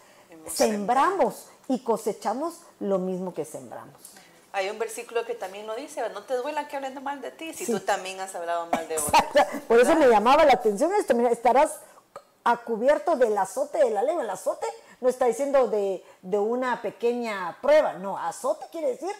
sembramos 0.52 1.46
y 1.68 1.80
cosechamos 1.80 2.60
lo 2.80 2.98
mismo 2.98 3.32
que 3.32 3.44
sembramos. 3.44 3.94
Hay 4.52 4.70
un 4.70 4.78
versículo 4.78 5.24
que 5.24 5.34
también 5.34 5.66
lo 5.66 5.74
dice, 5.74 6.08
no 6.10 6.22
te 6.22 6.34
duela 6.34 6.68
que 6.68 6.76
hablen 6.76 7.02
mal 7.02 7.20
de 7.20 7.32
ti, 7.32 7.52
si 7.52 7.66
tú 7.66 7.80
también 7.80 8.20
has 8.20 8.34
hablado 8.36 8.66
mal 8.66 8.86
de 8.86 8.98
otros. 8.98 9.12
Por 9.66 9.80
eso 9.80 9.96
me 9.96 10.06
llamaba 10.06 10.44
la 10.44 10.52
atención 10.52 10.92
esto, 10.94 11.14
mira, 11.14 11.30
estarás 11.30 11.80
a 12.44 12.58
cubierto 12.58 13.16
del 13.16 13.36
azote 13.36 13.78
de 13.78 13.90
la 13.90 14.02
lengua. 14.02 14.22
El 14.22 14.30
azote 14.30 14.66
no 15.00 15.08
está 15.08 15.26
diciendo 15.26 15.68
de, 15.68 16.02
de 16.22 16.38
una 16.38 16.82
pequeña 16.82 17.58
prueba, 17.60 17.94
no, 17.94 18.18
azote 18.18 18.66
quiere 18.70 18.88
decir 18.88 19.14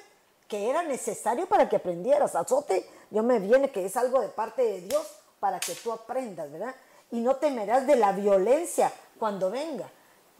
que 0.48 0.70
era 0.70 0.82
necesario 0.82 1.46
para 1.46 1.68
que 1.68 1.76
aprendieras. 1.76 2.34
Azote, 2.34 2.88
yo 3.10 3.22
me 3.22 3.38
viene 3.38 3.70
que 3.70 3.84
es 3.84 3.96
algo 3.96 4.20
de 4.20 4.28
parte 4.28 4.62
de 4.62 4.80
Dios 4.82 5.06
para 5.40 5.60
que 5.60 5.74
tú 5.74 5.92
aprendas, 5.92 6.50
¿verdad? 6.50 6.74
Y 7.10 7.20
no 7.20 7.36
temerás 7.36 7.86
de 7.86 7.96
la 7.96 8.12
violencia 8.12 8.92
cuando 9.18 9.50
venga. 9.50 9.88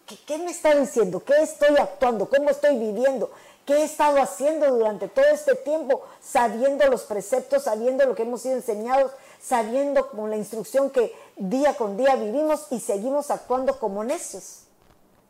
¿Qué, 0.07 0.17
¿Qué, 0.27 0.39
me 0.39 0.51
está 0.51 0.75
diciendo? 0.75 1.23
¿Qué 1.25 1.35
estoy 1.43 1.77
actuando? 1.79 2.29
¿Cómo 2.29 2.51
estoy 2.51 2.77
viviendo? 2.77 3.31
¿Qué 3.65 3.77
he 3.77 3.85
estado 3.85 4.21
haciendo 4.21 4.67
durante 4.75 5.09
todo 5.09 5.25
este 5.25 5.55
tiempo? 5.55 6.03
Sabiendo 6.21 6.87
los 6.89 7.03
preceptos, 7.03 7.63
sabiendo 7.63 8.05
lo 8.05 8.15
que 8.15 8.23
hemos 8.23 8.43
sido 8.43 8.57
enseñados, 8.57 9.13
sabiendo 9.41 10.11
con 10.11 10.29
la 10.29 10.37
instrucción 10.37 10.91
que 10.91 11.15
día 11.37 11.75
con 11.75 11.97
día 11.97 12.17
vivimos 12.17 12.67
y 12.71 12.81
seguimos 12.81 13.31
actuando 13.31 13.79
como 13.79 14.05
necios. 14.05 14.64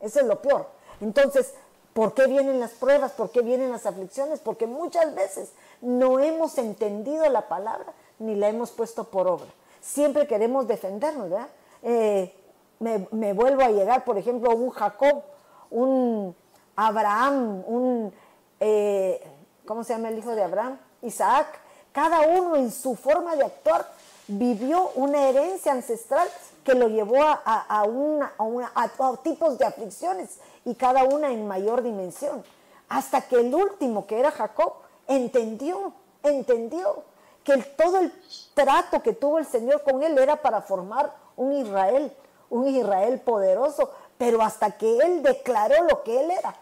Eso 0.05 0.21
es 0.21 0.27
lo 0.27 0.41
peor. 0.41 0.69
Entonces, 1.01 1.55
¿Por 1.95 2.13
qué 2.13 2.27
vienen 2.27 2.59
las 2.59 2.73
pruebas? 2.73 3.13
¿Por 3.13 3.31
qué 3.31 3.41
vienen 3.41 3.71
las 3.71 3.87
aflicciones? 3.87 4.41
Porque 4.41 4.67
muchas 4.67 5.15
veces 5.15 5.53
no 5.81 6.19
hemos 6.19 6.59
entendido 6.59 7.27
la 7.29 7.49
palabra 7.49 7.93
ni 8.19 8.35
la 8.35 8.49
hemos 8.49 8.73
puesto 8.73 9.05
por 9.05 9.29
obra. 9.29 9.47
Siempre 9.81 10.27
queremos 10.27 10.67
defendernos, 10.67 11.31
¿verdad? 11.31 11.49
Eh, 11.85 12.35
me, 12.81 13.33
vuelvo 13.33 13.63
a 13.63 13.71
llegar, 13.71 14.05
por 14.05 14.19
ejemplo, 14.19 14.51
un 14.51 14.71
Jacob, 14.71 15.23
un 15.71 16.35
Abraham, 16.75 17.63
un, 17.65 18.13
eh, 18.59 19.25
¿cómo 19.65 19.85
se 19.85 19.93
llama 19.93 20.09
el 20.09 20.19
hijo 20.19 20.35
de 20.35 20.43
Abraham? 20.43 20.79
Isaac. 21.01 21.47
Cada 21.93 22.23
uno 22.23 22.57
en 22.57 22.73
su 22.73 22.97
forma 22.97 23.37
de 23.37 23.45
actuar 23.45 23.89
vivió 24.27 24.91
una 24.97 25.29
herencia 25.29 25.71
ancestral 25.71 26.29
que 26.65 26.75
lo 26.75 26.89
llevó 26.89 27.23
a, 27.23 27.85
una, 27.85 28.33
a, 28.75 29.17
tipos 29.23 29.59
de 29.59 29.67
aflicciones 29.67 30.39
y 30.65 30.75
cada 30.75 31.05
una 31.05 31.31
en 31.31 31.47
mayor 31.47 31.83
dimensión. 31.83 32.43
Hasta 32.89 33.23
que 33.23 33.37
el 33.37 33.55
último, 33.55 34.07
que 34.07 34.19
era 34.19 34.31
Jacob, 34.31 34.73
entendió, 35.07 35.93
entendió 36.23 37.05
que 37.45 37.59
todo 37.59 37.99
el 37.99 38.13
trato 38.55 39.03
que 39.03 39.13
tuvo 39.13 39.39
el 39.39 39.47
Señor 39.47 39.83
con 39.83 40.03
él 40.03 40.17
era 40.19 40.37
para 40.37 40.63
formar 40.63 41.15
un 41.37 41.53
Israel, 41.53 42.13
un 42.49 42.67
Israel 42.67 43.21
poderoso, 43.21 43.91
pero 44.17 44.43
hasta 44.43 44.71
que 44.73 44.99
él 44.99 45.23
declaró 45.23 45.85
lo 45.85 46.03
que 46.03 46.25
él 46.25 46.31
era, 46.31 46.55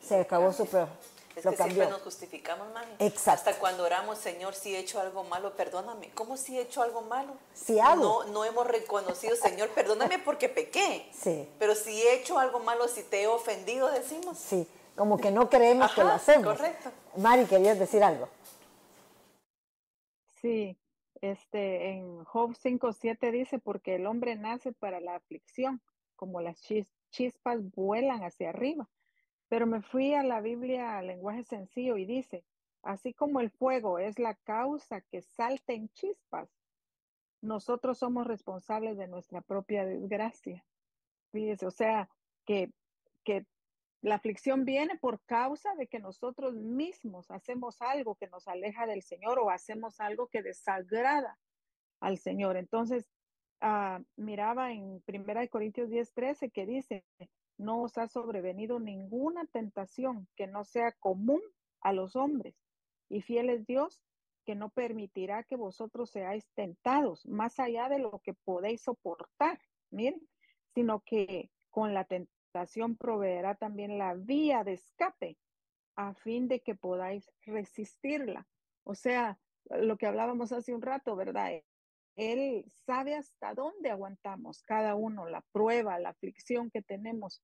se 0.00 0.20
acabó 0.20 0.52
su 0.52 0.64
prueba. 0.66 0.88
Es 1.38 1.46
que 1.46 1.56
siempre 1.56 1.88
nos 1.88 2.02
justificamos, 2.02 2.72
mami. 2.72 2.92
Exacto. 2.98 3.50
Hasta 3.50 3.60
cuando 3.60 3.84
oramos, 3.84 4.18
Señor, 4.18 4.54
si 4.54 4.74
he 4.74 4.78
hecho 4.78 5.00
algo 5.00 5.24
malo, 5.24 5.54
perdóname. 5.54 6.10
¿Cómo 6.14 6.36
si 6.36 6.58
he 6.58 6.62
hecho 6.62 6.82
algo 6.82 7.02
malo? 7.02 7.34
Si 7.54 7.78
hago. 7.78 8.24
No, 8.24 8.32
no 8.32 8.44
hemos 8.44 8.66
reconocido, 8.66 9.36
Señor, 9.36 9.68
perdóname 9.70 10.18
porque 10.18 10.48
pequé. 10.48 11.08
Sí. 11.12 11.48
Pero 11.58 11.74
si 11.74 12.02
he 12.02 12.14
hecho 12.14 12.38
algo 12.38 12.60
malo, 12.60 12.88
si 12.88 13.02
te 13.02 13.22
he 13.22 13.26
ofendido, 13.26 13.90
decimos. 13.90 14.38
Sí, 14.38 14.66
como 14.96 15.18
que 15.18 15.30
no 15.30 15.48
creemos 15.48 15.92
que 15.92 16.02
lo 16.02 16.10
hacemos. 16.10 16.56
Correcto. 16.56 16.90
Mari, 17.16 17.46
¿querías 17.46 17.78
decir 17.78 18.02
algo? 18.02 18.28
Sí, 20.40 20.76
este, 21.20 21.90
en 21.90 22.24
Job 22.24 22.52
5.7 22.52 23.30
dice, 23.32 23.58
porque 23.58 23.96
el 23.96 24.06
hombre 24.06 24.36
nace 24.36 24.72
para 24.72 25.00
la 25.00 25.16
aflicción, 25.16 25.80
como 26.16 26.40
las 26.40 26.60
chispas 27.10 27.58
vuelan 27.74 28.22
hacia 28.22 28.50
arriba. 28.50 28.88
Pero 29.48 29.66
me 29.66 29.82
fui 29.82 30.14
a 30.14 30.22
la 30.22 30.40
Biblia 30.40 31.00
lenguaje 31.02 31.44
sencillo 31.44 31.96
y 31.96 32.04
dice, 32.04 32.44
así 32.82 33.14
como 33.14 33.40
el 33.40 33.50
fuego 33.50 33.98
es 33.98 34.18
la 34.18 34.34
causa 34.34 35.00
que 35.00 35.22
salten 35.22 35.88
chispas, 35.90 36.50
nosotros 37.40 37.98
somos 37.98 38.26
responsables 38.26 38.96
de 38.98 39.08
nuestra 39.08 39.40
propia 39.40 39.86
desgracia. 39.86 40.64
Fíjese, 41.32 41.66
o 41.66 41.70
sea, 41.70 42.08
que, 42.44 42.72
que 43.24 43.46
la 44.00 44.16
aflicción 44.16 44.64
viene 44.64 44.96
por 44.98 45.20
causa 45.24 45.74
de 45.74 45.86
que 45.86 45.98
nosotros 45.98 46.54
mismos 46.54 47.30
hacemos 47.30 47.80
algo 47.80 48.16
que 48.16 48.28
nos 48.28 48.48
aleja 48.48 48.86
del 48.86 49.02
Señor 49.02 49.38
o 49.38 49.50
hacemos 49.50 50.00
algo 50.00 50.28
que 50.28 50.42
desagrada 50.42 51.38
al 52.00 52.18
Señor. 52.18 52.56
Entonces, 52.56 53.10
uh, 53.62 54.02
miraba 54.16 54.72
en 54.72 55.02
1 55.06 55.48
Corintios 55.50 55.90
10, 55.90 56.12
13 56.12 56.50
que 56.50 56.66
dice, 56.66 57.04
no 57.58 57.82
os 57.82 57.98
ha 57.98 58.08
sobrevenido 58.08 58.78
ninguna 58.78 59.44
tentación 59.46 60.28
que 60.36 60.46
no 60.46 60.64
sea 60.64 60.92
común 60.92 61.42
a 61.80 61.92
los 61.92 62.16
hombres. 62.16 62.54
Y 63.08 63.20
fiel 63.20 63.50
es 63.50 63.66
Dios 63.66 64.02
que 64.44 64.54
no 64.54 64.70
permitirá 64.70 65.42
que 65.42 65.56
vosotros 65.56 66.10
seáis 66.10 66.48
tentados 66.54 67.26
más 67.26 67.60
allá 67.60 67.88
de 67.88 67.98
lo 67.98 68.20
que 68.20 68.32
podéis 68.32 68.82
soportar, 68.82 69.60
miren, 69.90 70.26
sino 70.74 71.00
que 71.00 71.50
con 71.70 71.92
la 71.92 72.04
tentación 72.04 72.96
proveerá 72.96 73.56
también 73.56 73.98
la 73.98 74.14
vía 74.14 74.64
de 74.64 74.74
escape 74.74 75.36
a 75.96 76.14
fin 76.14 76.48
de 76.48 76.60
que 76.60 76.74
podáis 76.74 77.30
resistirla. 77.42 78.46
O 78.84 78.94
sea, 78.94 79.38
lo 79.68 79.98
que 79.98 80.06
hablábamos 80.06 80.52
hace 80.52 80.74
un 80.74 80.80
rato, 80.80 81.16
¿verdad? 81.16 81.62
Él 82.18 82.64
sabe 82.84 83.14
hasta 83.14 83.54
dónde 83.54 83.90
aguantamos 83.90 84.64
cada 84.64 84.96
uno, 84.96 85.28
la 85.28 85.40
prueba, 85.52 86.00
la 86.00 86.08
aflicción 86.08 86.68
que 86.68 86.82
tenemos. 86.82 87.40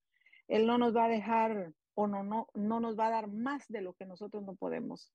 Él 0.49 0.67
no 0.67 0.79
nos 0.79 0.97
va 0.97 1.05
a 1.05 1.09
dejar 1.09 1.73
o 1.95 2.09
no, 2.09 2.25
no, 2.25 2.49
no 2.55 2.81
nos 2.81 2.99
va 2.99 3.07
a 3.07 3.11
dar 3.11 3.29
más 3.29 3.63
de 3.69 3.83
lo 3.83 3.95
que 3.95 4.05
nosotros 4.05 4.43
no 4.43 4.57
podemos 4.57 5.13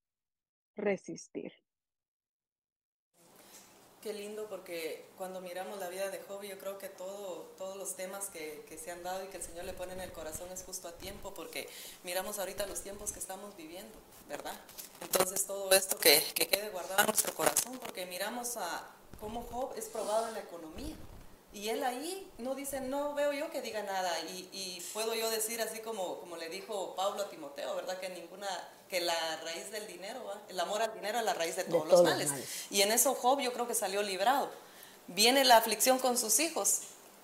resistir. 0.77 1.51
Qué 4.01 4.13
lindo 4.13 4.47
porque 4.47 5.05
cuando 5.17 5.41
miramos 5.41 5.77
la 5.77 5.89
vida 5.89 6.09
de 6.09 6.19
Job, 6.19 6.41
yo 6.43 6.57
creo 6.57 6.77
que 6.77 6.87
todo, 6.87 7.53
todos 7.57 7.75
los 7.75 7.97
temas 7.97 8.29
que, 8.29 8.63
que, 8.69 8.77
se 8.77 8.91
han 8.91 9.03
dado 9.03 9.25
y 9.25 9.27
que 9.27 9.35
el 9.35 9.43
Señor 9.43 9.65
le 9.65 9.73
pone 9.73 9.91
en 9.91 9.99
el 9.99 10.13
corazón 10.13 10.49
es 10.53 10.63
justo 10.63 10.87
a 10.87 10.97
tiempo 10.97 11.33
porque 11.33 11.67
miramos 12.05 12.39
ahorita 12.39 12.65
los 12.65 12.81
tiempos 12.81 13.11
que 13.11 13.19
estamos 13.19 13.57
viviendo, 13.57 13.97
¿verdad? 14.29 14.57
Entonces 15.01 15.45
todo 15.45 15.69
esto 15.73 15.97
que, 15.99 16.23
que 16.33 16.47
quede 16.47 16.69
guardado 16.69 17.01
en 17.01 17.07
nuestro 17.07 17.33
corazón 17.33 17.77
porque 17.79 18.05
miramos 18.05 18.55
a 18.55 18.89
cómo 19.19 19.45
Job 19.51 19.73
es 19.77 19.85
probado 19.85 20.27
en 20.27 20.33
la 20.33 20.39
economía. 20.39 20.95
Y 21.51 21.69
él 21.69 21.83
ahí 21.83 22.29
no 22.37 22.53
dice, 22.53 22.79
no 22.79 23.15
veo 23.15 23.33
yo 23.33 23.49
que 23.49 23.61
diga 23.61 23.81
nada. 23.81 24.19
Y, 24.21 24.49
y, 24.51 24.81
puedo 24.93 25.15
yo 25.15 25.29
decir 25.31 25.61
así 25.61 25.79
como, 25.79 26.19
como 26.19 26.37
le 26.37 26.47
dijo 26.47 26.95
Pablo 26.95 27.23
a 27.23 27.29
Timoteo, 27.29 27.75
¿verdad? 27.75 27.99
Que 27.99 28.09
ninguna, 28.09 28.47
que 28.87 29.01
la 29.01 29.37
raíz 29.43 29.71
del 29.71 29.87
dinero, 29.87 30.21
el 30.47 30.59
amor 30.59 30.81
al 30.83 30.93
dinero 30.93 31.17
es 31.17 31.25
la 31.25 31.33
raíz 31.33 31.55
de 31.55 31.63
todos, 31.63 31.87
los, 31.87 32.03
males. 32.03 32.29
Y 32.69 32.81
en 32.83 32.91
eso 32.91 33.15
Job 33.15 33.39
yo 33.39 33.51
creo 33.51 33.67
que 33.67 33.73
salió 33.73 34.03
librado. 34.03 34.49
Viene 35.07 35.43
la 35.43 35.57
aflicción 35.57 35.97
con 35.97 36.17
sus 36.17 36.39
hijos, 36.39 36.81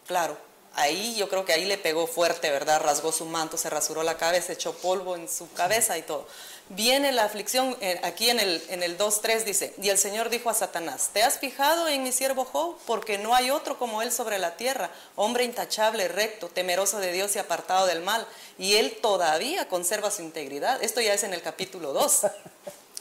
claro. 0.07 0.35
Ahí 0.73 1.15
yo 1.15 1.29
creo 1.29 1.45
que 1.45 1.53
ahí 1.53 1.63
le 1.63 1.77
pegó 1.77 2.05
fuerte, 2.05 2.49
¿verdad? 2.49 2.81
Rasgó 2.81 3.11
su 3.11 3.25
manto, 3.25 3.57
se 3.57 3.69
rasuró 3.69 4.03
la 4.03 4.17
cabeza, 4.17 4.51
echó 4.51 4.73
polvo 4.73 5.15
en 5.15 5.29
su 5.29 5.49
cabeza 5.53 5.97
y 5.97 6.01
todo 6.01 6.27
viene 6.70 7.11
la 7.11 7.24
aflicción, 7.24 7.78
eh, 7.82 7.99
aquí 8.03 8.30
en 8.30 8.39
el, 8.39 8.63
en 8.70 8.84
el 8.84 8.97
2.3 8.97 9.43
dice, 9.43 9.74
y 9.82 9.89
el 9.89 9.97
Señor 9.97 10.30
dijo 10.30 10.49
a 10.49 10.53
Satanás, 10.53 11.09
¿te 11.13 11.24
has 11.24 11.39
fijado 11.39 11.88
en 11.88 12.03
mi 12.03 12.11
siervo 12.11 12.45
Job? 12.45 12.78
Porque 12.86 13.18
no 13.18 13.36
hay 13.36 13.51
otro 13.51 13.78
como 13.78 14.01
él 14.01 14.11
sobre 14.11 14.39
la 14.39 14.55
tierra, 14.57 14.89
hombre 15.16 15.43
intachable, 15.43 16.07
recto, 16.07 16.49
temeroso 16.49 16.99
de 16.99 17.11
Dios 17.11 17.36
y 17.36 17.39
apartado 17.39 17.86
del 17.86 18.01
mal, 18.01 18.26
y 18.57 18.76
él 18.76 18.97
todavía 19.01 19.68
conserva 19.68 20.11
su 20.11 20.22
integridad. 20.22 20.82
Esto 20.84 21.01
ya 21.01 21.13
es 21.13 21.24
en 21.24 21.34
el 21.34 21.41
capítulo 21.41 21.93
2. 21.93 22.22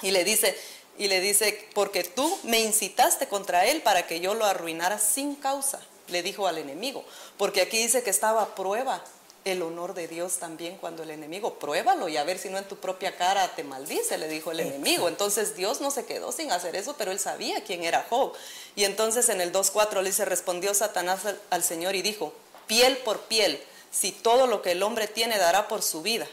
Y 0.03 0.11
le 0.11 0.25
dice, 0.25 0.59
y 0.99 1.09
le 1.09 1.21
dice, 1.21 1.69
porque 1.73 2.05
tú 2.05 2.39
me 2.43 2.61
incitaste 2.61 3.27
contra 3.27 3.65
él 3.67 3.81
para 3.83 4.07
que 4.07 4.21
yo 4.21 4.35
lo 4.35 4.45
arruinara 4.45 4.99
sin 4.99 5.35
causa, 5.35 5.81
le 6.09 6.23
dijo 6.23 6.47
al 6.47 6.59
enemigo, 6.59 7.05
porque 7.39 7.63
aquí 7.63 7.79
dice 7.79 8.03
que 8.03 8.11
estaba 8.11 8.43
a 8.43 8.55
prueba 8.55 9.03
el 9.45 9.63
honor 9.63 9.93
de 9.93 10.09
Dios 10.09 10.39
también 10.39 10.79
cuando 10.79 11.03
el 11.03 11.11
enemigo, 11.11 11.59
pruébalo 11.59 12.09
y 12.09 12.17
a 12.17 12.25
ver 12.25 12.39
si 12.39 12.49
no 12.49 12.57
en 12.57 12.65
tu 12.65 12.77
propia 12.77 13.17
cara 13.17 13.55
te 13.55 13.63
maldice, 13.63 14.17
le 14.17 14.29
dijo 14.29 14.51
el 14.53 14.61
enemigo. 14.61 15.09
Entonces 15.09 15.55
Dios 15.55 15.81
no 15.81 15.91
se 15.91 16.07
quedó 16.07 16.33
sin 16.33 16.51
hacer 16.51 16.75
eso, 16.77 16.95
pero 16.97 17.13
él 17.13 17.21
sabía 17.21 17.63
quién 17.63 17.85
era 17.85 18.07
Job. 18.09 18.33
Y 18.75 18.85
entonces 18.85 19.29
en 19.29 19.41
el 19.41 19.53
2.4 19.53 20.01
le 20.01 20.09
dice, 20.09 20.25
respondió 20.25 20.73
Satanás 20.73 21.21
al, 21.51 21.63
Señor 21.63 21.95
y 21.95 22.03
dijo, 22.03 22.33
piel 22.67 22.97
por 22.99 23.21
piel, 23.23 23.63
si 23.91 24.13
todo 24.13 24.47
lo 24.47 24.63
que 24.63 24.73
el 24.73 24.83
hombre 24.83 25.09
tiene 25.09 25.37
dará 25.37 25.69
por 25.69 25.83
su 25.83 26.01
vida. 26.01 26.27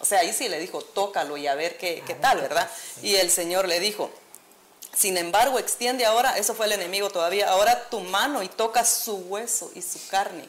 O 0.00 0.04
sea, 0.04 0.20
ahí 0.20 0.32
sí 0.32 0.48
le 0.48 0.58
dijo, 0.58 0.82
tócalo 0.82 1.36
y 1.36 1.46
a 1.46 1.54
ver 1.54 1.76
qué, 1.76 2.02
qué 2.06 2.14
tal, 2.14 2.40
¿verdad? 2.40 2.68
Y 3.02 3.14
el 3.16 3.30
Señor 3.30 3.68
le 3.68 3.78
dijo, 3.78 4.10
sin 4.96 5.16
embargo, 5.18 5.58
extiende 5.58 6.04
ahora, 6.04 6.36
eso 6.36 6.54
fue 6.54 6.66
el 6.66 6.72
enemigo 6.72 7.10
todavía, 7.10 7.50
ahora 7.50 7.88
tu 7.90 8.00
mano 8.00 8.42
y 8.42 8.48
toca 8.48 8.84
su 8.84 9.16
hueso 9.16 9.70
y 9.74 9.82
su 9.82 10.04
carne 10.08 10.48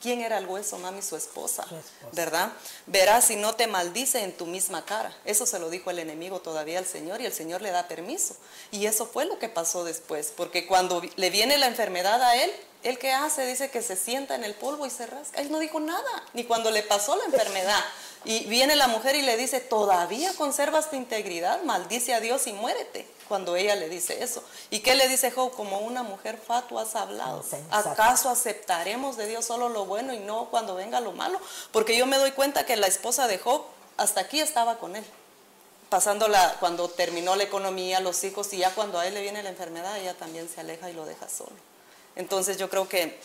¿Quién 0.00 0.22
era 0.22 0.38
el 0.38 0.46
hueso, 0.46 0.78
mami? 0.78 1.02
Su 1.02 1.14
esposa, 1.14 1.66
¿verdad? 2.12 2.50
Verás 2.86 3.26
si 3.26 3.36
no 3.36 3.54
te 3.54 3.66
maldice 3.66 4.22
en 4.22 4.34
tu 4.34 4.46
misma 4.46 4.84
cara. 4.86 5.14
Eso 5.26 5.44
se 5.44 5.58
lo 5.58 5.68
dijo 5.68 5.90
el 5.90 5.98
enemigo 5.98 6.40
todavía 6.40 6.78
al 6.78 6.86
Señor 6.86 7.20
y 7.20 7.26
el 7.26 7.34
Señor 7.34 7.60
le 7.60 7.70
da 7.70 7.86
permiso. 7.86 8.34
Y 8.70 8.86
eso 8.86 9.04
fue 9.04 9.26
lo 9.26 9.38
que 9.38 9.50
pasó 9.50 9.84
después, 9.84 10.32
porque 10.34 10.66
cuando 10.66 11.02
le 11.16 11.30
viene 11.30 11.58
la 11.58 11.66
enfermedad 11.66 12.22
a 12.22 12.34
él, 12.36 12.50
¿él 12.82 12.98
qué 12.98 13.12
hace? 13.12 13.44
Dice 13.44 13.70
que 13.70 13.82
se 13.82 13.94
sienta 13.94 14.34
en 14.34 14.44
el 14.44 14.54
polvo 14.54 14.86
y 14.86 14.90
se 14.90 15.06
rasca. 15.06 15.38
Él 15.38 15.52
no 15.52 15.58
dijo 15.58 15.80
nada, 15.80 16.24
ni 16.32 16.44
cuando 16.44 16.70
le 16.70 16.82
pasó 16.82 17.14
la 17.16 17.24
enfermedad. 17.24 17.84
Y 18.24 18.46
viene 18.46 18.76
la 18.76 18.88
mujer 18.88 19.16
y 19.16 19.22
le 19.22 19.36
dice, 19.36 19.60
todavía 19.60 20.32
conservas 20.34 20.88
tu 20.88 20.96
integridad, 20.96 21.62
maldice 21.64 22.14
a 22.14 22.20
Dios 22.20 22.46
y 22.46 22.54
muérete 22.54 23.19
cuando 23.30 23.54
ella 23.54 23.76
le 23.76 23.88
dice 23.88 24.24
eso. 24.24 24.42
¿Y 24.70 24.80
qué 24.80 24.96
le 24.96 25.06
dice 25.06 25.30
Job? 25.30 25.52
Como 25.52 25.78
una 25.78 26.02
mujer 26.02 26.36
fatua 26.36 26.82
has 26.82 26.96
hablado. 26.96 27.44
¿Acaso 27.70 28.28
aceptaremos 28.28 29.16
de 29.16 29.28
Dios 29.28 29.44
solo 29.44 29.68
lo 29.68 29.86
bueno 29.86 30.12
y 30.12 30.18
no 30.18 30.46
cuando 30.50 30.74
venga 30.74 31.00
lo 31.00 31.12
malo? 31.12 31.40
Porque 31.70 31.96
yo 31.96 32.06
me 32.06 32.18
doy 32.18 32.32
cuenta 32.32 32.66
que 32.66 32.74
la 32.74 32.88
esposa 32.88 33.28
de 33.28 33.38
Job 33.38 33.62
hasta 33.96 34.22
aquí 34.22 34.40
estaba 34.40 34.78
con 34.78 34.96
él. 34.96 35.04
Pasándola, 35.90 36.56
cuando 36.58 36.88
terminó 36.88 37.36
la 37.36 37.44
economía, 37.44 38.00
los 38.00 38.24
hijos, 38.24 38.52
y 38.52 38.58
ya 38.58 38.74
cuando 38.74 38.98
a 38.98 39.06
él 39.06 39.14
le 39.14 39.22
viene 39.22 39.44
la 39.44 39.50
enfermedad, 39.50 39.96
ella 39.96 40.14
también 40.14 40.48
se 40.52 40.60
aleja 40.60 40.90
y 40.90 40.92
lo 40.92 41.06
deja 41.06 41.28
solo. 41.28 41.54
Entonces 42.16 42.58
yo 42.58 42.68
creo 42.68 42.88
que, 42.88 43.16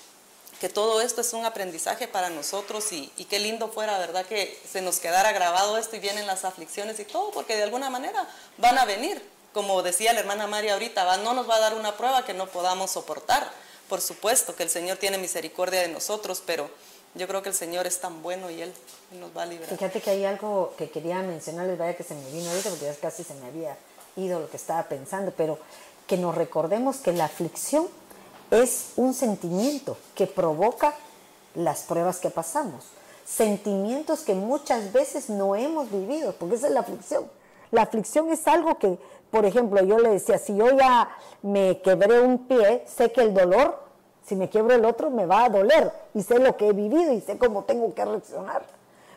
que 0.59 0.69
todo 0.69 1.01
esto 1.01 1.21
es 1.21 1.33
un 1.33 1.45
aprendizaje 1.45 2.07
para 2.07 2.29
nosotros 2.29 2.91
y, 2.91 3.11
y 3.17 3.25
qué 3.25 3.39
lindo 3.39 3.69
fuera, 3.69 3.97
¿verdad? 3.97 4.23
Que 4.27 4.61
se 4.71 4.83
nos 4.83 4.99
quedara 4.99 5.31
grabado 5.31 5.79
esto 5.79 5.95
y 5.95 5.99
vienen 5.99 6.27
las 6.27 6.45
aflicciones 6.45 6.99
y 6.99 7.05
todo, 7.05 7.31
porque 7.31 7.55
de 7.55 7.63
alguna 7.63 7.89
manera 7.89 8.29
van 8.59 8.77
a 8.77 8.85
venir 8.85 9.33
como 9.55 9.81
decía 9.83 10.11
la 10.11 10.19
hermana 10.19 10.47
María 10.47 10.73
ahorita, 10.73 11.15
no 11.19 11.33
nos 11.33 11.49
va 11.49 11.55
a 11.55 11.59
dar 11.61 11.75
una 11.75 11.95
prueba 11.95 12.25
que 12.25 12.33
no 12.33 12.45
podamos 12.45 12.91
soportar. 12.91 13.49
Por 13.87 14.01
supuesto 14.01 14.53
que 14.53 14.63
el 14.63 14.69
Señor 14.69 14.97
tiene 14.97 15.17
misericordia 15.17 15.79
de 15.79 15.87
nosotros, 15.87 16.43
pero 16.45 16.69
yo 17.13 17.25
creo 17.25 17.41
que 17.41 17.47
el 17.47 17.55
Señor 17.55 17.87
es 17.87 18.01
tan 18.01 18.21
bueno 18.21 18.51
y 18.51 18.61
Él 18.61 18.73
nos 19.17 19.35
va 19.35 19.43
a 19.43 19.45
librar. 19.45 19.69
Fíjate 19.69 20.01
que 20.01 20.09
hay 20.09 20.25
algo 20.25 20.73
que 20.77 20.89
quería 20.89 21.21
mencionarles, 21.21 21.77
vaya 21.77 21.95
que 21.95 22.03
se 22.03 22.15
me 22.15 22.29
vino 22.31 22.49
ahorita, 22.49 22.69
porque 22.69 22.83
ya 22.83 22.95
casi 22.95 23.23
se 23.23 23.33
me 23.35 23.47
había 23.47 23.77
ido 24.17 24.41
lo 24.41 24.49
que 24.49 24.57
estaba 24.57 24.83
pensando, 24.89 25.31
pero 25.37 25.57
que 26.05 26.17
nos 26.17 26.35
recordemos 26.35 26.97
que 26.97 27.13
la 27.13 27.23
aflicción 27.23 27.87
es 28.51 28.87
un 28.97 29.13
sentimiento 29.13 29.97
que 30.15 30.27
provoca 30.27 30.93
las 31.53 31.83
pruebas 31.83 32.17
que 32.17 32.29
pasamos. 32.29 32.83
Sentimientos 33.25 34.19
que 34.19 34.33
muchas 34.33 34.91
veces 34.91 35.29
no 35.29 35.55
hemos 35.55 35.89
vivido, 35.89 36.33
porque 36.33 36.55
esa 36.55 36.67
es 36.67 36.73
la 36.73 36.81
aflicción. 36.81 37.31
La 37.71 37.83
aflicción 37.83 38.29
es 38.31 38.47
algo 38.47 38.77
que 38.77 38.97
por 39.35 39.45
ejemplo, 39.45 39.83
yo 39.83 39.99
le 39.99 40.11
decía, 40.11 40.37
si 40.37 40.55
yo 40.55 40.71
ya 40.71 41.09
me 41.41 41.81
quebré 41.81 42.21
un 42.21 42.47
pie, 42.47 42.85
sé 42.87 43.11
que 43.11 43.19
el 43.19 43.33
dolor, 43.33 43.79
si 44.21 44.33
me 44.33 44.47
quiebro 44.47 44.73
el 44.73 44.85
otro, 44.85 45.09
me 45.09 45.25
va 45.25 45.43
a 45.43 45.49
doler 45.49 45.91
y 46.13 46.23
sé 46.23 46.39
lo 46.39 46.55
que 46.55 46.69
he 46.69 46.71
vivido 46.71 47.11
y 47.11 47.19
sé 47.19 47.37
cómo 47.37 47.65
tengo 47.65 47.93
que 47.93 48.05
reaccionar. 48.05 48.63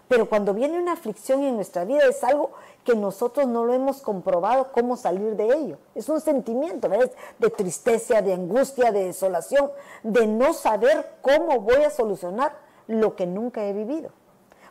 Pero 0.08 0.28
cuando 0.28 0.54
viene 0.54 0.76
una 0.76 0.94
aflicción 0.94 1.44
en 1.44 1.54
nuestra 1.54 1.84
vida 1.84 2.00
es 2.10 2.24
algo 2.24 2.50
que 2.82 2.96
nosotros 2.96 3.46
no 3.46 3.64
lo 3.64 3.74
hemos 3.74 4.02
comprobado 4.02 4.72
cómo 4.72 4.96
salir 4.96 5.36
de 5.36 5.54
ello. 5.54 5.78
Es 5.94 6.08
un 6.08 6.20
sentimiento 6.20 6.88
de 6.88 7.50
tristeza, 7.50 8.20
de 8.20 8.32
angustia, 8.32 8.90
de 8.90 9.04
desolación, 9.04 9.70
de 10.02 10.26
no 10.26 10.52
saber 10.52 11.12
cómo 11.22 11.60
voy 11.60 11.84
a 11.84 11.90
solucionar 11.90 12.56
lo 12.88 13.14
que 13.14 13.24
nunca 13.24 13.64
he 13.64 13.72
vivido. 13.72 14.10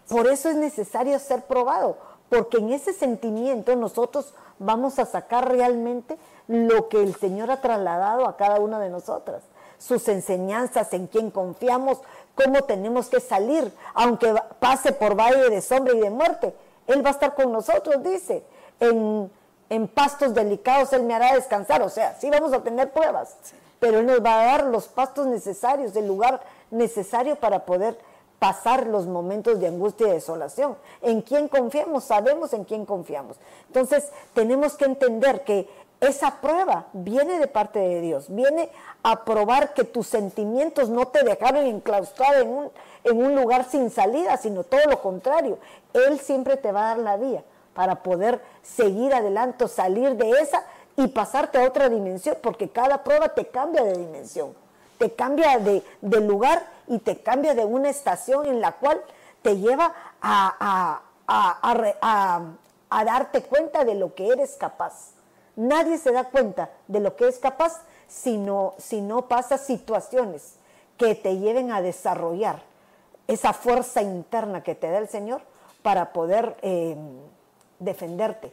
Por 0.09 0.27
eso 0.27 0.49
es 0.49 0.57
necesario 0.57 1.17
ser 1.19 1.43
probado, 1.43 1.97
porque 2.29 2.57
en 2.57 2.71
ese 2.73 2.93
sentimiento 2.93 3.75
nosotros 3.75 4.33
vamos 4.59 4.99
a 4.99 5.05
sacar 5.05 5.49
realmente 5.49 6.17
lo 6.47 6.89
que 6.89 7.01
el 7.01 7.15
Señor 7.15 7.51
ha 7.51 7.61
trasladado 7.61 8.27
a 8.27 8.37
cada 8.37 8.59
una 8.59 8.79
de 8.79 8.89
nosotras, 8.89 9.43
sus 9.77 10.07
enseñanzas, 10.07 10.91
en 10.93 11.07
quién 11.07 11.29
confiamos, 11.31 11.99
cómo 12.35 12.63
tenemos 12.63 13.07
que 13.07 13.19
salir, 13.19 13.71
aunque 13.93 14.33
pase 14.59 14.91
por 14.91 15.15
valle 15.19 15.49
de 15.49 15.61
sombra 15.61 15.95
y 15.95 15.99
de 15.99 16.09
muerte, 16.09 16.53
Él 16.87 17.03
va 17.05 17.09
a 17.09 17.13
estar 17.13 17.35
con 17.35 17.51
nosotros, 17.51 18.01
dice, 18.03 18.43
en, 18.79 19.31
en 19.69 19.87
pastos 19.87 20.33
delicados 20.33 20.93
Él 20.93 21.03
me 21.03 21.13
hará 21.13 21.33
descansar, 21.33 21.81
o 21.81 21.89
sea, 21.89 22.15
sí 22.19 22.29
vamos 22.29 22.53
a 22.53 22.63
tener 22.63 22.91
pruebas, 22.91 23.35
pero 23.79 23.99
Él 23.99 24.05
nos 24.05 24.23
va 24.23 24.41
a 24.41 24.45
dar 24.45 24.65
los 24.65 24.87
pastos 24.87 25.27
necesarios, 25.27 25.95
el 25.95 26.07
lugar 26.07 26.41
necesario 26.71 27.35
para 27.35 27.65
poder 27.65 27.97
pasar 28.39 28.87
los 28.87 29.07
momentos 29.07 29.59
de 29.59 29.67
angustia 29.67 30.07
y 30.07 30.11
desolación. 30.11 30.77
¿En 31.01 31.21
quién 31.21 31.47
confiamos? 31.47 32.03
Sabemos 32.03 32.53
en 32.53 32.63
quién 32.63 32.85
confiamos. 32.85 33.37
Entonces, 33.67 34.11
tenemos 34.33 34.75
que 34.75 34.85
entender 34.85 35.43
que 35.43 35.67
esa 35.99 36.39
prueba 36.41 36.85
viene 36.93 37.39
de 37.39 37.47
parte 37.47 37.79
de 37.79 38.01
Dios, 38.01 38.25
viene 38.29 38.69
a 39.01 39.25
probar 39.25 39.73
que 39.73 39.83
tus 39.83 40.05
sentimientos 40.05 40.89
no 40.89 41.07
te 41.07 41.23
dejaron 41.23 41.65
enclaustrado 41.65 42.41
en 42.41 42.49
un, 42.49 42.71
en 43.03 43.25
un 43.25 43.35
lugar 43.35 43.65
sin 43.67 43.89
salida, 43.89 44.37
sino 44.37 44.63
todo 44.63 44.81
lo 44.87 45.01
contrario. 45.01 45.57
Él 45.93 46.19
siempre 46.19 46.57
te 46.57 46.71
va 46.71 46.91
a 46.91 46.95
dar 46.95 46.99
la 46.99 47.17
vía 47.17 47.43
para 47.73 48.03
poder 48.03 48.41
seguir 48.61 49.13
adelante, 49.13 49.67
salir 49.67 50.15
de 50.15 50.29
esa 50.31 50.63
y 50.95 51.07
pasarte 51.07 51.57
a 51.57 51.67
otra 51.67 51.89
dimensión, 51.89 52.37
porque 52.43 52.69
cada 52.69 53.03
prueba 53.03 53.29
te 53.29 53.47
cambia 53.47 53.83
de 53.83 53.93
dimensión 53.93 54.66
te 54.97 55.13
cambia 55.13 55.59
de, 55.59 55.83
lugar 56.01 56.65
y 56.87 56.99
te 56.99 57.21
cambia 57.21 57.53
de 57.53 57.65
una 57.65 57.89
estación 57.89 58.45
en 58.45 58.61
la 58.61 58.73
cual 58.73 59.01
te 59.41 59.57
lleva 59.57 59.93
a, 60.21 61.01
a, 61.27 63.03
darte 63.03 63.43
cuenta 63.43 63.85
de 63.85 63.95
lo 63.95 64.15
que 64.15 64.29
eres 64.29 64.55
capaz. 64.55 65.11
Nadie 65.55 65.97
se 65.97 66.11
da 66.11 66.25
cuenta 66.25 66.69
de 66.87 66.99
lo 66.99 67.15
que 67.15 67.27
es 67.27 67.39
capaz 67.39 67.81
si 68.07 68.37
no, 68.37 68.73
si 68.77 69.01
no 69.01 69.27
pasa 69.27 69.57
situaciones 69.57 70.55
que 70.97 71.15
te 71.15 71.37
lleven 71.37 71.71
a 71.71 71.81
desarrollar 71.81 72.61
esa 73.27 73.53
fuerza 73.53 74.01
interna 74.01 74.63
que 74.63 74.75
te 74.75 74.89
da 74.89 74.99
el 74.99 75.09
Señor 75.09 75.41
para 75.81 76.13
poder 76.13 76.57
em, 76.61 77.19
defenderte 77.79 78.51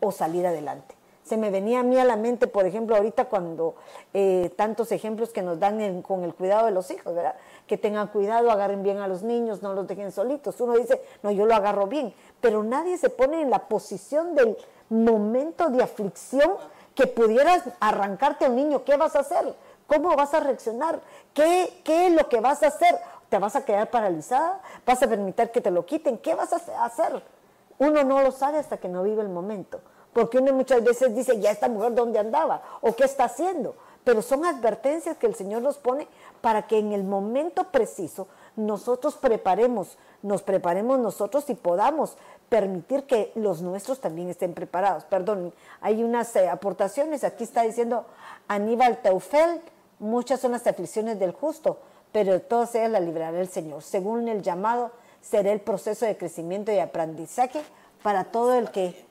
o 0.00 0.12
salir 0.12 0.46
adelante. 0.46 0.95
Se 1.26 1.36
me 1.36 1.50
venía 1.50 1.80
a 1.80 1.82
mí 1.82 1.98
a 1.98 2.04
la 2.04 2.14
mente, 2.14 2.46
por 2.46 2.66
ejemplo, 2.66 2.94
ahorita 2.94 3.24
cuando 3.24 3.74
eh, 4.14 4.52
tantos 4.54 4.92
ejemplos 4.92 5.30
que 5.30 5.42
nos 5.42 5.58
dan 5.58 6.00
con 6.02 6.22
el 6.22 6.32
cuidado 6.32 6.66
de 6.66 6.70
los 6.70 6.88
hijos, 6.92 7.16
¿verdad? 7.16 7.34
Que 7.66 7.76
tengan 7.76 8.06
cuidado, 8.06 8.48
agarren 8.48 8.84
bien 8.84 8.98
a 8.98 9.08
los 9.08 9.24
niños, 9.24 9.60
no 9.60 9.72
los 9.74 9.88
dejen 9.88 10.12
solitos. 10.12 10.60
Uno 10.60 10.74
dice, 10.74 11.02
no, 11.24 11.32
yo 11.32 11.44
lo 11.44 11.56
agarro 11.56 11.88
bien, 11.88 12.14
pero 12.40 12.62
nadie 12.62 12.96
se 12.96 13.10
pone 13.10 13.42
en 13.42 13.50
la 13.50 13.66
posición 13.66 14.36
del 14.36 14.56
momento 14.88 15.68
de 15.68 15.82
aflicción 15.82 16.52
que 16.94 17.08
pudieras 17.08 17.64
arrancarte 17.80 18.44
a 18.44 18.48
un 18.48 18.54
niño. 18.54 18.84
¿Qué 18.84 18.96
vas 18.96 19.16
a 19.16 19.20
hacer? 19.20 19.52
¿Cómo 19.88 20.14
vas 20.14 20.32
a 20.32 20.38
reaccionar? 20.38 21.00
¿Qué, 21.34 21.80
¿Qué 21.82 22.06
es 22.06 22.12
lo 22.12 22.28
que 22.28 22.38
vas 22.38 22.62
a 22.62 22.68
hacer? 22.68 22.96
¿Te 23.28 23.40
vas 23.40 23.56
a 23.56 23.64
quedar 23.64 23.90
paralizada? 23.90 24.60
¿Vas 24.86 25.02
a 25.02 25.08
permitir 25.08 25.50
que 25.50 25.60
te 25.60 25.72
lo 25.72 25.84
quiten? 25.84 26.18
¿Qué 26.18 26.36
vas 26.36 26.52
a 26.52 26.84
hacer? 26.84 27.20
Uno 27.78 28.04
no 28.04 28.22
lo 28.22 28.30
sabe 28.30 28.58
hasta 28.58 28.76
que 28.76 28.88
no 28.88 29.02
vive 29.02 29.22
el 29.22 29.28
momento. 29.28 29.80
Porque 30.16 30.38
uno 30.38 30.50
muchas 30.54 30.82
veces 30.82 31.14
dice, 31.14 31.38
ya 31.40 31.50
esta 31.50 31.68
mujer 31.68 31.94
dónde 31.94 32.18
andaba 32.18 32.62
o 32.80 32.96
qué 32.96 33.04
está 33.04 33.24
haciendo. 33.24 33.74
Pero 34.02 34.22
son 34.22 34.46
advertencias 34.46 35.18
que 35.18 35.26
el 35.26 35.34
Señor 35.34 35.60
nos 35.60 35.76
pone 35.76 36.08
para 36.40 36.66
que 36.66 36.78
en 36.78 36.94
el 36.94 37.04
momento 37.04 37.64
preciso 37.64 38.26
nosotros 38.56 39.16
preparemos, 39.16 39.98
nos 40.22 40.40
preparemos 40.40 40.98
nosotros 40.98 41.50
y 41.50 41.54
podamos 41.54 42.16
permitir 42.48 43.04
que 43.04 43.30
los 43.34 43.60
nuestros 43.60 44.00
también 44.00 44.30
estén 44.30 44.54
preparados. 44.54 45.04
Perdón, 45.04 45.52
hay 45.82 46.02
unas 46.02 46.34
eh, 46.34 46.48
aportaciones. 46.48 47.22
Aquí 47.22 47.44
está 47.44 47.64
diciendo 47.64 48.06
Aníbal 48.48 49.02
Teufel, 49.02 49.60
muchas 49.98 50.40
son 50.40 50.52
las 50.52 50.66
aflicciones 50.66 51.18
del 51.18 51.32
justo, 51.32 51.76
pero 52.10 52.32
de 52.32 52.40
todas 52.40 52.74
ellas 52.74 52.90
la 52.90 53.00
librará 53.00 53.38
el 53.38 53.50
Señor. 53.50 53.82
Según 53.82 54.28
el 54.28 54.40
llamado, 54.40 54.92
será 55.20 55.52
el 55.52 55.60
proceso 55.60 56.06
de 56.06 56.16
crecimiento 56.16 56.72
y 56.72 56.78
aprendizaje 56.78 57.60
para 58.02 58.24
todo 58.24 58.54
el 58.54 58.70
que 58.70 59.05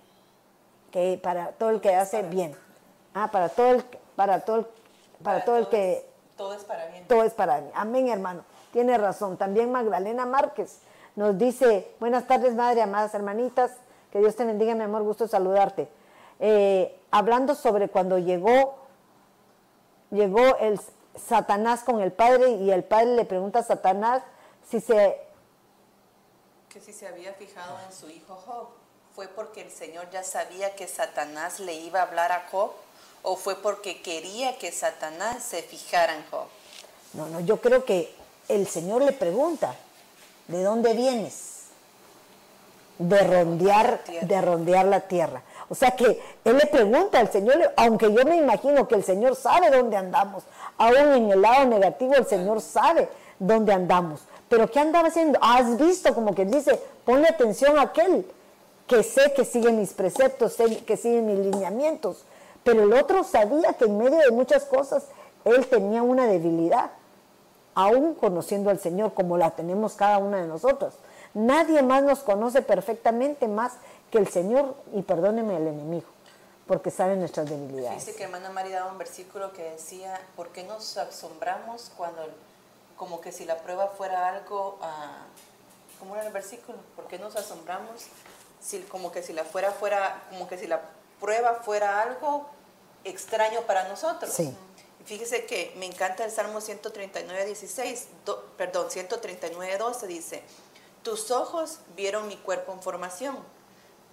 que 0.96 1.20
para 1.22 1.52
todo 1.52 1.72
el 1.72 1.82
que 1.82 1.94
hace 1.94 2.24
bien. 2.24 2.56
Ah, 3.14 3.30
para 3.30 3.50
todo 3.50 3.72
el, 3.72 3.84
para 4.16 4.46
todo 4.46 4.70
para, 5.22 5.44
todo 5.44 5.58
el 5.58 5.68
que... 5.68 6.10
todo 6.38 6.54
es 6.54 6.64
para 6.64 6.86
bien. 6.86 7.06
Todo 7.06 7.24
es 7.24 7.34
para 7.34 7.60
bien. 7.60 7.72
Amén, 7.76 8.08
hermano. 8.08 8.46
Tiene 8.72 8.98
razón. 8.98 9.36
También 9.36 9.74
Magdalena 9.74 10.26
Márquez 10.26 10.80
nos 11.18 11.38
dice, 11.38 11.94
buenas 12.00 12.28
tardes, 12.28 12.56
madre, 12.56 12.82
amadas 12.82 13.14
hermanitas. 13.14 13.72
Que 14.10 14.20
Dios 14.20 14.38
te 14.38 14.46
bendiga, 14.46 14.74
mi 14.74 14.84
amor, 14.86 15.04
gusto 15.04 15.28
saludarte. 15.28 15.90
Eh, 16.40 16.98
hablando 17.12 17.56
sobre 17.56 17.90
cuando 17.90 18.18
llegó, 18.18 18.78
llegó 20.12 20.56
el 20.60 20.80
Satanás 21.14 21.84
con 21.84 22.00
el 22.00 22.14
padre 22.14 22.52
y 22.52 22.72
el 22.72 22.86
padre 22.86 23.18
le 23.18 23.26
pregunta 23.26 23.60
a 23.60 23.64
Satanás 23.64 24.24
si 24.64 24.80
se... 24.80 25.22
Que 26.70 26.80
si 26.80 26.94
se 26.94 27.06
había 27.06 27.34
fijado 27.34 27.80
en 27.86 27.92
su 27.92 28.10
hijo 28.10 28.34
Job 28.36 28.85
¿Fue 29.16 29.30
porque 29.30 29.62
el 29.62 29.72
Señor 29.72 30.10
ya 30.12 30.24
sabía 30.24 30.76
que 30.76 30.90
Satanás 30.90 31.62
le 31.62 31.74
iba 31.74 32.02
a 32.02 32.04
hablar 32.04 32.34
a 32.34 32.48
Job? 32.52 32.72
¿O 33.24 33.38
fue 33.38 33.56
porque 33.56 34.02
quería 34.02 34.58
que 34.58 34.74
Satanás 34.74 35.42
se 35.42 35.62
fijara 35.62 36.16
en 36.16 36.26
Job? 36.30 36.48
No, 37.14 37.28
no, 37.30 37.40
yo 37.40 37.62
creo 37.62 37.86
que 37.86 38.14
el 38.50 38.68
Señor 38.68 39.04
le 39.04 39.14
pregunta, 39.14 39.74
¿de 40.50 40.62
dónde 40.62 40.94
vienes? 40.96 41.68
De 43.00 43.24
rondear, 43.24 44.04
de 44.04 44.42
rondear 44.42 44.86
la 44.86 45.00
tierra. 45.00 45.44
O 45.70 45.76
sea 45.76 45.92
que 45.92 46.22
él 46.44 46.58
le 46.58 46.66
pregunta 46.66 47.18
al 47.18 47.32
Señor, 47.32 47.74
aunque 47.78 48.12
yo 48.12 48.26
me 48.26 48.36
imagino 48.36 48.86
que 48.86 48.96
el 48.96 49.06
Señor 49.06 49.38
sabe 49.38 49.70
dónde 49.70 49.96
andamos, 49.96 50.44
aún 50.78 51.14
en 51.14 51.32
el 51.32 51.42
lado 51.42 51.66
negativo 51.68 52.16
el 52.16 52.28
Señor 52.28 52.60
sabe 52.60 53.08
dónde 53.40 53.72
andamos. 53.72 54.20
Pero 54.50 54.70
¿qué 54.70 54.80
andaba 54.80 55.08
haciendo? 55.08 55.40
Has 55.42 55.78
visto 55.78 56.14
como 56.14 56.36
que 56.36 56.44
dice, 56.44 56.78
ponle 57.06 57.30
atención 57.30 57.80
a 57.80 57.84
aquel 57.84 58.26
que 58.88 59.04
sé 59.04 59.34
que 59.34 59.46
sigue 59.46 59.72
mis 59.72 59.94
preceptos, 59.94 60.54
sé 60.54 60.84
que 60.86 60.98
sigue 60.98 61.22
mis 61.22 61.40
lineamientos, 61.40 62.24
pero 62.64 62.84
el 62.84 62.94
otro 62.94 63.24
sabía 63.24 63.74
que 63.74 63.86
en 63.86 63.98
medio 63.98 64.18
de 64.18 64.32
muchas 64.32 64.66
cosas 64.66 65.06
él 65.44 65.68
tenía 65.68 66.04
una 66.04 66.26
debilidad, 66.28 66.92
aún 67.74 68.16
conociendo 68.16 68.70
al 68.70 68.80
Señor 68.80 69.14
como 69.14 69.38
la 69.38 69.52
tenemos 69.52 69.94
cada 69.94 70.18
una 70.18 70.38
de 70.42 70.48
nosotros. 70.48 70.96
Nadie 71.34 71.82
más 71.84 72.04
nos 72.04 72.20
conoce 72.20 72.62
perfectamente 72.62 73.48
más 73.48 73.74
que 74.12 74.18
el 74.18 74.28
Señor, 74.28 74.76
y 74.94 75.02
perdóneme 75.02 75.58
el 75.58 75.68
enemigo, 75.68 76.08
porque 76.68 76.92
sabe 76.92 77.16
nuestras 77.16 77.50
debilidades. 77.50 78.06
Dice 78.06 78.18
que 78.18 78.24
hermana 78.24 78.50
María 78.50 78.80
daba 78.80 78.92
un 78.92 78.98
versículo 78.98 79.52
que 79.52 79.64
decía, 79.64 80.20
¿por 80.36 80.50
qué 80.50 80.64
nos 80.64 80.98
asombramos 80.98 81.92
cuando, 81.98 82.22
como 82.96 83.20
que 83.20 83.32
si 83.32 83.46
la 83.46 83.58
prueba 83.58 83.88
fuera 83.88 84.30
algo, 84.30 84.78
uh, 84.80 86.00
¿cómo 86.00 86.16
era 86.16 86.28
el 86.28 86.32
versículo? 86.32 86.78
¿Por 86.96 87.08
qué 87.08 87.20
nos 87.20 87.36
asombramos 87.36 88.06
como 88.90 89.12
que 89.12 89.22
si 89.22 89.34
la 89.34 89.44
fuera 89.44 89.72
fuera, 89.72 90.26
como 90.30 90.48
que 90.48 90.58
si 90.58 90.68
la 90.68 90.82
prueba 91.20 91.56
fuera 91.56 92.02
algo 92.02 92.48
extraño 93.04 93.62
para 93.62 93.88
nosotros. 93.88 94.34
Sí. 94.34 94.56
Fíjese 95.06 95.46
que 95.46 95.72
me 95.78 95.86
encanta 95.86 96.26
el 96.26 96.32
Salmo 96.32 96.62
139, 96.62 97.46
16, 97.46 98.08
perdón, 98.58 98.90
139, 98.90 99.78
12 99.78 100.08
dice, 100.08 100.44
tus 101.04 101.30
ojos 101.30 101.78
vieron 101.96 102.28
mi 102.28 102.38
cuerpo 102.38 102.72
en 102.72 102.82
formación, 102.82 103.38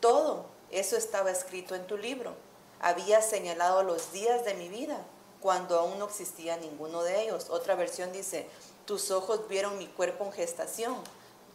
todo 0.00 0.44
eso 0.70 0.98
estaba 0.98 1.30
escrito 1.30 1.74
en 1.74 1.86
tu 1.86 1.96
libro, 1.96 2.34
había 2.78 3.22
señalado 3.22 3.82
los 3.82 4.12
días 4.12 4.44
de 4.44 4.52
mi 4.52 4.68
vida 4.68 4.98
cuando 5.40 5.78
aún 5.78 5.98
no 5.98 6.06
existía 6.06 6.56
ninguno 6.56 7.02
de 7.02 7.22
ellos. 7.22 7.48
Otra 7.50 7.74
versión 7.74 8.12
dice, 8.12 8.46
tus 8.84 9.10
ojos 9.10 9.48
vieron 9.48 9.78
mi 9.78 9.86
cuerpo 9.86 10.24
en 10.24 10.32
gestación, 10.32 10.96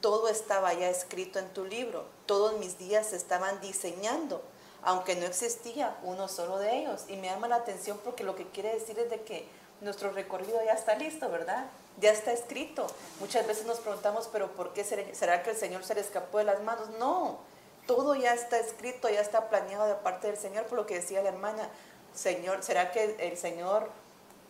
todo 0.08 0.30
estaba 0.30 0.74
ya 0.74 0.89
escrito 0.89 1.38
en 1.38 1.49
tu 1.49 1.66
libro, 1.66 2.05
todos 2.28 2.58
mis 2.60 2.78
días 2.78 3.08
se 3.08 3.18
estaban 3.18 3.60
diseñando, 3.60 4.41
aunque 4.82 5.18
no 5.18 5.26
existía 5.26 5.97
uno 6.01 6.30
solo 6.30 6.60
de 6.60 6.78
ellos. 6.78 7.03
Y 7.10 7.18
me 7.18 7.28
llama 7.28 7.49
la 7.49 7.58
atención 7.58 7.99
porque 8.01 8.24
lo 8.24 8.34
que 8.34 8.47
quiere 8.47 8.74
decir 8.74 8.97
es 8.97 9.10
de 9.10 9.24
que 9.24 9.49
nuestro 9.82 10.14
recorrido 10.14 10.64
ya 10.64 10.72
está 10.72 10.95
listo, 10.95 11.30
¿verdad? 11.30 11.66
Ya 11.99 12.12
está 12.12 12.32
escrito. 12.32 12.88
Muchas 13.20 13.45
veces 13.45 13.66
nos 13.66 13.80
preguntamos, 13.80 14.30
pero 14.32 14.49
¿por 14.53 14.72
qué 14.72 14.86
será 14.86 15.43
que 15.43 15.49
el 15.49 15.58
Señor 15.58 15.84
se 15.84 15.93
le 15.93 15.99
escapó 15.99 16.38
de 16.38 16.45
las 16.45 16.64
manos? 16.64 16.88
No, 16.91 17.39
todo 17.86 18.16
ya 18.16 18.34
está 18.34 18.60
escrito, 18.60 19.10
ya 19.10 19.20
está 19.20 19.49
planeado 19.49 19.88
de 19.88 19.95
parte 19.95 20.28
del 20.28 20.38
Señor, 20.38 20.68
por 20.68 20.78
lo 20.78 20.86
que 20.86 20.95
decía 20.95 21.22
la 21.22 21.32
hermana. 21.32 21.68
Señor, 22.16 22.64
¿será 22.64 22.93
que 22.93 23.18
el 23.20 23.38
Señor 23.38 23.89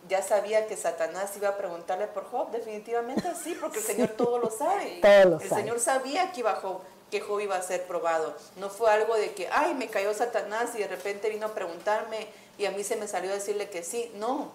ya 0.08 0.22
sabía 0.22 0.66
que 0.66 0.76
Satanás 0.76 1.36
iba 1.36 1.48
a 1.48 1.56
preguntarle 1.56 2.06
por 2.06 2.24
Job, 2.30 2.50
definitivamente 2.50 3.22
sí, 3.42 3.56
porque 3.60 3.78
el 3.78 3.84
Señor 3.84 4.08
todo 4.10 4.38
lo 4.38 4.50
sabe. 4.50 5.00
el 5.02 5.48
Señor 5.48 5.80
sabía 5.80 6.32
que 6.32 6.40
iba 6.40 6.54
Job, 6.56 6.80
que 7.10 7.20
Job 7.20 7.40
iba 7.40 7.56
a 7.56 7.62
ser 7.62 7.84
probado. 7.84 8.34
No 8.56 8.70
fue 8.70 8.90
algo 8.90 9.16
de 9.16 9.32
que, 9.34 9.48
ay, 9.50 9.74
me 9.74 9.88
cayó 9.88 10.14
Satanás 10.14 10.70
y 10.74 10.78
de 10.78 10.88
repente 10.88 11.30
vino 11.30 11.46
a 11.46 11.54
preguntarme 11.54 12.28
y 12.58 12.66
a 12.66 12.70
mí 12.70 12.84
se 12.84 12.96
me 12.96 13.08
salió 13.08 13.30
a 13.30 13.34
decirle 13.34 13.68
que 13.70 13.82
sí. 13.82 14.12
No, 14.16 14.52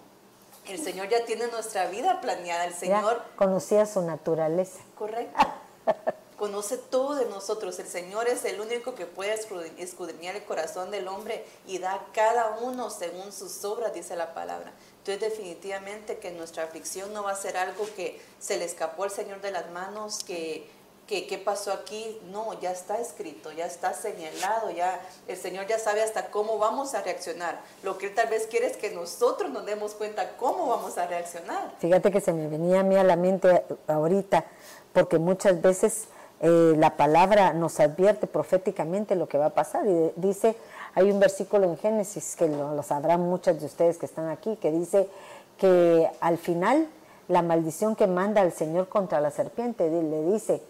el 0.68 0.82
Señor 0.82 1.10
ya 1.10 1.26
tiene 1.26 1.48
nuestra 1.48 1.88
vida 1.88 2.22
planeada. 2.22 2.66
El 2.66 2.74
Señor 2.74 3.22
conocía 3.36 3.86
su 3.86 4.02
naturaleza. 4.02 4.80
Correcto. 4.96 5.39
Conoce 6.44 6.76
todo 6.76 7.16
de 7.16 7.24
nosotros. 7.28 7.80
El 7.80 7.88
Señor 7.88 8.28
es 8.28 8.44
el 8.44 8.60
único 8.60 8.96
que 8.96 9.06
puede 9.06 9.34
escudriñar 9.78 10.36
el 10.36 10.44
corazón 10.44 10.91
del 10.91 11.08
hombre 11.08 11.46
y 11.66 11.80
da 11.80 11.94
a 11.94 12.06
cada 12.12 12.58
uno 12.60 12.89
según 12.89 13.32
sus 13.32 13.64
obras, 13.64 13.94
dice 13.94 14.18
la 14.18 14.34
palabra. 14.34 14.74
Entonces 14.98 15.22
definitivamente 15.22 16.18
que 16.18 16.32
nuestra 16.32 16.66
aflicción 16.66 17.14
no 17.14 17.24
va 17.24 17.32
a 17.32 17.38
ser 17.38 17.56
algo 17.56 17.88
que 17.96 18.20
se 18.39 18.58
le 18.58 18.66
escapó 18.66 19.06
al 19.06 19.12
Señor 19.12 19.39
de 19.39 19.52
las 19.52 19.72
manos, 19.72 20.26
que, 20.26 20.68
que 21.08 21.28
qué 21.28 21.38
pasó 21.38 21.72
aquí. 21.72 22.20
No, 22.26 22.60
ya 22.60 22.72
está 22.72 23.00
escrito, 23.00 23.54
ya 23.54 23.66
está 23.66 23.94
señalado, 23.94 24.70
ya 24.70 25.00
el 25.30 25.38
Señor 25.38 25.66
ya 25.68 25.80
sabe 25.80 26.04
hasta 26.04 26.30
cómo 26.30 26.58
vamos 26.58 26.94
a 26.94 27.04
reaccionar. 27.04 27.62
Lo 27.84 27.98
que 27.98 28.08
Él 28.08 28.16
tal 28.16 28.28
vez 28.28 28.48
quiere 28.48 28.68
es 28.68 28.76
que 28.76 28.89
nosotros 28.89 29.50
nos 29.50 29.66
demos 29.66 29.94
cuenta 29.94 30.36
cómo 30.36 30.68
vamos 30.68 30.98
a 30.98 31.08
reaccionar. 31.08 31.74
Fíjate 31.80 32.12
que 32.12 32.20
se 32.20 32.34
me 32.34 32.50
venía 32.50 32.82
a 32.82 32.84
mí 32.84 32.98
a 32.98 33.04
la 33.06 33.16
mente 33.16 33.64
ahorita, 33.88 34.44
porque 34.91 35.20
muchas 35.20 35.62
veces 35.62 36.10
eh, 36.44 36.76
la 36.78 36.98
palabra 36.98 37.54
nos 37.54 37.80
advierte 37.80 38.28
proféticamente 38.28 39.16
lo 39.16 39.28
que 39.28 39.39
va 39.39 39.48
a 39.48 39.54
pasar 39.54 39.88
y 39.88 40.12
dice 40.18 40.56
hay 40.96 41.10
un 41.10 41.20
versículo 41.20 41.66
en 41.66 41.78
Génesis 41.78 42.36
que 42.36 42.48
lo, 42.48 42.84
sabrán 42.84 43.22
muchas 43.22 43.60
de 43.60 43.66
ustedes 43.66 43.98
que 43.98 44.06
están 44.06 44.30
aquí, 44.30 44.58
que 44.58 44.72
dice 44.72 45.10
que 45.58 46.08
al 46.20 46.38
final 46.38 46.88
la 47.28 47.41
maldición 47.41 47.96
que 47.96 48.06
manda 48.06 48.41
el 48.41 48.52
Señor 48.52 48.89
contra 48.89 49.20
la 49.20 49.32
serpiente 49.32 49.89
le 49.89 50.24
dice, 50.34 50.62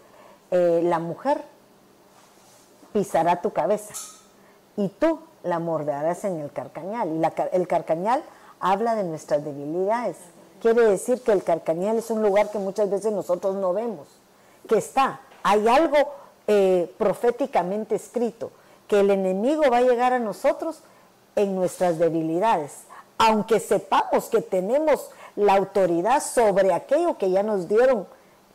eh, 0.50 0.80
la 0.84 0.98
mujer 0.98 1.42
pisará 2.92 3.42
tu 3.42 3.52
cabeza 3.52 3.92
y 4.76 4.88
tú 4.88 5.18
la 5.42 5.58
morderás 5.58 6.24
en 6.24 6.40
el 6.40 6.52
carcañal. 6.52 7.10
Y 7.10 7.22
el 7.52 7.68
carcañal 7.68 8.22
habla 8.60 8.94
de 8.94 9.04
nuestras 9.04 9.44
debilidades. 9.44 10.16
Quiere 10.62 10.82
decir 10.86 11.20
que 11.20 11.32
el 11.32 11.42
carcañal 11.42 11.98
es 11.98 12.10
un 12.10 12.22
lugar 12.22 12.50
que 12.50 12.58
muchas 12.58 12.88
veces 12.88 13.12
nosotros 13.12 13.56
no 13.56 13.74
vemos, 13.74 14.08
que 14.68 14.78
está. 14.78 15.20
Hay 15.44 15.68
algo 15.68 15.98
eh, 16.46 16.92
proféticamente 16.96 17.94
escrito 17.94 18.50
que 18.88 19.00
el 19.00 19.10
enemigo 19.10 19.62
va 19.70 19.78
a 19.78 19.82
llegar 19.82 20.14
a 20.14 20.18
nosotros 20.18 20.80
en 21.36 21.54
nuestras 21.54 21.98
debilidades, 21.98 22.84
aunque 23.18 23.60
sepamos 23.60 24.24
que 24.26 24.40
tenemos 24.40 25.10
la 25.36 25.54
autoridad 25.54 26.22
sobre 26.22 26.72
aquello 26.72 27.18
que 27.18 27.30
ya 27.30 27.42
nos 27.42 27.68
dieron 27.68 28.06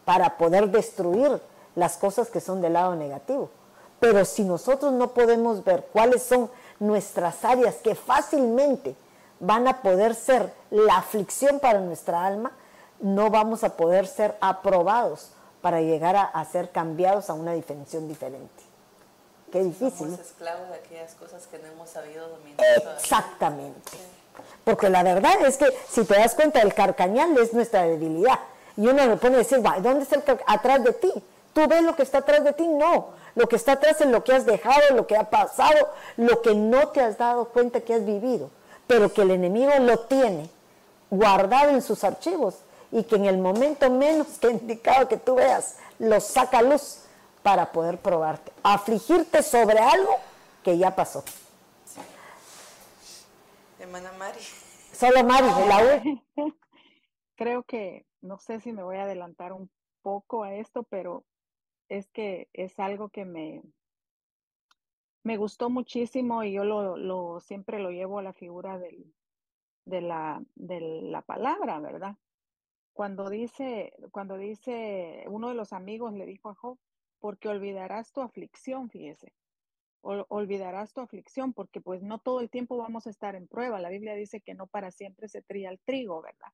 para 0.04 0.38
poder 0.40 0.72
destruir 0.72 1.40
las 1.76 1.96
cosas 1.98 2.30
que 2.30 2.42
son 2.42 2.60
del 2.60 2.74
lado 2.74 2.96
negativo. 2.96 3.52
Pero 4.00 4.26
si 4.26 4.44
nosotros 4.44 4.92
no 4.92 5.12
podemos 5.12 5.64
ver 5.64 5.88
cuáles 5.94 6.24
son 6.24 6.50
nuestras 6.80 7.46
áreas 7.46 7.76
que 7.76 7.94
fácilmente 7.94 8.96
van 9.40 9.68
a 9.68 9.84
poder 9.84 10.16
ser 10.16 10.52
la 10.72 10.98
aflicción 10.98 11.60
para 11.60 11.82
nuestra 11.82 12.26
alma, 12.26 12.52
no 13.00 13.30
vamos 13.30 13.64
a 13.64 13.78
poder 13.78 14.08
ser 14.08 14.36
aprobados 14.42 15.34
para 15.62 15.82
llegar 15.82 16.16
a, 16.16 16.46
ser 16.46 16.72
cambiados 16.72 17.30
a 17.30 17.34
una 17.34 17.54
dimensión 17.54 18.08
diferente. 18.08 18.64
Qué 19.52 19.64
difícil. 19.64 20.12
Somos 20.12 20.20
esclavos 20.20 20.70
de 20.70 20.76
aquellas 20.76 21.14
cosas 21.16 21.48
que 21.48 21.58
no 21.60 21.68
hemos 21.68 21.90
sabido 21.90 22.30
dominar. 22.30 22.66
Exactamente. 22.98 23.98
Porque 24.64 24.90
la 24.90 25.04
verdad 25.04 25.34
es 25.46 25.58
que 25.58 25.66
si 25.90 26.06
te 26.06 26.16
das 26.16 26.36
cuenta, 26.36 26.62
el 26.62 26.74
carcañal 26.74 27.38
es 27.38 27.54
nuestra 27.54 27.84
debilidad. 27.84 28.40
Y 28.78 28.88
uno 28.88 29.06
le 29.06 29.18
pone 29.18 29.36
a 29.36 29.40
decir, 29.40 29.62
¿dónde 29.82 30.04
está 30.04 30.16
el 30.16 30.40
atrás 30.46 30.84
de 30.84 30.94
ti? 30.94 31.12
¿Tú 31.54 31.68
ves 31.68 31.82
lo 31.82 31.96
que 31.96 32.04
está 32.04 32.20
atrás 32.20 32.44
de 32.44 32.54
ti? 32.54 32.68
No. 32.68 33.10
Lo 33.36 33.50
que 33.50 33.56
está 33.56 33.74
atrás 33.74 34.00
es 34.00 34.08
lo 34.08 34.24
que 34.24 34.34
has 34.34 34.46
dejado, 34.46 34.96
lo 34.96 35.08
que 35.08 35.18
ha 35.18 35.30
pasado, 35.30 35.90
lo 36.16 36.42
que 36.42 36.56
no 36.56 36.90
te 36.90 37.02
has 37.02 37.18
dado 37.18 37.50
cuenta 37.50 37.82
que 37.82 37.96
has 37.96 38.06
vivido. 38.06 38.50
Pero 38.88 39.12
que 39.12 39.24
el 39.24 39.32
enemigo 39.32 39.72
lo 39.80 40.00
tiene 40.00 40.50
guardado 41.10 41.72
en 41.72 41.82
sus 41.82 42.04
archivos 42.04 42.56
y 42.92 43.04
que 43.04 43.16
en 43.16 43.26
el 43.26 43.38
momento 43.38 43.90
menos 43.90 44.40
que 44.40 44.50
indicado 44.50 45.08
que 45.08 45.18
tú 45.18 45.36
veas, 45.36 45.78
lo 46.00 46.20
saca 46.20 46.60
a 46.60 46.62
luz 46.62 47.06
para 47.44 47.72
poder 47.72 48.00
probarte. 48.00 48.52
Afligirte 48.64 49.44
sobre 49.44 49.80
algo 49.80 50.16
que 50.64 50.78
ya 50.78 50.96
pasó. 50.96 51.24
Hermana 53.80 54.12
Mari. 54.18 54.40
Solo 54.92 55.24
Mari, 55.24 55.48
de 55.48 55.66
la 55.68 56.22
U. 56.36 56.54
Creo 57.36 57.64
que, 57.64 58.06
no 58.22 58.38
sé 58.40 58.60
si 58.60 58.74
me 58.74 58.84
voy 58.84 58.98
a 58.98 59.04
adelantar 59.04 59.54
un 59.54 59.70
poco 60.02 60.44
a 60.44 60.54
esto, 60.56 60.84
pero 60.84 61.24
es 61.88 62.10
que 62.10 62.50
es 62.54 62.80
algo 62.80 63.10
que 63.10 63.24
me, 63.24 63.64
me 65.24 65.38
gustó 65.38 65.70
muchísimo 65.70 66.44
y 66.44 66.54
yo 66.54 66.66
lo, 66.66 66.98
lo 66.98 67.40
siempre 67.40 67.80
lo 67.80 67.92
llevo 67.92 68.20
a 68.20 68.24
la 68.24 68.34
figura 68.34 68.78
del, 68.78 69.14
de, 69.86 70.02
la, 70.02 70.42
de 70.56 70.82
la 70.82 71.22
palabra, 71.22 71.80
¿verdad? 71.80 72.16
Cuando 72.94 73.30
dice, 73.30 73.94
cuando 74.12 74.38
dice, 74.38 75.24
uno 75.28 75.50
de 75.50 75.56
los 75.56 75.74
amigos 75.74 76.14
le 76.14 76.26
dijo 76.26 76.50
a 76.50 76.56
Job, 76.56 76.78
porque 77.20 77.48
olvidarás 77.48 78.12
tu 78.12 78.22
aflicción, 78.22 78.90
fíjese 78.90 79.34
olvidarás 80.02 80.94
tu 80.94 81.02
aflicción, 81.02 81.54
porque 81.54 81.82
pues 81.82 82.02
no 82.02 82.20
todo 82.20 82.40
el 82.40 82.50
tiempo 82.50 82.78
vamos 82.78 83.08
a 83.08 83.10
estar 83.10 83.36
en 83.36 83.48
prueba. 83.48 83.80
La 83.80 83.90
Biblia 83.90 84.14
dice 84.16 84.42
que 84.42 84.54
no 84.54 84.68
para 84.68 84.92
siempre 84.92 85.28
se 85.28 85.42
tría 85.42 85.70
el 85.70 85.80
trigo, 85.80 86.22
¿verdad? 86.22 86.52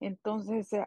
Entonces, 0.00 0.72
eh, 0.72 0.86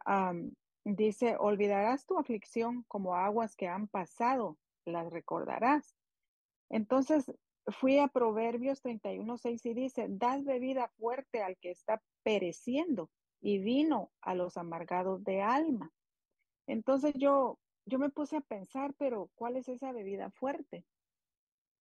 dice, 0.84 1.36
olvidarás 1.40 2.06
tu 2.06 2.18
aflicción 2.18 2.84
como 2.88 3.16
aguas 3.16 3.56
que 3.56 3.68
han 3.68 3.88
pasado, 3.88 4.58
las 4.86 5.12
recordarás. 5.12 5.96
Entonces, 6.70 7.32
fui 7.68 7.98
a 8.00 8.08
Proverbios 8.08 8.82
31, 8.82 9.38
6 9.38 9.66
y 9.66 9.74
dice, 9.74 10.06
dad 10.10 10.42
bebida 10.44 10.90
fuerte 11.00 11.42
al 11.42 11.58
que 11.58 11.72
está 11.72 12.02
pereciendo 12.24 13.10
y 13.42 13.60
vino 13.60 14.12
a 14.22 14.36
los 14.36 14.58
amargados 14.58 15.24
de 15.24 15.42
alma. 15.42 15.92
Entonces 16.68 17.14
yo, 17.16 17.60
yo 17.86 18.00
me 18.00 18.10
puse 18.10 18.38
a 18.38 18.42
pensar, 18.42 18.94
pero 18.98 19.30
¿cuál 19.36 19.58
es 19.58 19.70
esa 19.70 19.92
bebida 19.92 20.32
fuerte? 20.32 20.86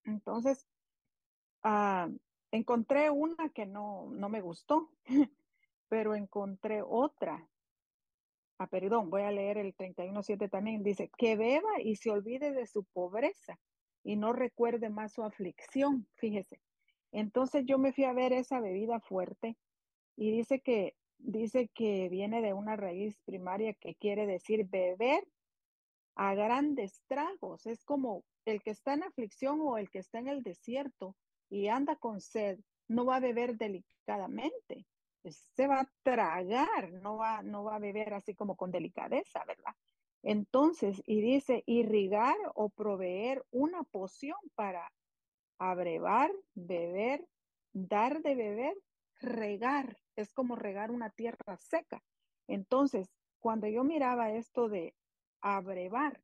Entonces, 0.05 0.67
ah, 1.63 2.09
encontré 2.51 3.09
una 3.09 3.49
que 3.49 3.65
no, 3.65 4.09
no 4.11 4.29
me 4.29 4.41
gustó, 4.41 4.89
pero 5.89 6.15
encontré 6.15 6.81
otra. 6.81 7.49
Ah, 8.59 8.67
perdón, 8.67 9.09
voy 9.09 9.21
a 9.23 9.31
leer 9.31 9.57
el 9.57 9.75
31.7 9.75 10.49
también. 10.49 10.83
Dice, 10.83 11.11
que 11.17 11.35
beba 11.35 11.81
y 11.81 11.95
se 11.97 12.09
olvide 12.09 12.51
de 12.51 12.65
su 12.65 12.83
pobreza 12.85 13.59
y 14.03 14.15
no 14.15 14.33
recuerde 14.33 14.89
más 14.89 15.13
su 15.13 15.23
aflicción, 15.23 16.07
fíjese. 16.15 16.61
Entonces 17.11 17.65
yo 17.65 17.77
me 17.77 17.93
fui 17.93 18.05
a 18.05 18.13
ver 18.13 18.33
esa 18.33 18.59
bebida 18.59 18.99
fuerte 18.99 19.57
y 20.15 20.31
dice 20.31 20.61
que, 20.61 20.95
dice 21.17 21.69
que 21.73 22.09
viene 22.09 22.41
de 22.41 22.53
una 22.53 22.75
raíz 22.75 23.19
primaria 23.25 23.73
que 23.73 23.95
quiere 23.95 24.25
decir 24.25 24.65
beber 24.65 25.23
a 26.15 26.33
grandes 26.33 27.01
tragos. 27.07 27.65
Es 27.65 27.83
como 27.83 28.23
el 28.45 28.61
que 28.61 28.71
está 28.71 28.93
en 28.93 29.03
aflicción 29.03 29.59
o 29.61 29.77
el 29.77 29.89
que 29.89 29.99
está 29.99 30.19
en 30.19 30.27
el 30.27 30.43
desierto 30.43 31.15
y 31.49 31.67
anda 31.67 31.95
con 31.95 32.21
sed, 32.21 32.59
no 32.87 33.05
va 33.05 33.17
a 33.17 33.21
beber 33.21 33.57
delicadamente, 33.57 34.85
se 35.29 35.67
va 35.67 35.81
a 35.81 35.91
tragar, 36.03 36.91
no 36.93 37.17
va, 37.17 37.41
no 37.41 37.63
va 37.63 37.75
a 37.75 37.79
beber 37.79 38.13
así 38.13 38.33
como 38.33 38.55
con 38.55 38.71
delicadeza, 38.71 39.43
¿verdad? 39.45 39.73
Entonces, 40.23 41.01
y 41.05 41.21
dice, 41.21 41.63
irrigar 41.65 42.37
o 42.55 42.69
proveer 42.69 43.43
una 43.51 43.83
poción 43.83 44.37
para 44.55 44.91
abrevar, 45.59 46.31
beber, 46.53 47.25
dar 47.73 48.21
de 48.21 48.35
beber, 48.35 48.75
regar, 49.19 49.97
es 50.17 50.33
como 50.33 50.55
regar 50.55 50.91
una 50.91 51.09
tierra 51.09 51.57
seca. 51.57 52.03
Entonces, 52.47 53.09
cuando 53.39 53.67
yo 53.67 53.83
miraba 53.83 54.31
esto 54.31 54.67
de 54.67 54.93
abrevar. 55.41 56.21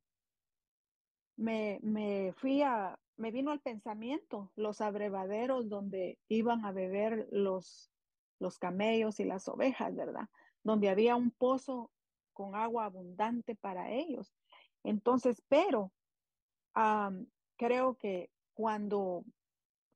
Me, 1.36 1.80
me 1.82 2.32
fui 2.36 2.62
a, 2.62 2.98
me 3.16 3.30
vino 3.30 3.50
al 3.50 3.60
pensamiento 3.60 4.52
los 4.54 4.80
abrevaderos 4.80 5.68
donde 5.68 6.18
iban 6.28 6.64
a 6.64 6.72
beber 6.72 7.26
los, 7.30 7.90
los 8.38 8.58
camellos 8.58 9.18
y 9.20 9.24
las 9.24 9.48
ovejas, 9.48 9.94
¿verdad? 9.94 10.28
Donde 10.62 10.88
había 10.88 11.16
un 11.16 11.30
pozo 11.30 11.90
con 12.32 12.54
agua 12.54 12.86
abundante 12.86 13.54
para 13.56 13.90
ellos. 13.90 14.34
Entonces, 14.82 15.42
pero 15.48 15.92
creo 17.56 17.96
que 17.96 18.30
cuando, 18.54 19.24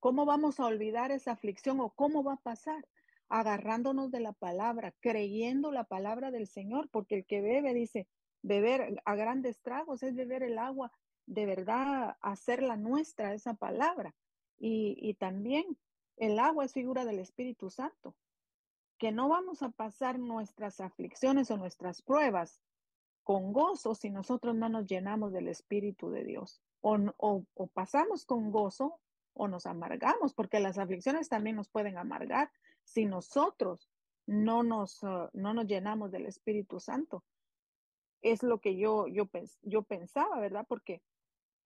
¿cómo 0.01 0.25
vamos 0.25 0.61
a 0.61 0.67
olvidar 0.67 1.11
esa 1.11 1.33
aflicción 1.33 1.81
o 1.81 1.91
cómo 1.91 2.23
va 2.23 2.35
a 2.35 2.43
pasar? 2.43 2.87
Agarrándonos 3.29 4.11
de 4.11 4.21
la 4.21 4.33
palabra, 4.33 4.95
creyendo 5.01 5.71
la 5.71 5.85
palabra 5.85 6.31
del 6.31 6.47
Señor, 6.47 6.89
porque 6.91 7.17
el 7.17 7.27
que 7.27 7.41
bebe 7.41 7.75
dice, 7.75 8.07
beber 8.43 9.03
a 9.05 9.15
grandes 9.15 9.61
tragos, 9.61 10.03
es 10.03 10.15
beber 10.15 10.43
el 10.43 10.59
agua, 10.59 10.93
de 11.27 11.47
verdad 11.47 12.17
hacerla 12.21 12.77
nuestra, 12.77 13.35
esa 13.35 13.55
palabra. 13.55 14.15
Y, 14.59 14.97
y 15.01 15.15
también 15.15 15.77
el 16.17 16.39
agua 16.39 16.65
es 16.65 16.73
figura 16.73 17.05
del 17.05 17.19
Espíritu 17.19 17.71
Santo, 17.71 18.17
que 18.99 19.13
no 19.13 19.29
vamos 19.29 19.63
a 19.63 19.71
pasar 19.71 20.19
nuestras 20.19 20.81
aflicciones 20.81 21.51
o 21.51 21.57
nuestras 21.57 22.03
pruebas 22.03 22.61
con 23.23 23.53
gozo 23.53 23.95
si 23.95 24.11
nosotros 24.11 24.57
no 24.57 24.69
nos 24.69 24.87
llenamos 24.87 25.33
del 25.33 25.49
Espíritu 25.49 26.11
de 26.11 26.25
Dios. 26.25 26.63
O, 26.81 26.97
o, 27.19 27.45
o, 27.55 27.67
pasamos 27.67 28.25
con 28.25 28.51
gozo 28.51 29.01
o 29.35 29.49
nos 29.49 29.67
amargamos, 29.67 30.33
porque 30.33 30.61
las 30.61 30.79
aflicciones 30.79 31.29
también 31.29 31.57
nos 31.57 31.69
pueden 31.69 31.99
amargar 31.99 32.51
si 32.89 33.05
nosotros 33.05 33.91
no 34.27 34.63
nos, 34.63 35.03
uh, 35.03 35.29
no 35.33 35.55
nos 35.55 35.67
llenamos 35.67 36.11
del 36.11 36.27
Espíritu 36.27 36.81
Santo 36.81 37.25
es 38.23 38.43
lo 38.43 38.61
que 38.61 38.77
yo, 38.77 39.07
yo, 39.07 39.29
yo 39.63 39.83
pensaba, 39.83 40.41
¿verdad? 40.41 40.67
Porque 40.69 41.03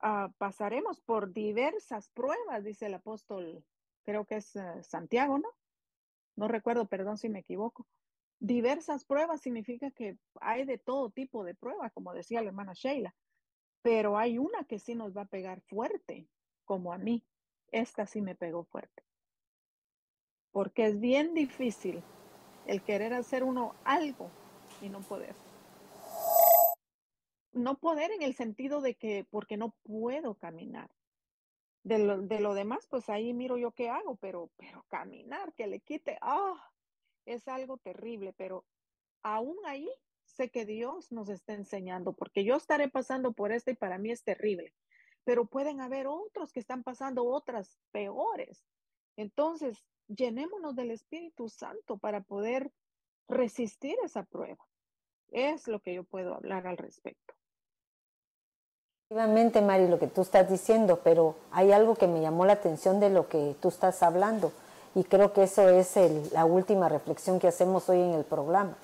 uh, 0.03 0.31
pasaremos 0.39 1.01
por 1.01 1.33
diversas 1.33 2.09
pruebas, 2.11 2.65
dice 2.65 2.87
el 2.87 2.95
apóstol, 2.95 3.65
creo 4.05 4.27
que 4.27 4.37
es 4.37 4.55
uh, 4.57 4.83
Santiago, 4.83 5.39
¿no? 5.39 5.49
No 6.37 6.49
recuerdo, 6.49 6.87
perdón 6.87 7.19
si 7.19 7.29
me 7.29 7.41
equivoco. 7.41 7.87
Diversas 8.39 9.05
pruebas 9.05 9.41
significa 9.41 9.91
que 9.91 10.19
hay 10.41 10.65
de 10.65 10.79
todo 10.79 11.11
tipo 11.11 11.45
de 11.45 11.55
pruebas, 11.55 11.93
como 11.93 12.13
decía 12.13 12.43
la 12.43 12.49
hermana 12.49 12.73
Sheila, 12.75 13.15
pero 13.83 14.19
hay 14.19 14.39
una 14.39 14.65
que 14.65 14.79
sí 14.79 14.95
nos 14.95 15.17
va 15.17 15.23
a 15.23 15.27
pegar 15.27 15.61
fuerte, 15.63 16.29
como 16.65 16.93
a 16.93 16.99
mí. 16.99 17.25
Esta 17.71 18.07
sí 18.07 18.21
me 18.21 18.35
pegó 18.35 18.65
fuerte. 18.65 19.05
Porque 20.53 20.87
es 20.87 21.01
bien 21.01 21.35
difícil 21.35 22.03
el 22.67 22.83
querer 22.83 23.15
hacer 23.15 23.43
uno 23.43 23.75
algo 23.85 24.31
y 24.81 24.89
no 24.89 25.01
poder 25.01 25.35
no 27.53 27.79
poder 27.79 28.11
en 28.13 28.23
el 28.23 28.35
sentido 28.35 28.81
de 28.81 28.95
que 28.95 29.27
porque 29.31 29.57
no 29.57 29.75
puedo 29.83 30.35
caminar. 30.35 30.91
De 31.85 31.99
lo, 31.99 32.23
de 32.23 32.41
lo 32.41 32.55
demás, 32.55 32.87
pues 32.89 33.09
ahí 33.09 33.33
miro 33.33 33.57
yo 33.57 33.73
qué 33.73 33.89
hago, 33.89 34.17
pero, 34.17 34.51
pero 34.57 34.85
caminar, 34.89 35.53
que 35.55 35.67
le 35.67 35.81
quite, 35.81 36.17
ah, 36.21 36.55
es 37.27 37.49
algo 37.49 37.77
terrible, 37.77 38.33
pero 38.35 38.65
aún 39.23 39.57
ahí 39.67 39.91
sé 40.25 40.51
que 40.51 40.65
Dios 40.65 41.11
nos 41.11 41.29
está 41.29 41.55
enseñando, 41.55 42.13
porque 42.13 42.45
yo 42.45 42.55
estaré 42.55 42.89
pasando 42.89 43.33
por 43.33 43.51
esto 43.51 43.73
y 43.73 43.75
para 43.75 43.99
mí 43.99 44.13
es 44.13 44.23
terrible, 44.23 44.73
pero 45.25 45.47
pueden 45.47 45.81
haber 45.81 46.07
otros 46.07 46.53
que 46.53 46.61
están 46.61 46.85
pasando 46.85 47.25
otras 47.25 47.81
peores. 47.91 48.65
Entonces, 49.17 49.85
llenémonos 50.15 50.75
del 50.75 50.91
Espíritu 50.91 51.49
Santo 51.49 51.97
para 51.97 52.21
poder 52.21 52.71
resistir 53.29 53.97
esa 54.05 54.23
prueba. 54.23 54.65
Es 55.31 55.67
lo 55.69 55.81
que 55.81 55.95
yo 55.95 56.05
puedo 56.05 56.35
hablar 56.35 56.67
al 56.67 56.77
respecto. 56.77 57.35
Efectivamente, 59.09 59.61
Mari, 59.61 59.89
lo 59.89 59.99
que 59.99 60.07
tú 60.07 60.23
estás 60.23 60.49
diciendo, 60.49 61.01
pero 61.05 61.37
hay 61.51 61.73
algo 61.73 61.97
que 61.97 62.07
me 62.07 62.21
llamó 62.21 62.47
la 62.47 62.55
atención 62.55 62.99
de 62.99 63.11
lo 63.11 63.29
que 63.29 63.55
tú 63.61 63.69
estás 63.69 64.03
hablando 64.03 64.53
y 64.95 65.05
creo 65.05 65.33
que 65.33 65.43
eso 65.43 65.69
es 65.69 65.97
la 66.33 66.45
última 66.45 66.89
reflexión 66.89 67.39
que 67.39 67.49
hacemos 67.49 67.89
hoy 67.89 68.01
en 68.01 68.13
el 68.13 68.25
programa, 68.25 68.75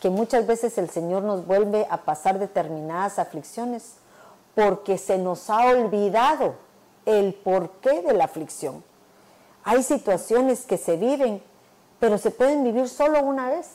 que 0.00 0.10
muchas 0.10 0.46
veces 0.46 0.78
el 0.78 0.90
Señor 0.90 1.22
nos 1.22 1.46
vuelve 1.46 1.86
a 1.90 1.98
pasar 1.98 2.38
determinadas 2.38 3.18
aflicciones 3.18 3.94
porque 4.54 4.98
se 4.98 5.18
nos 5.18 5.50
ha 5.50 5.66
olvidado 5.66 6.54
el 7.06 7.34
porqué 7.34 8.02
de 8.02 8.14
la 8.14 8.24
aflicción. 8.24 8.82
Hay 9.64 9.82
situaciones 9.82 10.64
que 10.64 10.78
se 10.78 10.96
viven, 10.96 11.42
pero 12.00 12.18
se 12.18 12.30
pueden 12.30 12.64
vivir 12.64 12.88
solo 12.88 13.20
una 13.22 13.50
vez. 13.50 13.66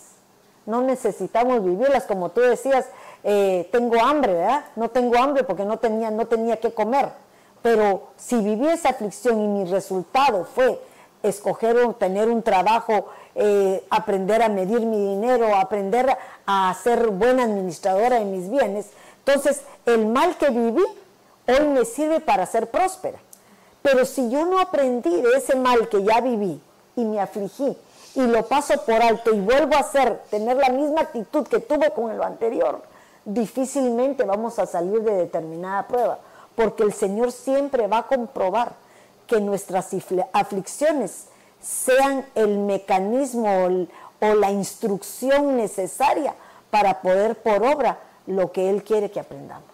No 0.66 0.82
necesitamos 0.82 1.64
vivirlas, 1.64 2.06
como 2.06 2.30
tú 2.30 2.42
decías, 2.42 2.86
eh, 3.24 3.70
tengo 3.72 4.02
hambre, 4.02 4.34
¿verdad? 4.34 4.66
No 4.76 4.90
tengo 4.90 5.18
hambre 5.18 5.44
porque 5.44 5.66
no 5.66 5.78
tenía, 5.78 6.10
no 6.10 6.26
tenía 6.26 6.58
que 6.60 6.74
comer. 6.74 7.10
Pero 7.62 8.08
si 8.18 8.42
viví 8.42 8.68
esa 8.68 8.90
aflicción 8.90 9.42
y 9.42 9.48
mi 9.48 9.66
resultado 9.66 10.46
fue 10.46 10.80
escoger 11.22 11.78
o 11.78 11.94
tener 11.94 12.30
un 12.30 12.44
trabajo, 12.44 13.08
eh, 13.36 13.84
aprender 13.90 14.44
a 14.44 14.50
medir 14.50 14.82
mi 14.82 14.98
dinero, 14.98 15.56
aprender 15.56 16.18
a 16.46 16.74
ser 16.82 17.08
buena 17.08 17.44
administradora 17.44 18.20
de 18.20 18.26
mis 18.26 18.50
bienes, 18.50 18.88
entonces 19.26 19.62
el 19.86 20.06
mal 20.06 20.36
que 20.38 20.50
viví 20.50 20.84
hoy 21.48 21.68
me 21.68 21.86
sirve 21.86 22.20
para 22.20 22.46
ser 22.46 22.70
próspera. 22.70 23.20
Pero 23.84 24.06
si 24.06 24.30
yo 24.30 24.46
no 24.46 24.60
aprendí 24.60 25.22
de 25.22 25.38
ese 25.38 25.56
mal 25.56 25.90
que 25.90 26.02
ya 26.04 26.22
viví 26.22 26.60
y 26.96 27.06
me 27.06 27.20
afligí 27.20 27.78
y 28.16 28.22
lo 28.22 28.48
paso 28.48 28.74
por 28.86 29.02
alto 29.02 29.34
y 29.34 29.40
vuelvo 29.40 29.76
a 29.76 29.80
hacer, 29.80 30.24
tener 30.32 30.58
la 30.58 30.70
misma 30.70 31.02
actitud 31.02 31.46
que 31.46 31.60
tuve 31.60 31.92
con 31.92 32.16
lo 32.18 32.24
anterior, 32.24 32.82
difícilmente 33.26 34.24
vamos 34.24 34.58
a 34.58 34.66
salir 34.66 35.02
de 35.02 35.14
determinada 35.16 35.88
prueba, 35.88 36.20
porque 36.56 36.84
el 36.84 36.94
Señor 36.94 37.32
siempre 37.32 37.88
va 37.88 38.00
a 38.00 38.08
comprobar 38.08 38.74
que 39.28 39.42
nuestras 39.42 39.90
aflicciones 40.32 41.26
sean 41.62 42.26
el 42.36 42.60
mecanismo 42.60 43.68
o 44.22 44.34
la 44.36 44.52
instrucción 44.52 45.58
necesaria 45.58 46.36
para 46.70 47.02
poder 47.02 47.36
por 47.42 47.64
obra 47.66 48.00
lo 48.28 48.52
que 48.52 48.70
Él 48.70 48.84
quiere 48.84 49.12
que 49.12 49.20
aprendamos. 49.20 49.73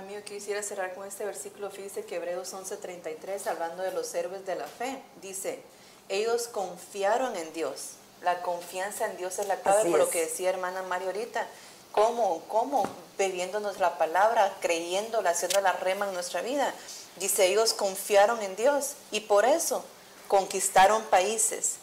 Mami, 0.00 0.14
yo 0.14 0.24
quisiera 0.24 0.62
cerrar 0.62 0.94
con 0.94 1.06
este 1.06 1.26
versículo, 1.26 1.70
fíjese 1.70 2.06
que 2.06 2.16
Hebreos 2.16 2.54
11:33, 2.54 3.46
hablando 3.48 3.82
de 3.82 3.90
los 3.92 4.14
héroes 4.14 4.46
de 4.46 4.54
la 4.54 4.66
fe, 4.66 5.02
dice, 5.20 5.60
ellos 6.08 6.48
confiaron 6.48 7.36
en 7.36 7.52
Dios. 7.52 7.96
La 8.22 8.40
confianza 8.40 9.04
en 9.04 9.18
Dios 9.18 9.38
es 9.38 9.46
la 9.46 9.60
clave, 9.60 9.90
por 9.90 9.98
lo 9.98 10.08
que 10.08 10.22
decía 10.22 10.48
hermana 10.48 10.82
María 10.84 11.08
ahorita. 11.08 11.46
¿Cómo? 11.92 12.42
¿Cómo? 12.48 12.84
Bebiéndonos 13.18 13.78
la 13.78 13.98
palabra, 13.98 14.56
creyéndola, 14.60 15.30
haciendo 15.30 15.60
la 15.60 15.72
rema 15.72 16.08
en 16.08 16.14
nuestra 16.14 16.40
vida. 16.40 16.72
Dice, 17.16 17.46
ellos 17.46 17.74
confiaron 17.74 18.40
en 18.40 18.56
Dios 18.56 18.94
y 19.10 19.20
por 19.20 19.44
eso 19.44 19.84
conquistaron 20.28 21.02
países. 21.04 21.74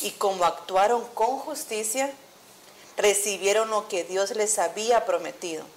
Y 0.00 0.12
como 0.12 0.46
actuaron 0.46 1.04
con 1.08 1.38
justicia, 1.40 2.10
recibieron 2.96 3.68
lo 3.68 3.86
que 3.88 4.04
Dios 4.04 4.30
les 4.30 4.58
había 4.58 5.04
prometido 5.04 5.75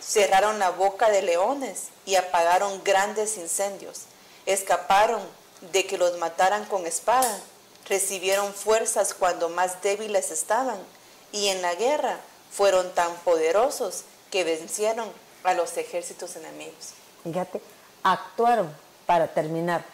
cerraron 0.00 0.58
la 0.58 0.70
boca 0.70 1.10
de 1.10 1.22
leones 1.22 1.88
y 2.04 2.16
apagaron 2.16 2.82
grandes 2.84 3.36
incendios. 3.36 4.02
Escaparon 4.46 5.22
de 5.72 5.86
que 5.86 5.98
los 5.98 6.18
mataran 6.18 6.64
con 6.64 6.86
espada. 6.86 7.38
Recibieron 7.88 8.52
fuerzas 8.52 9.14
cuando 9.14 9.48
más 9.48 9.82
débiles 9.82 10.30
estaban. 10.30 10.78
Y 11.32 11.48
en 11.48 11.62
la 11.62 11.74
guerra 11.74 12.18
fueron 12.50 12.92
tan 12.94 13.14
poderosos 13.18 14.02
que 14.30 14.44
vencieron 14.44 15.08
a 15.44 15.54
los 15.54 15.76
ejércitos 15.76 16.36
enemigos. 16.36 16.94
Fíjate, 17.22 17.60
actuaron, 18.02 18.74
para 19.06 19.28
terminar, 19.28 19.84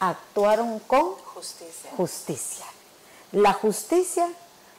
actuaron 0.00 0.78
con 0.80 1.14
justicia. 1.16 1.90
justicia. 1.96 2.66
La 3.32 3.52
justicia 3.52 4.28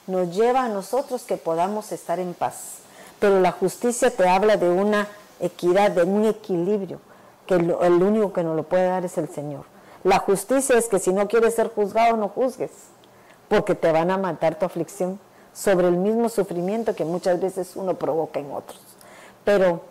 nos 0.07 0.35
lleva 0.35 0.63
a 0.63 0.69
nosotros 0.69 1.23
que 1.23 1.37
podamos 1.37 1.91
estar 1.91 2.19
en 2.19 2.33
paz 2.33 2.77
pero 3.19 3.39
la 3.39 3.51
justicia 3.51 4.11
te 4.11 4.27
habla 4.27 4.57
de 4.57 4.69
una 4.69 5.07
equidad, 5.39 5.91
de 5.91 6.03
un 6.03 6.25
equilibrio, 6.25 6.99
que 7.45 7.55
el, 7.55 7.71
único 7.71 8.33
que 8.33 8.43
nos 8.43 8.55
lo 8.55 8.63
puede 8.63 8.87
dar 8.87 9.05
es 9.05 9.17
el 9.17 9.29
Señor. 9.29 9.65
La 10.03 10.19
justicia 10.19 10.77
es 10.77 10.87
que 10.87 10.99
si 10.99 11.11
no 11.11 11.27
quieres 11.27 11.55
ser 11.55 11.69
juzgado, 11.73 12.17
no 12.17 12.29
juzgues, 12.29 12.71
porque 13.47 13.75
te 13.75 13.91
van 13.91 14.11
a 14.11 14.17
matar 14.17 14.59
tu 14.59 14.65
aflicción 14.65 15.19
sobre 15.53 15.87
el 15.87 15.97
mismo 15.97 16.29
sufrimiento 16.29 16.95
que 16.95 17.05
muchas 17.05 17.39
veces 17.39 17.75
uno 17.75 17.95
provoca 17.95 18.39
en 18.39 18.51
otros. 18.51 18.79
Pero 19.43 19.81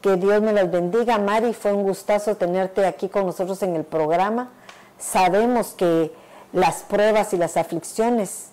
que 0.00 0.16
Dios 0.16 0.42
me 0.42 0.52
las 0.52 0.70
bendiga, 0.70 1.18
Mari, 1.18 1.54
fue 1.54 1.72
un 1.72 1.84
gustazo 1.84 2.34
tenerte 2.36 2.84
aquí 2.86 3.08
con 3.08 3.26
nosotros 3.26 3.62
en 3.62 3.76
el 3.76 3.84
programa. 3.84 4.50
Sabemos 4.98 5.74
que 5.74 6.12
las 6.52 6.82
pruebas 6.82 7.32
y 7.32 7.36
las 7.36 7.56
aflicciones, 7.56 8.48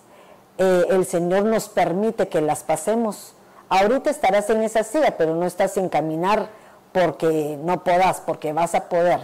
eh, 0.57 0.85
el 0.89 1.05
Señor 1.05 1.45
nos 1.45 1.69
permite 1.69 2.27
que 2.27 2.41
las 2.41 2.63
pasemos 2.63 3.33
Ahorita 3.69 4.09
estarás 4.09 4.49
en 4.49 4.63
esa 4.63 4.83
silla, 4.83 5.15
pero 5.17 5.35
no 5.35 5.45
estás 5.45 5.73
sin 5.73 5.89
caminar 5.89 6.49
porque 6.91 7.57
no 7.63 7.83
podás, 7.83 8.21
porque 8.21 8.51
vas 8.51 8.73
a 8.75 8.89
poder. 8.89 9.19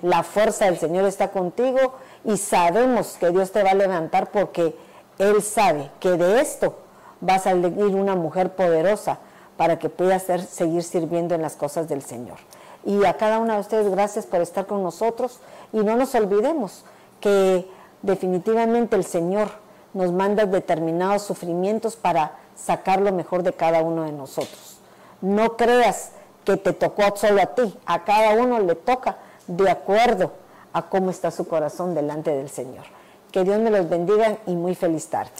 La 0.00 0.22
fuerza 0.22 0.64
del 0.64 0.78
Señor 0.78 1.04
está 1.04 1.28
contigo 1.28 1.94
y 2.24 2.38
sabemos 2.38 3.18
que 3.20 3.30
Dios 3.30 3.52
te 3.52 3.62
va 3.62 3.72
a 3.72 3.74
levantar 3.74 4.30
porque 4.30 4.74
Él 5.18 5.42
sabe 5.42 5.90
que 6.00 6.12
de 6.12 6.40
esto 6.40 6.78
va 7.26 7.34
a 7.34 7.38
salir 7.38 7.94
una 7.94 8.14
mujer 8.14 8.54
poderosa 8.54 9.18
para 9.58 9.78
que 9.78 9.90
puedas 9.90 10.24
seguir 10.48 10.82
sirviendo 10.82 11.34
en 11.34 11.42
las 11.42 11.54
cosas 11.54 11.86
del 11.86 12.00
Señor. 12.00 12.38
Y 12.84 13.04
a 13.04 13.18
cada 13.18 13.38
una 13.38 13.54
de 13.54 13.60
ustedes, 13.60 13.90
gracias 13.90 14.24
por 14.24 14.40
estar 14.40 14.64
con 14.66 14.82
nosotros. 14.82 15.38
Y 15.72 15.80
no 15.80 15.96
nos 15.96 16.14
olvidemos 16.14 16.84
que 17.20 17.68
definitivamente 18.00 18.96
el 18.96 19.04
Señor 19.04 19.50
nos 19.92 20.12
manda 20.12 20.46
determinados 20.46 21.22
sufrimientos 21.22 21.96
para 21.96 22.38
sacar 22.62 23.00
lo 23.00 23.12
mejor 23.12 23.42
de 23.42 23.52
cada 23.52 23.82
uno 23.82 24.04
de 24.04 24.12
nosotros. 24.12 24.78
No 25.20 25.56
creas 25.56 26.12
que 26.44 26.56
te 26.56 26.72
tocó 26.72 27.16
solo 27.16 27.42
a 27.42 27.46
ti, 27.46 27.78
a 27.86 28.04
cada 28.04 28.32
uno 28.34 28.60
le 28.60 28.74
toca 28.74 29.18
de 29.46 29.70
acuerdo 29.70 30.32
a 30.72 30.82
cómo 30.82 31.10
está 31.10 31.30
su 31.30 31.46
corazón 31.48 31.94
delante 31.94 32.30
del 32.30 32.48
Señor. 32.48 32.84
Que 33.32 33.44
Dios 33.44 33.60
me 33.60 33.70
los 33.70 33.88
bendiga 33.88 34.38
y 34.46 34.54
muy 34.54 34.74
feliz 34.74 35.08
tarde. 35.08 35.30